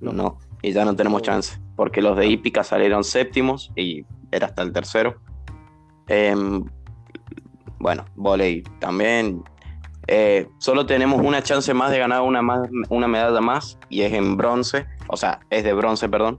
No. 0.00 0.12
No. 0.12 0.38
y 0.62 0.72
ya 0.72 0.84
no 0.84 0.96
tenemos 0.96 1.22
chance, 1.22 1.58
porque 1.76 2.00
los 2.02 2.16
de 2.16 2.26
hípica 2.26 2.64
salieron 2.64 3.04
séptimos 3.04 3.70
y 3.76 4.04
era 4.30 4.46
hasta 4.46 4.62
el 4.62 4.72
tercero. 4.72 5.20
Em, 6.08 6.64
bueno, 7.78 8.04
volei 8.14 8.62
también. 8.78 9.42
Eh, 10.12 10.48
solo 10.58 10.86
tenemos 10.86 11.22
una 11.22 11.40
chance 11.40 11.72
más 11.72 11.92
de 11.92 12.00
ganar 12.00 12.22
una, 12.22 12.42
más, 12.42 12.68
una 12.88 13.06
medalla 13.06 13.40
más 13.40 13.78
y 13.88 14.00
es 14.02 14.12
en 14.12 14.36
bronce, 14.36 14.84
o 15.06 15.16
sea, 15.16 15.38
es 15.50 15.62
de 15.62 15.72
bronce, 15.72 16.08
perdón, 16.08 16.36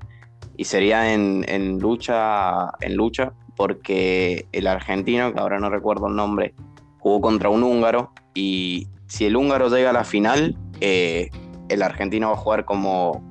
y 0.57 0.65
sería 0.65 1.13
en, 1.13 1.79
lucha, 1.79 2.69
en 2.81 2.97
lucha, 2.97 3.31
porque 3.55 4.45
el 4.51 4.67
argentino, 4.67 5.31
que 5.31 5.39
ahora 5.39 5.57
no 5.57 5.69
recuerdo 5.69 6.07
el 6.07 6.17
nombre, 6.17 6.53
jugó 6.99 7.21
contra 7.21 7.47
un 7.47 7.63
húngaro 7.63 8.11
y 8.33 8.89
si 9.07 9.25
el 9.25 9.37
húngaro 9.37 9.69
llega 9.69 9.91
a 9.91 9.93
la 9.93 10.03
final, 10.03 10.57
eh, 10.81 11.29
el 11.69 11.81
argentino 11.81 12.27
va 12.27 12.33
a 12.33 12.37
jugar 12.37 12.65
como, 12.65 13.23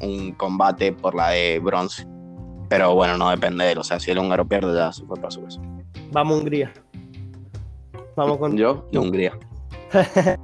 un 0.00 0.32
combate 0.32 0.92
por 0.92 1.14
la 1.14 1.30
de 1.30 1.60
bronce. 1.60 2.08
Pero 2.68 2.92
bueno, 2.96 3.16
no 3.16 3.30
depende 3.30 3.64
de 3.64 3.72
él. 3.72 3.78
O 3.78 3.84
sea, 3.84 4.00
si 4.00 4.10
el 4.10 4.18
húngaro 4.18 4.46
pierde, 4.46 4.74
ya 4.74 4.92
se 4.92 5.04
fue 5.06 5.16
para 5.16 5.30
su 5.30 5.42
casa. 5.42 5.60
Vamos 6.10 6.38
Hungría. 6.40 6.72
Vamos 8.18 8.38
con. 8.38 8.56
Yo, 8.56 8.84
de 8.90 8.98
Hungría. 8.98 9.38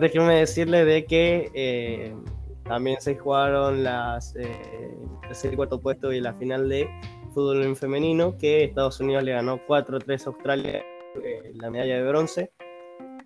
Déjenme 0.00 0.36
decirle 0.36 0.84
de 0.84 1.04
que 1.04 1.50
eh, 1.52 2.14
también 2.62 3.00
se 3.00 3.16
jugaron 3.16 3.82
las 3.82 4.36
eh, 4.36 4.96
tercer 5.22 5.52
y 5.52 5.56
cuarto 5.56 5.80
puesto 5.80 6.12
y 6.12 6.20
la 6.20 6.32
final 6.34 6.68
de 6.68 6.88
fútbol 7.34 7.64
en 7.64 7.74
femenino, 7.74 8.38
que 8.38 8.62
Estados 8.62 9.00
Unidos 9.00 9.24
le 9.24 9.32
ganó 9.32 9.58
4-3 9.66 10.26
a 10.26 10.30
Australia 10.30 10.84
eh, 11.24 11.52
la 11.56 11.70
medalla 11.70 11.96
de 11.96 12.08
bronce. 12.08 12.52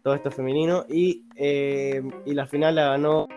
Todo 0.02 0.14
esto 0.14 0.30
femenino. 0.30 0.86
Y, 0.88 1.26
eh, 1.36 2.02
y 2.24 2.32
la 2.32 2.46
final 2.46 2.76
la 2.76 2.88
ganó 2.88 3.28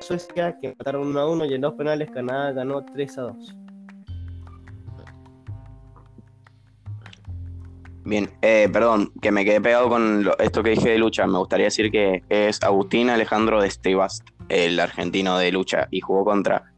Suecia, 0.00 0.58
que 0.58 0.68
mataron 0.68 1.06
1 1.08 1.20
a 1.20 1.30
1 1.30 1.44
y 1.44 1.54
en 1.54 1.60
dos 1.60 1.74
penales 1.74 2.10
Canadá 2.10 2.52
ganó 2.52 2.82
3 2.82 3.18
a 3.18 3.22
2. 3.22 3.57
Bien, 8.08 8.30
eh, 8.40 8.70
perdón, 8.72 9.12
que 9.20 9.30
me 9.30 9.44
quedé 9.44 9.60
pegado 9.60 9.90
con 9.90 10.30
esto 10.38 10.62
que 10.62 10.70
dije 10.70 10.88
de 10.88 10.98
lucha. 10.98 11.26
Me 11.26 11.36
gustaría 11.36 11.66
decir 11.66 11.90
que 11.90 12.22
es 12.30 12.62
Agustín 12.62 13.10
Alejandro 13.10 13.60
de 13.60 13.68
Estebast, 13.68 14.26
el 14.48 14.80
argentino 14.80 15.36
de 15.36 15.52
lucha, 15.52 15.88
y 15.90 16.00
jugó 16.00 16.24
contra 16.24 16.72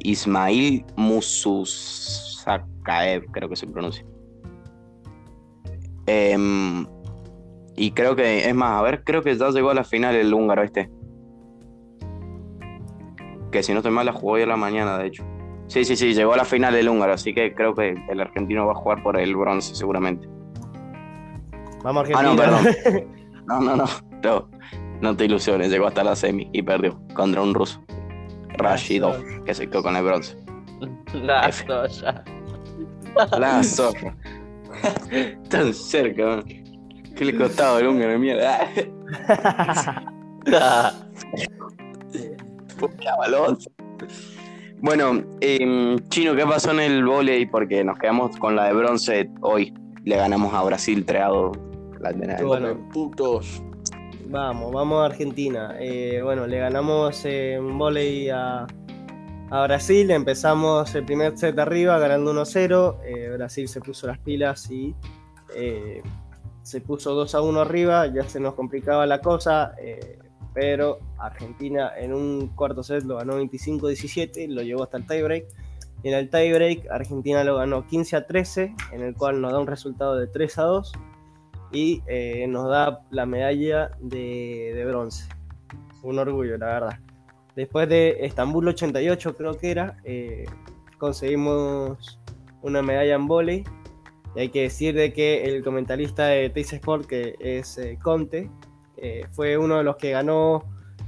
Ismail 0.00 0.84
Mususakaev, 0.96 3.26
creo 3.30 3.48
que 3.48 3.54
se 3.54 3.68
pronuncia. 3.68 4.04
Em, 6.06 6.84
y 7.76 7.92
creo 7.92 8.16
que, 8.16 8.48
es 8.48 8.54
más, 8.56 8.80
a 8.80 8.82
ver, 8.82 9.04
creo 9.04 9.22
que 9.22 9.36
ya 9.36 9.50
llegó 9.50 9.70
a 9.70 9.74
la 9.74 9.84
final 9.84 10.16
el 10.16 10.34
húngaro 10.34 10.64
este. 10.64 10.90
Que 13.52 13.62
si 13.62 13.70
no 13.70 13.78
estoy 13.78 13.92
mal, 13.92 14.06
la 14.06 14.12
jugó 14.12 14.32
hoy 14.32 14.42
a 14.42 14.46
la 14.46 14.56
mañana, 14.56 14.98
de 14.98 15.06
hecho. 15.06 15.24
Sí, 15.68 15.84
sí, 15.84 15.94
sí, 15.94 16.14
llegó 16.14 16.32
a 16.32 16.36
la 16.36 16.44
final 16.44 16.74
el 16.74 16.88
húngaro, 16.88 17.12
así 17.12 17.32
que 17.32 17.54
creo 17.54 17.76
que 17.76 17.94
el 18.08 18.20
argentino 18.20 18.66
va 18.66 18.72
a 18.72 18.74
jugar 18.74 19.04
por 19.04 19.20
el 19.20 19.36
bronce, 19.36 19.76
seguramente. 19.76 20.26
Vamos 21.82 22.08
Ah, 22.14 22.22
no, 22.22 22.30
Argentina. 22.42 23.06
No, 23.46 23.60
no, 23.60 23.76
no, 23.76 23.84
no, 24.22 24.48
no 25.00 25.16
te 25.16 25.24
ilusiones, 25.24 25.70
llegó 25.70 25.86
hasta 25.86 26.04
la 26.04 26.14
semi 26.16 26.48
y 26.52 26.62
perdió 26.62 27.00
contra 27.14 27.40
un 27.40 27.54
ruso, 27.54 27.82
Rashidov, 28.58 29.44
que 29.44 29.54
se 29.54 29.68
quedó 29.68 29.82
con 29.82 29.96
el 29.96 30.04
bronce. 30.04 30.36
La 31.14 31.48
F. 31.48 31.64
soya. 31.66 32.22
La 33.38 33.62
zorra. 33.62 34.14
Tan 35.48 35.72
cerca, 35.72 36.26
man. 36.26 36.44
¿Qué 37.16 37.24
le 37.24 37.36
costaba 37.36 37.80
el 37.80 37.88
húngaro 37.88 38.12
de 38.12 38.18
mierda? 38.18 38.68
Balosa. 43.18 43.70
Bueno, 44.80 45.24
em, 45.40 45.98
Chino, 46.08 46.36
¿qué 46.36 46.46
pasó 46.46 46.70
en 46.70 46.80
el 46.80 47.04
volei? 47.04 47.46
Porque 47.46 47.82
nos 47.82 47.98
quedamos 47.98 48.36
con 48.36 48.54
la 48.54 48.66
de 48.66 48.74
bronce 48.74 49.30
hoy. 49.40 49.74
Le 50.04 50.16
ganamos 50.16 50.54
a 50.54 50.62
Brasil 50.62 51.04
3 51.04 51.22
a 51.22 51.26
2. 51.26 51.58
La 52.00 52.12
de- 52.12 52.44
Bueno. 52.44 52.88
putos. 52.92 53.62
Vamos, 54.26 54.72
vamos 54.72 55.02
a 55.02 55.06
Argentina. 55.06 55.76
Eh, 55.80 56.20
bueno, 56.22 56.46
le 56.46 56.58
ganamos 56.58 57.24
en 57.24 57.78
volei 57.78 58.28
a, 58.28 58.66
a 59.50 59.62
Brasil. 59.64 60.10
Empezamos 60.10 60.94
el 60.94 61.04
primer 61.04 61.36
set 61.38 61.58
arriba, 61.58 61.98
ganando 61.98 62.32
1-0. 62.32 62.98
Eh, 63.04 63.30
Brasil 63.36 63.68
se 63.68 63.80
puso 63.80 64.06
las 64.06 64.18
pilas 64.18 64.70
y 64.70 64.94
eh, 65.54 66.02
se 66.62 66.80
puso 66.82 67.14
2 67.14 67.34
a 67.34 67.40
1 67.40 67.60
arriba. 67.60 68.06
Ya 68.08 68.24
se 68.24 68.38
nos 68.40 68.54
complicaba 68.54 69.06
la 69.06 69.20
cosa. 69.20 69.74
eh, 69.80 70.18
pero 70.54 70.98
Argentina 71.18 71.92
en 71.96 72.12
un 72.12 72.48
cuarto 72.48 72.82
set 72.82 73.04
lo 73.04 73.16
ganó 73.16 73.38
25-17, 73.38 74.48
lo 74.48 74.62
llevó 74.62 74.82
hasta 74.82 74.96
el 74.96 75.06
tiebreak. 75.06 75.44
Y 76.02 76.08
en 76.08 76.14
el 76.14 76.30
tiebreak, 76.30 76.90
Argentina 76.90 77.44
lo 77.44 77.56
ganó 77.56 77.86
15 77.86 78.16
a 78.16 78.26
13, 78.26 78.74
en 78.92 79.02
el 79.02 79.14
cual 79.14 79.40
nos 79.40 79.52
da 79.52 79.60
un 79.60 79.66
resultado 79.68 80.16
de 80.16 80.26
3 80.26 80.58
a 80.58 80.62
2 80.64 80.92
y 81.72 82.02
eh, 82.06 82.46
nos 82.48 82.68
da 82.68 83.00
la 83.10 83.26
medalla 83.26 83.90
de, 84.00 84.72
de 84.74 84.84
bronce. 84.84 85.28
Un 86.02 86.18
orgullo, 86.18 86.56
la 86.58 86.66
verdad. 86.66 86.98
Después 87.58 87.88
de 87.88 88.18
Estambul 88.20 88.68
88, 88.68 89.34
creo 89.34 89.58
que 89.58 89.72
era, 89.72 89.96
eh, 90.04 90.44
conseguimos 90.96 92.20
una 92.62 92.82
medalla 92.82 93.16
en 93.16 93.26
volei. 93.26 93.64
Y 94.36 94.38
hay 94.38 94.48
que 94.50 94.62
decir 94.62 94.94
de 94.94 95.12
que 95.12 95.42
el 95.42 95.64
comentarista 95.64 96.26
de 96.26 96.50
Teis 96.50 96.72
Sport, 96.72 97.06
que 97.06 97.34
es 97.40 97.76
eh, 97.78 97.98
Conte, 98.00 98.48
eh, 98.96 99.26
fue 99.32 99.58
uno 99.58 99.78
de 99.78 99.82
los 99.82 99.96
que 99.96 100.12
ganó 100.12 100.62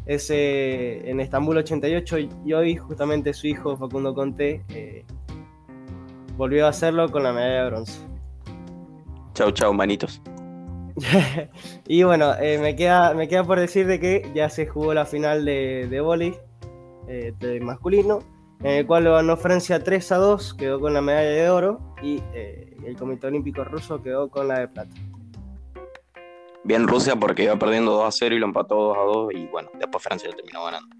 ese 0.06 1.08
en 1.08 1.20
Estambul 1.20 1.58
88 1.58 2.18
y 2.44 2.52
hoy 2.52 2.74
justamente 2.74 3.32
su 3.32 3.46
hijo 3.46 3.76
Facundo 3.76 4.12
Conte 4.12 4.64
volvió 6.36 6.66
a 6.66 6.70
hacerlo 6.70 7.12
con 7.12 7.22
la 7.22 7.32
medalla 7.32 7.62
de 7.62 7.70
bronce. 7.70 8.00
Chau, 9.34 9.52
chau, 9.52 9.72
manitos. 9.72 10.20
y 11.86 12.02
bueno, 12.02 12.34
eh, 12.40 12.58
me, 12.58 12.76
queda, 12.76 13.14
me 13.14 13.28
queda 13.28 13.44
por 13.44 13.58
decir 13.60 13.86
de 13.86 13.98
que 14.00 14.30
ya 14.34 14.48
se 14.50 14.66
jugó 14.66 14.92
la 14.94 15.06
final 15.06 15.44
de, 15.44 15.86
de 15.88 16.00
vóley 16.00 16.36
eh, 17.08 17.32
de 17.38 17.60
masculino, 17.60 18.20
en 18.60 18.66
el 18.78 18.86
cual 18.86 19.04
lo 19.04 19.14
ganó 19.14 19.36
Francia 19.36 19.82
3 19.82 20.12
a 20.12 20.16
2, 20.16 20.54
quedó 20.54 20.80
con 20.80 20.92
la 20.94 21.00
medalla 21.00 21.30
de 21.30 21.50
oro, 21.50 21.94
y 22.02 22.22
eh, 22.34 22.76
el 22.84 22.96
Comité 22.96 23.26
Olímpico 23.28 23.64
Ruso 23.64 24.02
quedó 24.02 24.28
con 24.28 24.48
la 24.48 24.60
de 24.60 24.68
plata. 24.68 24.90
Bien 26.62 26.86
Rusia 26.86 27.16
porque 27.16 27.44
iba 27.44 27.56
perdiendo 27.58 27.92
2 27.92 28.04
a 28.04 28.10
0 28.12 28.34
y 28.34 28.38
lo 28.38 28.46
empató 28.46 28.74
2 28.74 28.96
a 28.98 29.00
2 29.00 29.32
y 29.34 29.46
bueno, 29.46 29.70
después 29.78 30.04
Francia 30.04 30.28
lo 30.28 30.36
terminó 30.36 30.64
ganando. 30.64 30.94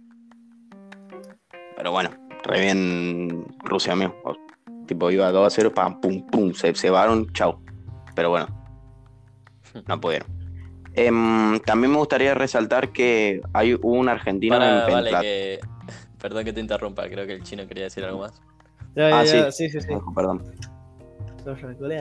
Pero 1.77 1.93
bueno, 1.93 2.11
re 2.45 2.61
bien 2.61 3.47
Rusia 3.65 3.95
mío. 3.95 4.15
O- 4.25 4.35
Tipo 4.87 5.09
iba 5.11 5.31
2 5.31 5.47
a 5.47 5.51
0, 5.51 5.73
pam, 5.73 6.01
pum, 6.01 6.27
pum, 6.27 6.53
se 6.53 6.75
cebaron, 6.75 7.31
chau. 7.33 7.63
Pero 8.17 8.31
bueno, 8.31 8.49
no 9.87 10.01
pudieron. 10.01 10.29
Em, 10.95 11.61
también 11.61 11.93
me 11.93 11.99
gustaría 11.99 12.35
resaltar 12.35 12.91
que 12.91 13.41
hay 13.53 13.79
un 13.81 14.09
argentino 14.09 14.59
Para, 14.59 14.87
en 14.87 14.93
vale, 14.93 15.11
que... 15.21 15.61
Perdón 16.21 16.45
que 16.45 16.53
te 16.53 16.61
interrumpa, 16.61 17.09
creo 17.09 17.27
que 17.27 17.35
el 17.35 17.43
chino 17.43 17.67
quería 17.67 17.85
decir 17.85 18.05
algo 18.05 18.21
más. 18.21 18.43
Ya, 18.95 19.21
Ah, 19.21 19.25
ya, 19.25 19.51
sí, 19.53 19.71
sí, 19.71 19.81
sí. 19.81 19.93
Ojo, 19.93 20.13
Perdón, 20.13 20.43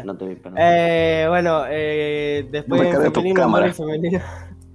no 0.03 0.17
te 0.17 0.27
vi, 0.27 0.35
perdón. 0.35 0.57
Eh, 0.59 1.25
bueno, 1.29 1.63
eh, 1.69 2.47
después 2.51 2.81
No 2.81 3.03
en 3.05 3.13
femenino, 3.13 3.57
en 3.65 3.73
femenino, 3.73 4.21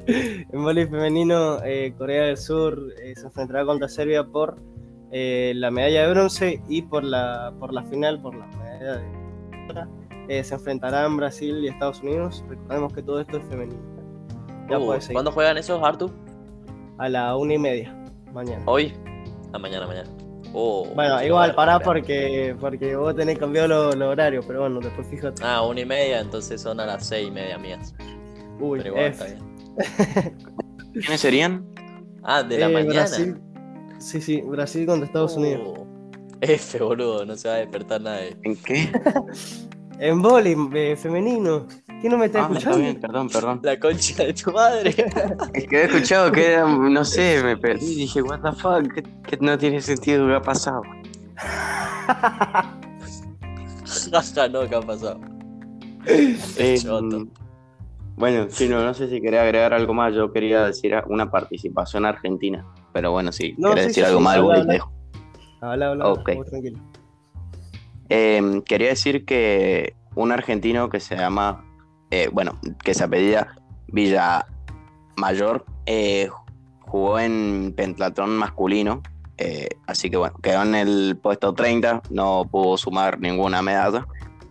en 0.07 0.63
voleibol 0.63 0.91
femenino, 0.91 1.63
eh, 1.65 1.95
Corea 1.97 2.25
del 2.25 2.37
Sur 2.37 2.93
eh, 3.03 3.15
se 3.15 3.27
enfrentará 3.27 3.65
contra 3.65 3.89
Serbia 3.89 4.25
por 4.25 4.57
eh, 5.13 5.53
la 5.57 5.71
medalla 5.71 6.07
de 6.07 6.11
bronce 6.13 6.63
y 6.69 6.83
por 6.83 7.05
la, 7.05 7.53
por 7.59 7.73
la 7.73 7.83
final, 7.85 8.21
por 8.21 8.35
la 8.35 8.47
medalla 8.47 8.97
de 8.97 10.04
se 10.29 10.55
enfrentarán 10.55 11.17
Brasil 11.17 11.65
y 11.65 11.69
Estados 11.69 12.01
Unidos. 12.03 12.45
Recordemos 12.49 12.93
que 12.93 13.03
todo 13.03 13.21
esto 13.21 13.39
es 13.39 13.45
femenino. 13.45 13.81
Uh, 14.71 14.99
¿Cuándo 15.13 15.31
juegan 15.31 15.59
esos, 15.59 15.83
Artu? 15.83 16.11
A 16.99 17.09
la 17.09 17.37
una 17.37 17.55
y 17.55 17.59
media, 17.59 17.95
mañana. 18.33 18.63
¿Hoy? 18.67 18.95
A 19.53 19.59
mañana, 19.59 19.87
mañana. 19.87 20.11
Oh, 20.53 20.87
bueno, 20.95 21.23
igual 21.23 21.55
pará 21.55 21.81
porque, 21.81 22.57
porque 22.61 22.95
vos 22.95 23.15
tenés 23.17 23.39
cambiado 23.39 23.67
los 23.67 23.97
lo 23.97 24.11
horarios, 24.11 24.45
pero 24.47 24.61
bueno, 24.61 24.79
después 24.81 25.07
fíjate. 25.09 25.43
Ah, 25.45 25.63
una 25.63 25.81
y 25.81 25.85
media, 25.85 26.21
entonces 26.21 26.61
son 26.61 26.79
a 26.79 26.87
las 26.87 27.07
seis 27.07 27.29
y 27.29 27.31
media 27.31 27.59
mías. 27.59 27.95
Uy, 28.61 28.79
pero 28.79 28.91
igual, 28.91 29.07
está 29.07 29.25
bien. 29.25 29.39
¿Quiénes 30.93 31.21
serían? 31.21 31.67
Ah, 32.23 32.43
de 32.43 32.59
la 32.59 32.71
eh, 32.71 32.73
mañana. 32.73 32.93
Brasil. 32.93 33.37
Sí, 33.99 34.21
sí, 34.21 34.41
Brasil 34.43 34.87
contra 34.87 35.07
Estados 35.07 35.37
Unidos. 35.37 35.75
Oh, 35.77 35.87
F, 36.41 36.79
boludo, 36.79 37.27
no 37.27 37.37
se 37.37 37.49
va 37.49 37.55
a 37.55 37.59
despertar 37.59 38.01
nadie. 38.01 38.37
¿En 38.45 38.57
qué? 38.57 38.93
en 40.05 40.21
boli 40.21 40.55
eh, 40.75 40.97
femenino. 40.97 41.67
¿Qué 42.03 42.11
no 42.11 42.19
me 42.19 42.27
está 42.27 42.41
ah, 42.41 42.43
escuchando? 42.43 42.77
Está 42.77 42.83
bien, 42.83 43.01
perdón, 43.01 43.31
perdón. 43.31 43.61
La 43.63 43.81
concha 43.81 44.25
de 44.25 44.35
tu 44.35 44.53
madre. 44.53 44.91
es 45.55 45.67
que 45.67 45.77
he 45.77 45.85
escuchado 45.85 46.31
que 46.31 46.53
era, 46.53 46.67
no 46.67 47.05
sé, 47.07 47.43
me 47.43 47.57
perdí. 47.57 47.95
Dije, 47.95 48.21
what 48.21 48.41
the 48.41 48.53
fuck, 48.53 48.93
que, 48.93 49.39
no 49.41 49.57
tiene 49.57 49.81
sentido 49.81 50.27
lo 50.27 50.29
que 50.29 50.37
ha 50.37 50.43
pasado. 50.43 50.83
Hasta 54.13 54.49
no, 54.49 54.69
¿qué 54.69 54.75
ha 54.75 54.83
pasado? 54.83 55.19
Eh, 56.07 56.79
bueno, 58.17 58.47
Chino, 58.49 58.85
no 58.85 58.93
sé 58.93 59.09
si 59.09 59.23
quería 59.23 59.43
agregar 59.43 59.73
algo 59.73 59.95
más. 59.95 60.15
Yo 60.15 60.31
quería 60.31 60.67
decir 60.67 60.95
una 61.07 61.31
participación 61.31 62.05
argentina. 62.05 62.67
Pero 62.93 63.13
bueno, 63.13 63.33
si 63.33 63.55
no, 63.57 63.71
querés 63.71 63.87
decir 63.87 64.05
algo 64.05 64.21
más, 64.21 64.37
habla, 64.37 64.59
habla. 64.59 64.87
Habla, 65.63 65.89
habla, 65.89 66.09
okay. 66.09 66.43
tranquilo. 66.43 66.79
Eh, 68.09 68.63
quería 68.67 68.89
decir 68.89 69.25
que 69.25 69.95
un 70.15 70.33
argentino 70.33 70.89
que 70.91 71.01
se 71.01 71.17
llama 71.17 71.65
eh, 72.17 72.29
bueno, 72.33 72.61
que 72.85 72.95
se 72.95 73.03
apellida 73.03 73.57
Villa 73.89 74.47
Mayor, 75.17 75.65
eh, 75.85 76.29
jugó 76.83 77.19
en 77.19 77.75
pentatlón 77.77 78.37
masculino, 78.37 79.03
eh, 79.37 79.69
así 79.89 80.11
que 80.11 80.17
bueno, 80.17 80.37
quedó 80.41 80.63
en 80.63 80.77
el 80.77 81.19
puesto 81.21 81.55
30, 81.55 82.03
no 82.11 82.49
pudo 82.49 82.77
sumar 82.77 83.19
ninguna 83.19 83.63
medalla, 83.63 84.07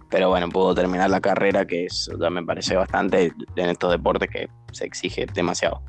pero 0.10 0.28
bueno, 0.28 0.50
pudo 0.50 0.76
terminar 0.76 1.10
la 1.10 1.22
carrera, 1.22 1.66
que 1.66 1.86
eso 1.86 2.20
ya 2.20 2.30
me 2.30 2.44
parece 2.44 2.76
bastante 2.76 3.32
en 3.56 3.70
estos 3.70 3.92
deportes 3.92 4.30
que 4.30 4.50
se 4.74 4.86
exige 4.86 5.26
demasiado. 5.34 5.82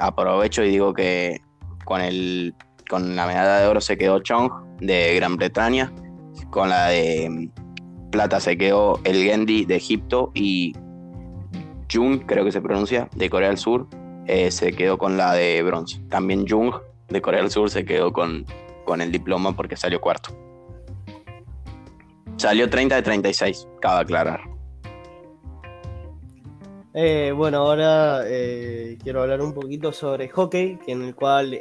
aprovecho 0.00 0.64
y 0.64 0.70
digo 0.70 0.94
que 0.94 1.40
con, 1.84 2.00
el, 2.00 2.56
con 2.90 3.14
la 3.14 3.24
medalla 3.24 3.58
de 3.58 3.68
oro 3.68 3.80
se 3.80 3.96
quedó 3.96 4.18
Chong 4.18 4.50
de 4.80 5.14
Gran 5.14 5.36
Bretaña, 5.36 5.92
con 6.50 6.68
la 6.68 6.88
de 6.88 7.50
plata 8.10 8.40
se 8.40 8.56
quedó 8.56 9.00
el 9.04 9.22
Gendy 9.22 9.64
de 9.64 9.76
Egipto 9.76 10.30
y 10.34 10.74
Jung, 11.92 12.24
creo 12.26 12.44
que 12.44 12.52
se 12.52 12.60
pronuncia, 12.60 13.08
de 13.14 13.30
Corea 13.30 13.48
del 13.48 13.58
Sur, 13.58 13.86
eh, 14.26 14.50
se 14.50 14.72
quedó 14.72 14.98
con 14.98 15.16
la 15.16 15.34
de 15.34 15.62
bronce. 15.62 16.00
También 16.08 16.46
Jung, 16.46 16.74
de 17.08 17.22
Corea 17.22 17.40
del 17.40 17.50
Sur, 17.50 17.70
se 17.70 17.84
quedó 17.84 18.12
con, 18.12 18.44
con 18.84 19.00
el 19.00 19.10
diploma 19.10 19.56
porque 19.56 19.76
salió 19.76 20.00
cuarto. 20.00 20.36
Salió 22.36 22.70
30 22.70 22.96
de 22.96 23.02
36, 23.02 23.68
cabe 23.80 24.02
aclarar. 24.02 24.40
Eh, 26.94 27.32
bueno, 27.34 27.58
ahora 27.58 28.22
eh, 28.26 28.98
quiero 29.02 29.22
hablar 29.22 29.40
un 29.40 29.54
poquito 29.54 29.92
sobre 29.92 30.28
hockey, 30.28 30.78
en 30.86 31.02
el 31.02 31.14
cual 31.14 31.54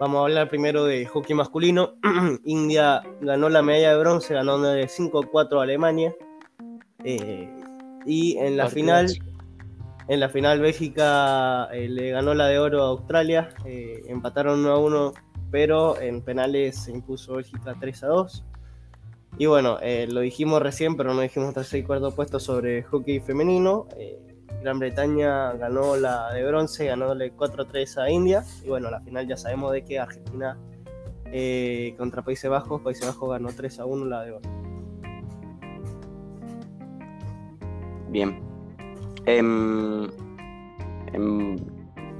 vamos 0.00 0.20
a 0.20 0.22
hablar 0.24 0.48
primero 0.48 0.84
de 0.84 1.06
hockey 1.06 1.34
masculino. 1.34 1.94
India 2.44 3.02
ganó 3.20 3.48
la 3.48 3.62
medalla 3.62 3.92
de 3.92 3.98
bronce, 3.98 4.34
ganó 4.34 4.60
de 4.60 4.86
5-4 4.86 5.58
a 5.58 5.62
Alemania. 5.62 6.14
Y 8.06 8.36
en 8.38 8.56
la 8.56 8.68
final, 8.68 9.12
en 10.08 10.20
la 10.20 10.28
final 10.28 10.60
Bélgica 10.60 11.68
eh, 11.72 11.88
le 11.88 12.10
ganó 12.10 12.34
la 12.34 12.46
de 12.46 12.58
oro 12.58 12.82
a 12.82 12.88
Australia, 12.88 13.50
eh, 13.64 14.02
empataron 14.06 14.60
1 14.60 14.72
a 14.72 14.78
1, 14.78 15.12
pero 15.50 16.00
en 16.00 16.22
penales 16.22 16.76
se 16.76 16.92
impuso 16.92 17.34
Bélgica 17.34 17.74
3 17.78 18.04
a 18.04 18.06
2. 18.08 18.44
Y 19.38 19.46
bueno, 19.46 19.78
eh, 19.82 20.06
lo 20.08 20.20
dijimos 20.20 20.62
recién, 20.62 20.96
pero 20.96 21.12
no 21.12 21.20
dijimos 21.20 21.54
tercer 21.54 21.80
y 21.80 21.82
cuarto 21.82 22.14
puesto 22.14 22.38
sobre 22.38 22.82
hockey 22.84 23.20
femenino. 23.20 23.88
Gran 24.62 24.78
Bretaña 24.78 25.52
ganó 25.52 25.96
la 25.96 26.32
de 26.32 26.44
bronce, 26.46 26.86
ganándole 26.86 27.32
4 27.32 27.62
a 27.62 27.66
3 27.66 27.98
a 27.98 28.10
India. 28.10 28.44
Y 28.64 28.68
bueno, 28.68 28.90
la 28.90 29.00
final 29.00 29.26
ya 29.26 29.36
sabemos 29.36 29.72
de 29.72 29.84
que 29.84 29.98
Argentina 29.98 30.58
contra 31.96 32.22
Países 32.22 32.48
Bajos, 32.48 32.80
Países 32.80 33.06
Bajos 33.06 33.30
ganó 33.30 33.48
3 33.48 33.80
a 33.80 33.86
1 33.86 34.04
la 34.04 34.22
de 34.22 34.32
oro. 34.32 34.48
Bien. 38.08 38.38
Em, 39.26 40.04
em, 41.12 41.56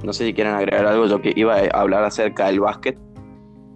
no 0.02 0.12
sé 0.12 0.26
si 0.26 0.34
quieren 0.34 0.54
agregar 0.54 0.86
algo. 0.86 1.06
Yo 1.06 1.20
que 1.20 1.32
iba 1.36 1.54
a 1.54 1.80
hablar 1.80 2.02
acerca 2.04 2.46
del 2.46 2.60
básquet. 2.60 2.98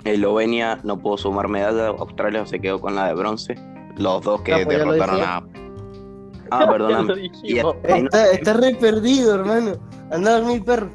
Eslovenia 0.05 0.80
no 0.82 0.99
pudo 0.99 1.16
sumar 1.18 1.49
medalla. 1.49 1.88
Australia 1.88 2.44
se 2.44 2.59
quedó 2.59 2.80
con 2.80 2.96
la 2.96 3.07
de 3.07 3.14
bronce. 3.14 3.55
Los 3.96 4.22
dos 4.24 4.40
que 4.42 4.53
pues 4.53 4.66
derrotaron 4.66 5.20
a. 5.22 5.42
Ah, 6.51 6.66
perdón. 6.70 7.11
está, 7.84 8.32
está, 8.32 8.53
re 8.55 8.74
perdido, 8.74 9.34
hermano. 9.34 9.72
Anda 10.11 10.36
a 10.36 10.40
dormir, 10.40 10.64
perro. 10.64 10.90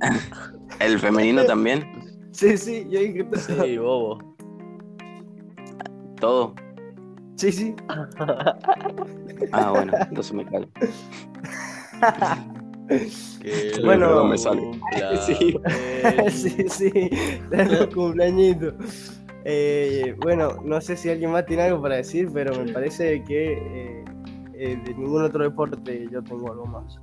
¿El 0.80 0.98
femenino 0.98 1.44
también? 1.44 1.86
Sí, 2.32 2.56
sí, 2.56 2.86
yo 2.90 3.00
dije 3.00 3.24
todo. 3.24 3.64
Sí, 3.64 3.78
bobo. 3.78 4.18
Todo. 6.20 6.54
Sí, 7.36 7.52
sí. 7.52 7.74
Ah, 9.52 9.70
bueno, 9.70 9.92
entonces 9.98 10.32
me 10.32 10.44
calmo. 10.44 10.68
bueno, 13.84 14.24
me 14.24 14.38
sale. 14.38 14.62
Sí, 15.26 15.56
sí, 16.30 16.68
sí, 16.68 17.10
los 17.50 17.86
cumpleañitos. 17.94 18.74
Eh, 19.44 20.14
bueno, 20.18 20.56
no 20.64 20.80
sé 20.80 20.96
si 20.96 21.08
alguien 21.08 21.30
más 21.30 21.46
tiene 21.46 21.62
algo 21.62 21.80
para 21.80 21.96
decir, 21.96 22.28
pero 22.32 22.54
me 22.62 22.72
parece 22.72 23.22
que 23.24 23.52
eh, 23.52 24.04
eh, 24.54 24.78
de 24.84 24.94
ningún 24.94 25.22
otro 25.22 25.44
deporte 25.44 26.08
yo 26.10 26.22
tengo 26.22 26.52
algo 26.52 26.66
más. 26.66 26.98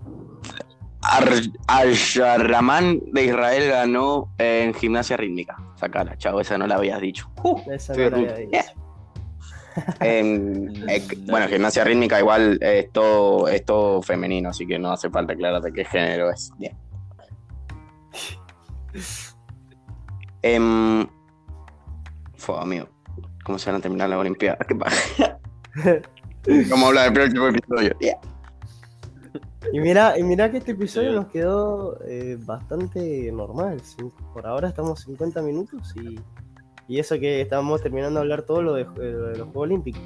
Al-Sharraman 1.67 2.99
de 3.13 3.25
Israel 3.25 3.69
ganó 3.69 4.33
en 4.37 4.73
gimnasia 4.73 5.17
rítmica. 5.17 5.57
Sacala, 5.75 6.17
chavo, 6.17 6.41
esa 6.41 6.57
no 6.57 6.67
la 6.67 6.75
habías 6.75 6.99
dicho. 6.99 7.29
esa 7.71 7.93
no 7.93 8.09
la 8.09 8.17
había 8.17 8.35
dicho. 8.35 8.59
Eh, 9.99 11.07
bueno, 11.29 11.47
gimnasia 11.47 11.83
rítmica 11.83 12.19
igual 12.19 12.57
es 12.61 12.91
todo, 12.91 13.47
es 13.47 13.63
todo 13.63 14.01
femenino, 14.01 14.49
así 14.49 14.65
que 14.65 14.79
no 14.79 14.91
hace 14.91 15.07
falta 15.09 15.33
aclararte 15.33 15.71
qué 15.71 15.85
género 15.85 16.31
es. 16.31 16.51
Bien. 16.57 16.75
Eh, 20.43 21.07
fue, 22.47 22.61
amigo. 22.61 22.87
¿Cómo 23.43 23.59
se 23.59 23.69
van 23.69 23.79
a 23.79 23.81
terminar 23.81 24.09
las 24.09 24.19
Olimpiadas? 24.19 24.59
¿Qué 24.67 24.75
pasa? 24.75 25.39
Vamos 26.69 26.83
a 26.83 26.87
hablar 26.87 27.03
del 27.05 27.13
próximo 27.13 27.47
episodio. 27.47 27.97
Y 29.73 29.79
mira, 29.79 30.17
y 30.17 30.23
mira 30.23 30.49
que 30.49 30.57
este 30.57 30.71
episodio 30.71 31.11
nos 31.11 31.27
quedó 31.27 31.99
eh, 32.05 32.37
bastante 32.39 33.31
normal. 33.31 33.81
Por 34.33 34.47
ahora 34.47 34.69
estamos 34.69 35.01
50 35.01 35.41
minutos 35.41 35.93
y 35.97 36.19
y 36.87 36.99
eso 36.99 37.19
que 37.19 37.41
estábamos 37.41 37.81
terminando 37.81 38.19
de 38.19 38.23
hablar 38.23 38.43
todo 38.43 38.61
lo 38.61 38.73
de, 38.73 38.85
los 38.85 39.47
Juegos 39.49 39.63
Olímpicos. 39.63 40.01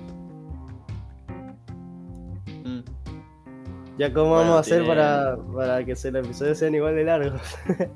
Mm. 2.64 2.80
Ya 4.00 4.12
cómo 4.12 4.32
vamos 4.32 4.56
a 4.56 4.60
hacer 4.60 4.86
para, 4.86 5.38
para 5.54 5.86
que 5.86 5.92
los 5.92 6.06
episodios 6.06 6.58
sean 6.58 6.74
igual 6.74 6.96
de 6.96 7.04
largos. 7.04 7.42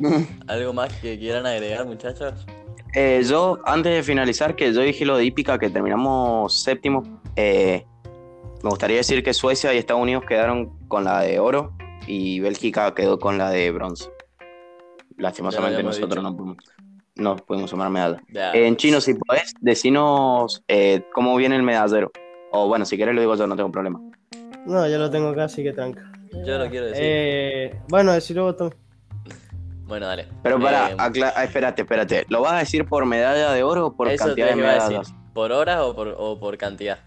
¿Algo 0.46 0.72
más 0.72 0.92
que 0.94 1.18
quieran 1.18 1.44
agregar, 1.44 1.84
muchachos? 1.84 2.46
Eh, 2.94 3.22
yo, 3.24 3.58
antes 3.64 3.94
de 3.94 4.02
finalizar, 4.02 4.56
que 4.56 4.72
yo 4.72 4.80
dije 4.80 5.04
lo 5.04 5.16
de 5.16 5.24
hípica, 5.24 5.58
que 5.58 5.70
terminamos 5.70 6.62
séptimo, 6.62 7.20
eh, 7.36 7.84
me 8.62 8.70
gustaría 8.70 8.96
decir 8.96 9.22
que 9.22 9.34
Suecia 9.34 9.72
y 9.72 9.78
Estados 9.78 10.02
Unidos 10.02 10.24
quedaron 10.26 10.78
con 10.88 11.04
la 11.04 11.20
de 11.20 11.38
oro 11.38 11.74
y 12.06 12.40
Bélgica 12.40 12.94
quedó 12.94 13.18
con 13.18 13.38
la 13.38 13.50
de 13.50 13.70
bronce. 13.70 14.10
Lastimosamente 15.16 15.82
nosotros 15.82 16.22
no 16.22 16.36
pudimos 16.36 16.56
no 17.18 17.36
podemos 17.36 17.70
sumar 17.70 17.90
medalla. 17.90 18.22
en 18.54 18.76
chino, 18.76 19.00
si 19.00 19.14
podés, 19.14 19.52
decinos 19.60 20.62
eh, 20.68 21.02
cómo 21.12 21.36
viene 21.36 21.56
el 21.56 21.62
medallero. 21.62 22.10
O 22.52 22.68
bueno, 22.68 22.84
si 22.84 22.96
quieres 22.96 23.14
lo 23.14 23.20
digo 23.20 23.34
yo, 23.34 23.46
no 23.46 23.56
tengo 23.56 23.70
problema. 23.70 24.00
No, 24.64 24.88
yo 24.88 24.98
lo 24.98 25.10
tengo 25.10 25.28
acá, 25.28 25.44
así 25.44 25.62
que 25.62 25.72
tranca. 25.72 26.10
Yo 26.46 26.58
lo 26.58 26.70
quiero 26.70 26.86
decir. 26.86 27.02
Eh, 27.04 27.80
bueno, 27.88 28.12
decirlo 28.12 28.44
vos 28.44 28.72
Bueno, 29.88 30.06
dale. 30.06 30.28
Pero 30.42 30.60
para, 30.60 30.90
eh, 30.90 30.96
ah, 30.98 31.44
espérate, 31.44 31.82
espérate. 31.82 32.26
¿Lo 32.28 32.42
vas 32.42 32.52
a 32.52 32.58
decir 32.58 32.84
por 32.86 33.06
medalla 33.06 33.52
de 33.52 33.62
oro 33.62 33.86
o 33.86 33.96
por 33.96 34.14
cantidad 34.14 34.50
de 34.50 34.56
medallas? 34.56 35.14
¿Por 35.32 35.50
horas 35.50 35.80
o 35.80 35.96
por, 35.96 36.14
o 36.18 36.38
por 36.38 36.58
cantidad? 36.58 36.98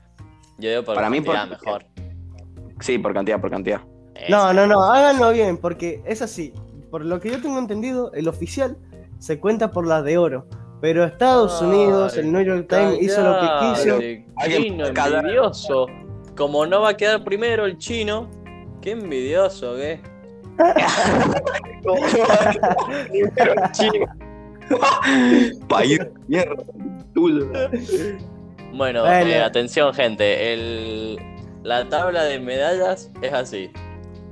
Yo 0.58 0.70
digo 0.70 0.84
por 0.84 0.96
para 0.96 1.08
cantidad, 1.08 1.46
mí 1.46 1.52
mejor. 1.52 1.86
Sí, 2.80 2.98
por 2.98 3.14
cantidad, 3.14 3.40
por 3.40 3.52
cantidad. 3.52 3.82
No, 4.30 4.52
no, 4.52 4.66
no, 4.66 4.84
háganlo 4.84 5.32
bien, 5.32 5.58
porque 5.58 6.02
es 6.06 6.24
así. 6.24 6.54
Por 6.90 7.06
lo 7.06 7.20
que 7.20 7.30
yo 7.30 7.40
tengo 7.40 7.60
entendido, 7.60 8.12
el 8.14 8.28
oficial 8.28 8.78
se 9.20 9.40
cuenta 9.40 9.72
por 9.72 9.86
la 9.86 10.02
de 10.02 10.18
oro. 10.18 10.48
Pero 10.82 11.04
Estados 11.04 11.62
Ay, 11.62 11.68
Unidos, 11.68 12.18
el 12.18 12.32
New 12.32 12.42
York 12.42 12.66
Times 12.68 13.00
hizo 13.00 13.22
lo 13.22 13.40
que 13.40 13.48
quiso. 13.60 14.00
Chino, 14.48 14.88
envidioso. 14.88 15.86
Como 16.36 16.66
no 16.66 16.82
va 16.82 16.90
a 16.90 16.98
quedar 16.98 17.24
primero 17.24 17.66
el 17.68 17.78
chino, 17.78 18.28
qué 18.82 18.92
envidioso 18.92 19.76
que 19.76 20.02
Pero 23.36 23.56
chino. 23.72 24.06
País 25.68 26.00
de 26.00 26.12
mierda. 26.28 26.64
Tuyo. 27.14 27.48
Bueno, 28.74 29.02
Bueno. 29.02 29.06
eh, 29.08 29.42
atención 29.42 29.94
gente, 29.94 30.54
el... 30.54 31.20
la 31.64 31.88
tabla 31.90 32.24
de 32.24 32.40
medallas 32.40 33.12
es 33.22 33.34
así. 33.34 33.70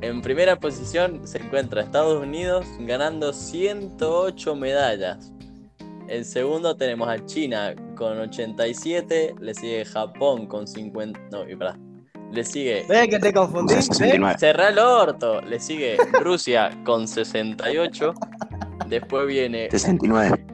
En 0.02 0.22
primera 0.22 0.56
posición 0.58 1.28
se 1.28 1.40
encuentra 1.40 1.82
Estados 1.82 2.22
Unidos 2.24 2.66
ganando 2.80 3.34
108 3.34 4.56
medallas. 4.56 5.34
En 6.08 6.24
segundo 6.24 6.76
tenemos 6.78 7.10
a 7.10 7.24
China 7.26 7.76
con 7.96 8.18
87, 8.18 9.36
le 9.42 9.54
sigue 9.54 9.84
Japón 9.86 10.48
con 10.48 10.66
50... 10.68 11.20
No, 11.32 11.48
y 11.48 11.56
pará. 11.56 11.78
Le 12.32 12.44
sigue... 12.44 12.86
Ve 12.88 13.08
que 13.10 13.20
te 13.20 13.34
confundí. 13.34 13.74
¿ves? 13.76 13.86
69. 13.88 14.36
Cerrá 14.40 14.70
el 14.70 14.80
orto. 14.80 15.42
Le 15.42 15.60
sigue 15.60 15.98
Rusia 16.22 16.72
con 16.86 17.08
68. 17.08 18.14
Después 18.88 19.28
viene 19.28 19.68
69. 19.72 20.46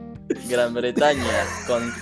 Gran 0.48 0.74
Bretaña 0.74 1.22
con... 1.66 1.92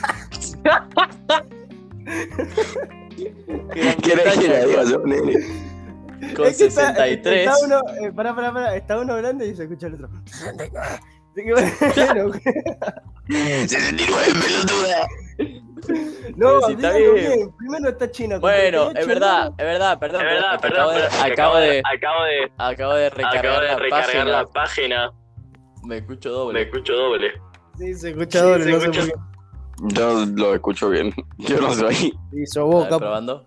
Gran 3.74 3.96
¿Qué 3.96 4.08
le 4.16 4.22
Bretaña 4.22 4.64
con- 4.74 5.02
con 6.34 6.46
Es 6.46 6.56
que 6.58 6.66
está- 6.66 6.86
63. 6.94 7.46
Está 7.48 7.64
uno, 7.64 7.80
eh, 8.00 8.12
pará, 8.12 8.34
pará, 8.34 8.52
pará, 8.52 8.76
está 8.76 8.98
uno 8.98 9.16
grande 9.16 9.46
y 9.48 9.54
se 9.54 9.64
escucha 9.64 9.88
el 9.88 9.94
otro. 9.94 10.08
69. 10.24 10.98
Así 11.32 11.44
que 11.44 11.52
bueno, 11.52 12.32
69, 13.28 14.26
pelotuda. 14.44 15.06
No, 16.36 16.60
si 16.62 16.72
está 16.72 16.92
bien. 16.96 17.14
bien. 17.14 17.52
Primero 17.58 17.88
está 17.90 18.10
China. 18.10 18.38
Bueno, 18.38 18.90
38, 18.90 18.98
es 19.00 19.06
verdad, 19.06 19.48
es 19.58 19.64
verdad, 19.64 19.98
perdón. 19.98 20.20
Es 20.22 20.32
verdad, 20.32 20.60
perdón, 20.60 20.94
perdón, 20.94 21.10
acabo, 21.30 21.56
de, 21.58 21.78
acabo 21.82 21.82
de, 21.82 21.82
acabo 21.84 22.24
de, 22.24 22.52
acabo 22.58 22.94
de 22.94 23.10
recargar, 23.10 23.38
acabo 23.38 23.60
de 23.60 23.66
la, 23.68 23.76
recargar 23.76 24.04
página. 24.06 24.24
la 24.24 24.46
página. 24.46 25.12
Me 25.84 25.96
escucho 25.98 26.28
Me 26.30 26.34
doble. 26.34 26.62
escucho 26.62 26.92
doble. 26.94 27.32
Sí, 27.78 27.94
se 27.94 28.10
escucha 28.10 28.42
doble, 28.42 28.64
se 28.64 28.70
no 28.70 28.76
escucha-. 28.78 29.12
Yo 29.88 30.24
lo 30.26 30.54
escucho 30.54 30.88
bien. 30.88 31.12
Yo 31.38 31.60
no 31.60 31.74
soy. 31.74 32.16
Ver, 32.32 32.64
boca. 32.66 32.98
probando. 32.98 33.46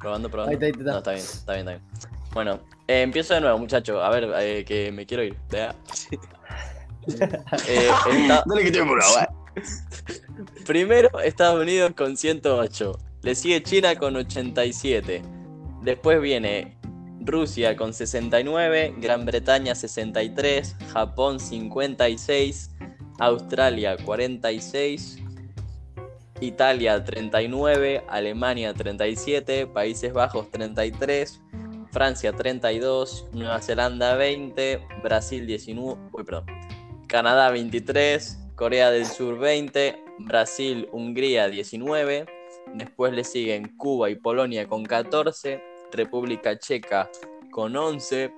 Probando, 0.00 0.28
probando. 0.30 0.50
Ahí 0.50 0.54
está, 0.56 0.66
ahí 0.66 0.72
está. 0.72 0.92
No, 0.92 0.98
está 0.98 1.10
bien, 1.12 1.22
está 1.24 1.52
bien, 1.54 1.68
está 1.68 1.78
bien. 1.78 2.08
Bueno, 2.34 2.60
eh, 2.86 3.02
empiezo 3.02 3.34
de 3.34 3.40
nuevo, 3.40 3.58
muchachos. 3.58 4.00
A 4.02 4.10
ver, 4.10 4.28
eh, 4.38 4.64
que 4.64 4.92
me 4.92 5.06
quiero 5.06 5.22
ir. 5.22 5.36
Vea. 5.50 5.74
Eh, 7.66 7.88
está- 8.22 8.42
Dale 8.46 8.64
que 8.64 8.70
te. 8.70 9.28
Primero 10.66 11.20
Estados 11.20 11.62
Unidos 11.62 11.92
con 11.96 12.16
108. 12.16 12.98
Le 13.22 13.34
sigue 13.34 13.62
China 13.62 13.96
con 13.96 14.16
87. 14.16 15.22
Después 15.82 16.20
viene 16.20 16.78
Rusia 17.20 17.76
con 17.76 17.92
69. 17.92 18.94
Gran 18.98 19.24
Bretaña 19.24 19.74
63. 19.74 20.76
Japón 20.92 21.40
56. 21.40 22.70
Australia 23.18 23.96
46. 23.96 25.18
Italia 26.40 27.02
39. 27.02 28.04
Alemania 28.08 28.74
37. 28.74 29.66
Países 29.66 30.12
Bajos 30.12 30.50
33. 30.50 31.40
Francia 31.90 32.32
32. 32.32 33.26
Nueva 33.32 33.60
Zelanda 33.60 34.14
20. 34.14 34.80
Brasil 35.02 35.46
19. 35.46 36.00
Uy, 36.12 36.24
perdón. 36.24 36.46
Canadá 37.08 37.50
23, 37.50 38.38
Corea 38.54 38.90
del 38.90 39.06
Sur 39.06 39.38
20, 39.38 39.98
Brasil, 40.18 40.88
Hungría 40.92 41.48
19, 41.48 42.26
después 42.74 43.12
le 43.12 43.24
siguen 43.24 43.76
Cuba 43.76 44.10
y 44.10 44.16
Polonia 44.16 44.66
con 44.66 44.84
14, 44.84 45.62
República 45.92 46.58
Checa 46.58 47.10
con 47.50 47.76
11, 47.76 48.32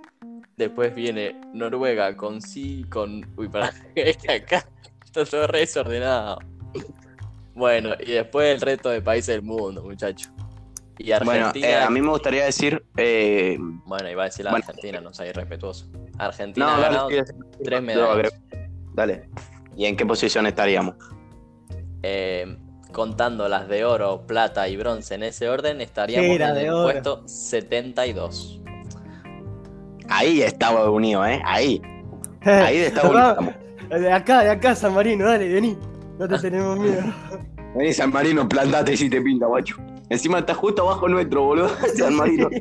después 0.57 0.95
viene 0.95 1.41
Noruega 1.53 2.17
con 2.17 2.41
sí, 2.41 2.85
con... 2.89 3.27
Uy, 3.37 3.49
para 3.49 3.73
es 3.95 4.17
que 4.17 4.33
acá 4.33 4.67
está 5.05 5.25
todo 5.25 5.47
re 5.47 5.61
desordenado. 5.61 6.39
Bueno, 7.55 7.95
y 7.99 8.13
después 8.13 8.55
el 8.55 8.61
resto 8.61 8.91
de 8.91 9.03
países 9.03 9.35
del 9.35 9.43
mundo, 9.43 9.83
muchachos. 9.83 10.31
Y 10.99 11.11
Bueno, 11.25 11.47
Argentina... 11.47 11.69
eh, 11.69 11.77
a 11.77 11.91
mí 11.91 12.01
me 12.01 12.11
gustaría 12.11 12.45
decir. 12.45 12.85
Eh, 12.97 13.57
Bueno, 13.59 14.11
iba 14.11 14.23
a 14.23 14.27
decir 14.27 14.45
la 14.45 14.51
Bueno. 14.51 14.67
Argentina, 14.69 15.01
no 15.01 15.13
soy 15.15 15.29
irrespetuoso. 15.29 15.91
Argentina 16.19 16.67
no, 16.67 16.73
ha 16.73 16.81
ganado 16.81 17.09
tres 17.65 17.83
medallas. 17.83 18.33
Dale. 18.95 19.29
¿Y 19.77 19.87
en 19.87 19.97
qué 19.97 20.05
posición 20.05 20.47
estaríamos? 20.47 20.95
Eh, 22.03 22.57
contando 22.93 23.49
las 23.49 23.69
de 23.69 23.85
oro, 23.85 24.27
plata 24.27 24.69
y 24.69 24.77
bronce 24.77 25.15
en 25.15 25.23
ese 25.25 25.49
orden, 25.49 25.81
estaríamos 25.81 26.27
Sí, 26.27 26.43
en 26.43 26.43
el 26.57 26.71
oro. 26.71 26.85
puesto 26.85 27.23
72. 27.27 28.61
Ahí 30.09 30.43
Estados 30.43 30.89
Unidos, 30.89 31.27
¿eh? 31.29 31.41
Ahí. 31.45 31.81
Ahí 32.43 32.79
de 32.79 32.87
Estados 32.87 33.11
Unidos 33.11 33.31
estamos. 33.31 33.55
De 34.03 34.13
acá, 34.13 34.43
de 34.43 34.51
acá, 34.51 34.75
San 34.75 34.95
Marino, 34.95 35.27
dale, 35.27 35.49
vení. 35.49 35.77
No 36.19 36.29
te 36.29 36.39
tenemos 36.43 36.79
miedo. 36.79 37.03
Vení, 37.77 37.93
San 37.93 38.11
Marino, 38.13 38.49
plantate 38.49 38.97
si 38.97 39.09
te 39.09 39.21
pinta, 39.21 39.47
guacho. 39.47 39.77
Encima 40.09 40.41
está 40.41 40.55
justo 40.55 40.83
abajo 40.83 41.09
nuestro, 41.09 41.43
boludo. 41.45 41.71
San 41.97 42.15
Marino. 42.17 42.49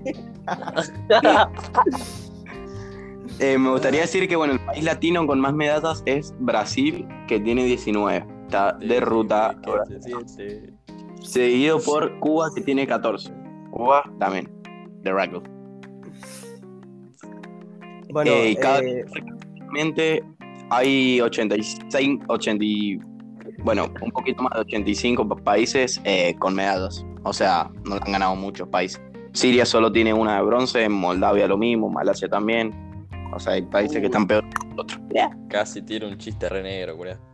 Eh, 3.42 3.58
me 3.58 3.70
gustaría 3.72 4.02
decir 4.02 4.28
que, 4.28 4.36
bueno, 4.36 4.52
el 4.54 4.60
país 4.60 4.84
latino 4.84 5.26
con 5.26 5.40
más 5.40 5.54
medallas 5.54 6.04
es 6.06 6.34
Brasil, 6.40 7.08
que 7.26 7.40
tiene 7.40 7.64
19. 7.64 8.26
Está 8.50 8.74
de 8.80 9.00
ruta. 9.00 9.56
ahora. 9.64 9.84
Seguido 11.22 11.80
por 11.80 12.18
Cuba, 12.20 12.50
que 12.56 12.62
tiene 12.62 12.88
14. 12.88 13.32
Cuba 13.70 14.04
también, 14.18 14.50
de 15.04 15.12
rugby. 15.12 15.40
Bueno, 18.12 18.32
Eh, 18.32 18.56
cada- 18.60 18.80
eh, 18.82 19.06
hay 20.72 21.22
86, 21.22 22.20
80 22.28 22.64
y- 22.66 22.98
bueno, 23.64 23.86
un 24.02 24.10
poquito 24.10 24.42
más 24.42 24.54
de 24.56 24.62
85 24.62 25.28
pa- 25.28 25.36
países 25.36 26.02
eh, 26.04 26.36
con 26.40 26.56
medallas. 26.56 27.06
O 27.24 27.34
sea, 27.34 27.70
no 27.86 27.96
han 28.04 28.12
ganado 28.12 28.36
muchos 28.36 28.68
países. 28.70 29.00
Siria 29.34 29.64
solo 29.66 29.92
tiene 29.92 30.12
una 30.12 30.38
de 30.38 30.42
bronce, 30.44 30.90
Moldavia 30.90 31.48
lo 31.48 31.58
mismo, 31.60 31.88
Malasia 31.88 32.28
también. 32.28 32.74
O 33.32 33.40
sea, 33.40 33.54
hay 33.54 33.62
países 33.62 34.00
que 34.00 34.08
están 34.08 34.26
peor 34.26 34.44
que 34.50 34.68
nosotros. 34.70 35.00
Casi 35.50 35.84
tiro 35.84 36.08
un 36.08 36.18
chiste 36.18 36.50
re 36.50 36.64
negro, 36.64 36.98
culiao. 36.98 37.29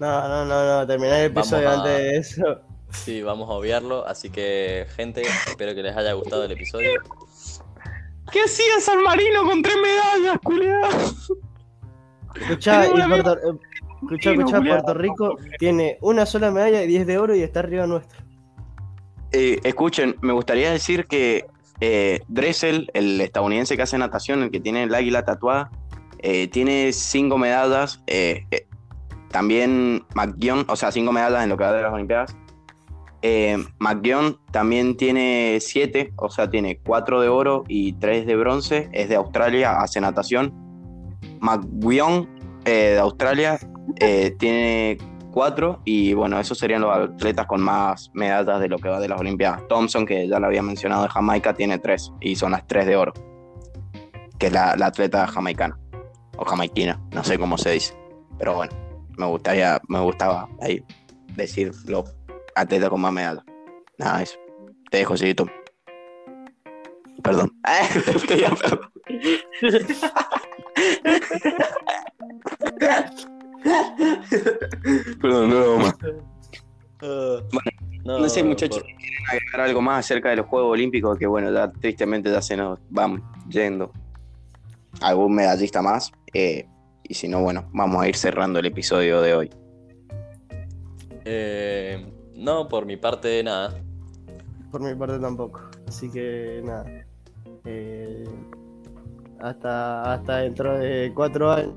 No, 0.00 0.28
no, 0.28 0.44
no, 0.46 0.78
no, 0.80 0.86
terminar 0.86 1.20
el 1.20 1.26
episodio 1.26 1.68
a- 1.70 1.74
antes 1.74 1.92
de 1.92 2.16
eso. 2.18 2.60
Sí, 2.90 3.22
vamos 3.22 3.48
a 3.48 3.52
obviarlo. 3.52 4.04
Así 4.06 4.30
que, 4.30 4.86
gente, 4.96 5.22
espero 5.46 5.74
que 5.74 5.82
les 5.82 5.96
haya 5.96 6.12
gustado 6.14 6.44
el 6.44 6.50
episodio. 6.52 6.90
¿Qué 8.32 8.42
hacía 8.42 8.80
San 8.80 9.02
Marino 9.02 9.44
con 9.44 9.62
tres 9.62 9.76
medallas, 9.80 10.38
culiado? 10.42 10.88
Escuchá, 12.34 12.86
y 12.86 12.90
Puerto, 12.90 13.34
eh, 13.34 13.58
escuchá. 14.12 14.60
Puerto 14.60 14.94
Rico 14.94 15.36
tiene 15.58 15.98
una 16.00 16.26
sola 16.26 16.50
medalla 16.50 16.80
de 16.80 16.86
10 16.86 17.06
de 17.06 17.18
oro 17.18 17.34
y 17.34 17.42
está 17.42 17.60
arriba 17.60 17.86
nuestro. 17.86 18.18
Eh, 19.32 19.60
escuchen, 19.64 20.16
me 20.22 20.32
gustaría 20.32 20.70
decir 20.72 21.06
que 21.06 21.46
eh, 21.80 22.20
Dressel, 22.28 22.90
el 22.94 23.20
estadounidense 23.20 23.76
que 23.76 23.82
hace 23.82 23.98
natación, 23.98 24.42
el 24.42 24.50
que 24.50 24.60
tiene 24.60 24.82
el 24.84 24.94
águila 24.94 25.24
tatuada, 25.24 25.70
eh, 26.18 26.48
tiene 26.48 26.92
cinco 26.92 27.38
medallas. 27.38 28.02
eh, 28.06 28.46
eh, 28.50 28.66
también 29.30 30.04
McGion, 30.14 30.64
o 30.68 30.76
sea, 30.76 30.90
cinco 30.92 31.12
medallas 31.12 31.42
en 31.42 31.48
lo 31.48 31.56
que 31.56 31.64
va 31.64 31.72
de 31.72 31.82
las 31.82 31.92
Olimpiadas. 31.92 32.36
Eh, 33.22 33.58
McGion 33.78 34.38
también 34.50 34.96
tiene 34.96 35.58
siete, 35.60 36.12
o 36.16 36.30
sea, 36.30 36.50
tiene 36.50 36.78
cuatro 36.78 37.20
de 37.20 37.28
oro 37.28 37.64
y 37.68 37.92
tres 37.94 38.26
de 38.26 38.36
bronce. 38.36 38.88
Es 38.92 39.08
de 39.08 39.16
Australia, 39.16 39.80
hace 39.80 40.00
natación. 40.00 40.52
McGuion 41.40 42.28
eh, 42.64 42.92
de 42.94 42.98
Australia 42.98 43.58
eh, 44.00 44.34
tiene 44.38 44.98
cuatro 45.32 45.80
y 45.84 46.12
bueno, 46.14 46.40
esos 46.40 46.58
serían 46.58 46.82
los 46.82 46.94
atletas 46.94 47.46
con 47.46 47.60
más 47.60 48.10
medallas 48.14 48.58
de 48.60 48.68
lo 48.68 48.78
que 48.78 48.88
va 48.88 48.98
de 48.98 49.08
las 49.08 49.20
Olimpiadas. 49.20 49.66
Thompson, 49.68 50.06
que 50.06 50.26
ya 50.26 50.40
lo 50.40 50.46
había 50.46 50.62
mencionado 50.62 51.04
de 51.04 51.08
Jamaica, 51.08 51.54
tiene 51.54 51.78
tres 51.78 52.12
y 52.20 52.34
son 52.36 52.52
las 52.52 52.66
tres 52.66 52.86
de 52.86 52.96
oro, 52.96 53.12
que 54.38 54.48
es 54.48 54.52
la, 54.52 54.74
la 54.76 54.86
atleta 54.86 55.26
jamaicana 55.26 55.78
o 56.36 56.44
jamaiquina, 56.44 57.00
no 57.12 57.22
sé 57.22 57.38
cómo 57.38 57.58
se 57.58 57.72
dice, 57.72 57.94
pero 58.38 58.54
bueno, 58.54 58.72
me 59.20 59.26
gustaría, 59.26 59.80
me 59.88 60.00
gustaba 60.00 60.48
ahí 60.60 60.82
decir 61.36 61.72
los 61.86 62.12
atletas 62.54 62.88
con 62.88 63.00
más 63.00 63.12
medallas. 63.12 63.44
Nada, 63.98 64.22
eso. 64.22 64.38
Te 64.90 64.98
dejo, 64.98 65.16
Siguito. 65.16 65.46
Perdón. 67.22 67.52
Perdón. 68.28 68.80
Perdón, 75.20 75.50
no, 75.50 75.76
más. 75.76 75.94
No, 78.04 78.28
sé, 78.28 78.42
muchachos, 78.42 78.82
quieren 78.82 79.28
agregar 79.28 79.60
algo 79.60 79.80
más 79.82 80.06
acerca 80.06 80.30
de 80.30 80.36
los 80.36 80.46
Juegos 80.46 80.72
Olímpicos, 80.72 81.18
que 81.18 81.26
bueno, 81.26 81.52
ya 81.52 81.70
tristemente 81.70 82.30
ya 82.30 82.40
se 82.40 82.56
nos 82.56 82.78
van 82.88 83.22
yendo. 83.48 83.92
Algún 85.02 85.34
medallista 85.34 85.82
más. 85.82 86.10
Eh, 86.32 86.66
y 87.10 87.14
si 87.14 87.26
no, 87.26 87.42
bueno, 87.42 87.68
vamos 87.72 88.00
a 88.00 88.08
ir 88.08 88.14
cerrando 88.14 88.60
el 88.60 88.66
episodio 88.66 89.20
de 89.20 89.34
hoy. 89.34 89.50
Eh, 91.24 92.08
no, 92.36 92.68
por 92.68 92.86
mi 92.86 92.96
parte, 92.96 93.42
nada. 93.42 93.74
Por 94.70 94.80
mi 94.80 94.94
parte 94.94 95.18
tampoco. 95.18 95.60
Así 95.88 96.08
que 96.08 96.62
nada. 96.64 96.84
Eh, 97.64 98.22
hasta, 99.40 100.14
hasta 100.14 100.36
dentro 100.36 100.78
de 100.78 101.10
cuatro 101.12 101.50
años. 101.50 101.74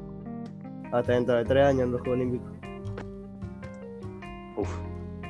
Hasta 0.92 1.14
dentro 1.14 1.36
de 1.36 1.46
tres 1.46 1.66
años 1.66 1.82
en 1.82 1.92
los 1.94 2.02
Juegos 2.02 2.20
Olímpicos. 2.20 2.52
Uf, 4.56 4.70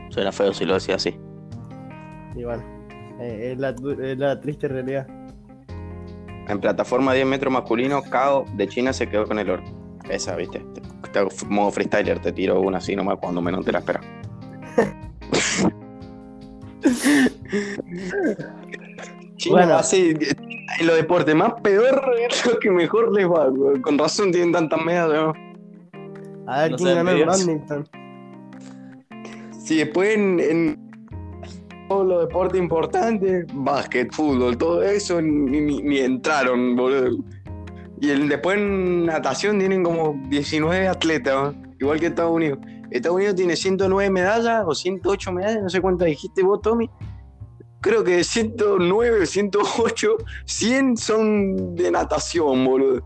suena 0.10 0.34
feo 0.34 0.52
si 0.52 0.66
lo 0.66 0.74
decía 0.74 0.96
así. 0.96 1.18
Y 2.36 2.44
bueno, 2.44 2.62
eh, 3.22 3.54
es, 3.54 3.58
la, 3.58 3.70
es 3.70 4.18
la 4.18 4.42
triste 4.42 4.68
realidad. 4.68 5.08
En 6.50 6.60
plataforma 6.60 7.14
10 7.14 7.26
metros 7.26 7.54
masculino, 7.54 8.02
Kao 8.02 8.44
de 8.58 8.68
China 8.68 8.92
se 8.92 9.08
quedó 9.08 9.26
con 9.26 9.40
el 9.40 9.50
oro. 9.50 9.83
Esa, 10.10 10.36
viste. 10.36 10.62
Te 11.12 11.20
modo 11.48 11.72
freestyler, 11.72 12.20
te 12.20 12.32
tiro 12.32 12.60
una 12.62 12.78
así 12.80 12.96
nomás 12.96 13.18
cuando 13.20 13.42
menos 13.42 13.64
te 13.66 13.72
la 13.72 13.80
esperas. 13.80 14.04
China 19.38 19.56
Bueno. 19.58 19.76
hace 19.76 20.12
en 20.80 20.88
los 20.88 20.96
deportes 20.96 21.36
más 21.36 21.54
peor 21.62 22.02
es 22.30 22.46
lo 22.46 22.60
que 22.60 22.72
mejor 22.72 23.14
les 23.14 23.28
va. 23.28 23.48
güey. 23.48 23.82
Con 23.82 23.98
razón 23.98 24.32
tienen 24.32 24.52
tantas 24.52 24.84
medallas. 24.84 25.34
¿no? 25.36 26.52
A 26.52 26.62
ver 26.64 26.72
No 26.72 26.78
quién 26.78 26.96
ganó 26.96 27.12
el 27.12 27.26
badminton. 27.26 27.88
Si 29.64 29.78
después 29.78 30.16
en, 30.16 30.40
en 30.40 30.80
todos 31.88 32.08
los 32.08 32.28
deportes 32.28 32.60
importantes, 32.60 33.46
básquet, 33.54 34.12
fútbol, 34.14 34.58
todo 34.58 34.82
eso, 34.84 35.22
ni, 35.22 35.62
ni- 35.62 35.82
ni 35.82 36.00
entraron, 36.00 36.76
boludo. 36.76 37.18
Y 38.04 38.10
el, 38.10 38.28
después 38.28 38.58
en 38.58 39.06
natación 39.06 39.58
tienen 39.60 39.82
como 39.82 40.20
19 40.28 40.90
atletas, 40.90 41.34
¿no? 41.56 41.74
igual 41.80 42.02
que 42.02 42.08
Estados 42.08 42.34
Unidos. 42.36 42.60
Estados 42.92 43.16
Unidos 43.16 43.36
tiene 43.36 43.56
109 43.56 44.10
medallas 44.12 44.64
o 44.68 44.76
108 44.76 45.32
medallas, 45.32 45.64
no 45.64 45.70
sé 45.70 45.80
cuántas 45.80 46.08
dijiste 46.08 46.44
vos, 46.44 46.62
Tommy. 46.62 46.90
Creo 47.80 48.04
que 48.04 48.22
109, 48.26 49.26
108, 49.26 50.18
100 50.44 50.98
son 50.98 51.76
de 51.78 51.92
natación, 51.92 52.66
boludo. 52.66 53.02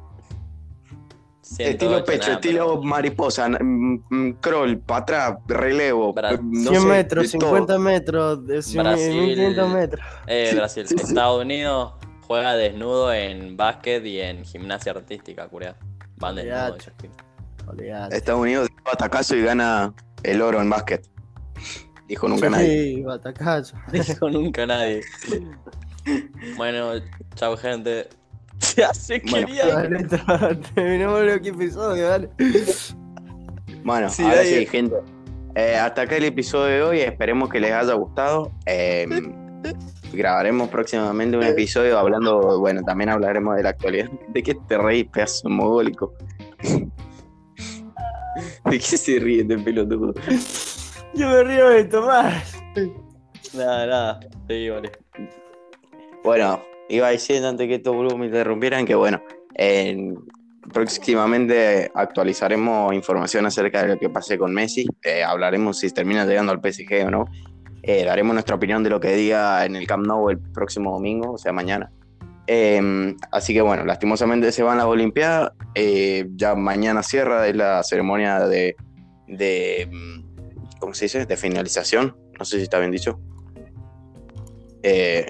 estilo 1.43 2.00
108, 2.00 2.06
pecho, 2.06 2.22
nada, 2.24 2.34
estilo 2.34 2.68
pero- 2.68 2.84
mariposa, 2.84 3.50
mm, 3.50 4.04
mm, 4.10 4.32
crawl, 4.41 4.80
para 4.80 5.00
atrás, 5.02 5.38
relevo. 5.48 6.12
Bra- 6.16 6.39
no 6.41 6.70
100 6.72 6.82
sé, 6.82 6.88
metros, 6.88 7.32
de 7.32 7.38
todo. 7.39 7.50
50 7.52 7.78
metros, 7.80 8.48
de 8.48 8.62
100, 8.64 8.84
Brasil. 8.84 9.14
1500 9.16 9.70
metros. 9.74 10.06
Eh, 10.26 10.48
Sí, 10.50 10.56
Brasil. 10.56 10.88
sí, 10.88 10.95
sí. 10.98 11.04
Estados 11.06 11.41
Unidos 11.43 11.93
juega 12.28 12.55
desnudo 12.55 13.13
en 13.13 13.55
básquet 13.57 14.05
y 14.05 14.19
en 14.19 14.43
gimnasia 14.45 14.91
artística, 14.91 15.47
curiado. 15.47 15.75
Van. 16.17 16.38
Olvidate. 16.38 16.91
Olvidate. 17.67 18.17
Estados 18.17 18.41
Unidos 18.41 18.67
dio 18.69 18.84
batacazo 18.86 19.36
y 19.36 19.43
gana 19.43 19.93
el 20.23 20.41
oro 20.41 20.61
en 20.61 20.69
básquet. 20.69 21.07
Dijo 22.07 22.28
nunca 22.28 22.49
nadie. 22.49 22.95
Sí, 22.95 23.01
batacazo. 23.03 23.75
Dijo 23.91 24.30
nunca 24.30 24.65
nadie. 24.65 25.01
Bueno, 26.55 26.93
chao 27.36 27.57
gente. 27.57 28.07
Ya 28.75 28.91
se 28.91 29.19
Bueno. 29.30 29.45
quería. 29.47 29.67
Dale, 29.67 30.55
terminemos 30.73 31.21
el 31.21 31.30
episodio, 31.30 32.09
dale. 32.09 32.30
Bueno, 33.84 34.09
Sí, 34.09 34.23
ahora 34.23 34.43
sí, 34.43 34.65
gente. 34.65 34.95
Eh, 35.53 35.75
hasta 35.75 36.01
acá 36.03 36.15
el 36.17 36.23
episodio 36.23 36.65
de 36.73 36.82
hoy. 36.82 36.99
Esperemos 37.01 37.49
que 37.49 37.59
les 37.59 37.71
haya 37.71 37.93
gustado. 37.93 38.51
Eh, 38.65 39.05
grabaremos 40.14 40.70
próximamente 40.70 41.38
un 41.38 41.43
episodio 41.43 41.97
hablando, 41.99 42.60
bueno, 42.60 42.82
también 42.84 43.10
hablaremos 43.10 43.55
de 43.58 43.64
la 43.64 43.70
actualidad. 43.70 44.10
¿De 44.30 44.43
qué 44.43 44.55
te 44.68 44.78
reís, 44.78 45.08
pedazo 45.10 45.49
mogólico? 45.49 46.14
¿De 48.66 48.78
qué 48.78 48.80
se 48.80 49.20
ríe 49.20 49.41
este 49.41 49.58
pelotudo? 49.58 50.14
Yo 51.14 51.28
me 51.30 51.43
río 51.43 51.70
de 51.70 51.86
Tomás. 51.86 52.62
Nada, 53.53 53.86
nada. 53.88 54.20
Sí, 54.47 54.70
vale. 54.70 54.91
Bueno, 56.24 56.62
iba 56.89 57.10
diciendo 57.10 57.47
antes 57.47 57.68
que 57.68 57.76
estos 57.76 57.95
boludos 57.95 58.18
me 58.20 58.26
interrumpieran 58.28 58.86
que 58.86 58.93
bueno, 58.95 59.22
en- 59.55 60.18
próximamente 60.74 61.89
actualizaremos 61.95 62.93
información 62.93 63.45
acerca 63.45 63.82
de 63.84 63.88
lo 63.89 63.97
que 63.99 64.10
pase 64.10 64.38
con 64.38 64.53
Messi, 64.53 64.86
eh, 65.03 65.24
hablaremos 65.24 65.80
si 65.80 65.89
termina 65.91 66.26
llegando 66.26 66.51
al 66.51 66.60
PSG 66.62 67.05
o 67.08 67.10
no, 67.12 67.26
Eh, 67.88 68.05
daremos 68.05 68.33
nuestra 68.33 68.55
opinión 68.55 68.83
de 68.83 68.91
lo 68.91 68.99
que 68.99 69.15
diga 69.15 69.65
en 69.65 69.75
el 69.75 69.88
Camp 69.88 70.05
Nou 70.05 70.29
el 70.29 70.38
próximo 70.38 70.91
domingo, 70.91 71.31
o 71.31 71.38
sea, 71.38 71.51
mañana. 71.51 71.89
Eh, 72.45 73.15
así 73.31 73.53
que 73.53 73.61
bueno, 73.61 73.83
lastimosamente 73.85 74.51
se 74.51 74.61
van 74.61 74.77
las 74.77 74.85
Olimpiadas, 74.85 75.51
eh, 75.73 76.27
ya 76.35 76.53
mañana 76.53 77.01
cierra 77.01 77.47
es 77.47 77.55
la 77.55 77.81
ceremonia 77.83 78.39
de, 78.41 78.75
de, 79.27 79.89
mm, 79.91 80.79
¿cómo 80.79 80.93
se 80.93 81.05
dice? 81.05 81.25
De 81.25 81.35
finalización, 81.35 82.15
no 82.38 82.45
sé 82.45 82.57
si 82.57 82.63
está 82.63 82.77
bien 82.79 82.91
dicho. 82.91 83.19
Eh, 84.83 85.25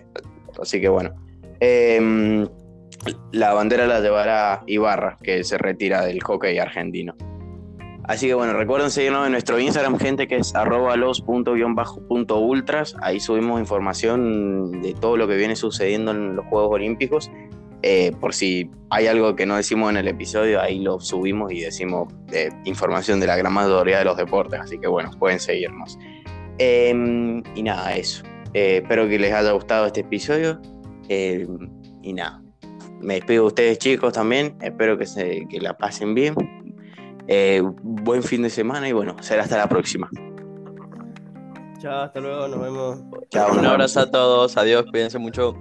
Así 0.62 0.82
que 0.82 0.90
bueno. 0.90 1.14
Em, 1.60 2.48
la 3.32 3.54
bandera 3.54 3.88
la 3.88 4.00
llevará 4.00 4.64
Ibarra, 4.68 5.18
que 5.22 5.44
se 5.44 5.58
retira 5.58 6.06
del 6.06 6.22
hockey 6.24 6.58
argentino. 6.60 7.16
Así 8.08 8.28
que 8.28 8.34
bueno, 8.34 8.54
recuerden 8.54 8.90
seguirnos 8.90 9.26
en 9.26 9.34
nuestro 9.34 9.60
Instagram, 9.60 10.00
gente, 10.00 10.28
que 10.28 10.38
es 10.38 10.56
arroba 10.56 10.96
los. 10.96 11.24
Ahí 13.02 13.20
subimos 13.20 13.60
información 13.60 14.82
de 14.82 14.94
todo 14.94 15.18
lo 15.18 15.28
que 15.28 15.36
viene 15.36 15.58
sucediendo 15.58 16.12
en 16.12 16.38
los 16.38 16.46
Juegos 16.46 16.72
Olímpicos. 16.76 17.30
Eh, 17.84 18.12
por 18.20 18.34
si 18.34 18.72
hay 18.90 19.08
algo 19.08 19.36
que 19.36 19.46
no 19.46 19.56
decimos 19.58 19.90
en 19.92 19.98
el 19.98 20.08
episodio, 20.08 20.62
ahí 20.62 20.80
lo 20.80 21.00
subimos 21.00 21.52
y 21.52 21.60
decimos 21.60 22.12
eh, 22.32 22.50
información 22.64 23.20
de 23.20 23.28
la 23.28 23.36
gran 23.36 23.54
mayoría 23.54 24.00
de 24.00 24.06
los 24.06 24.16
deportes. 24.16 24.60
Así 24.62 24.80
que 24.80 24.88
bueno, 24.88 25.12
pueden 25.20 25.40
seguirnos. 25.40 26.00
Em, 26.60 27.44
y 27.56 27.64
nada, 27.64 27.96
eso. 27.96 28.24
Eh, 28.54 28.80
espero 28.82 29.08
que 29.08 29.20
les 29.20 29.34
haya 29.34 29.52
gustado 29.52 29.86
este 29.86 30.00
episodio. 30.00 30.62
Eh, 31.10 31.46
y 32.02 32.14
nada, 32.14 32.42
me 33.02 33.16
despido 33.16 33.44
de 33.44 33.48
ustedes 33.48 33.78
chicos 33.80 34.14
también. 34.14 34.56
Espero 34.62 34.98
que, 34.98 35.06
se, 35.06 35.46
que 35.50 35.60
la 35.60 35.78
pasen 35.78 36.16
bien. 36.16 36.36
Eh, 37.28 37.62
buen 37.82 38.24
fin 38.24 38.42
de 38.42 38.50
semana 38.50 38.88
y 38.88 38.94
bueno, 38.94 39.16
será 39.22 39.44
hasta 39.44 39.58
la 39.58 39.68
próxima. 39.68 40.10
Chao, 41.80 42.04
hasta 42.04 42.20
luego, 42.20 42.48
nos 42.48 42.60
vemos. 42.62 43.00
Chao, 43.30 43.52
Un 43.54 43.66
abrazo 43.66 44.00
a 44.00 44.12
todos. 44.12 44.58
Adiós. 44.58 44.86
Cuídense 44.90 45.20
mucho. 45.20 45.56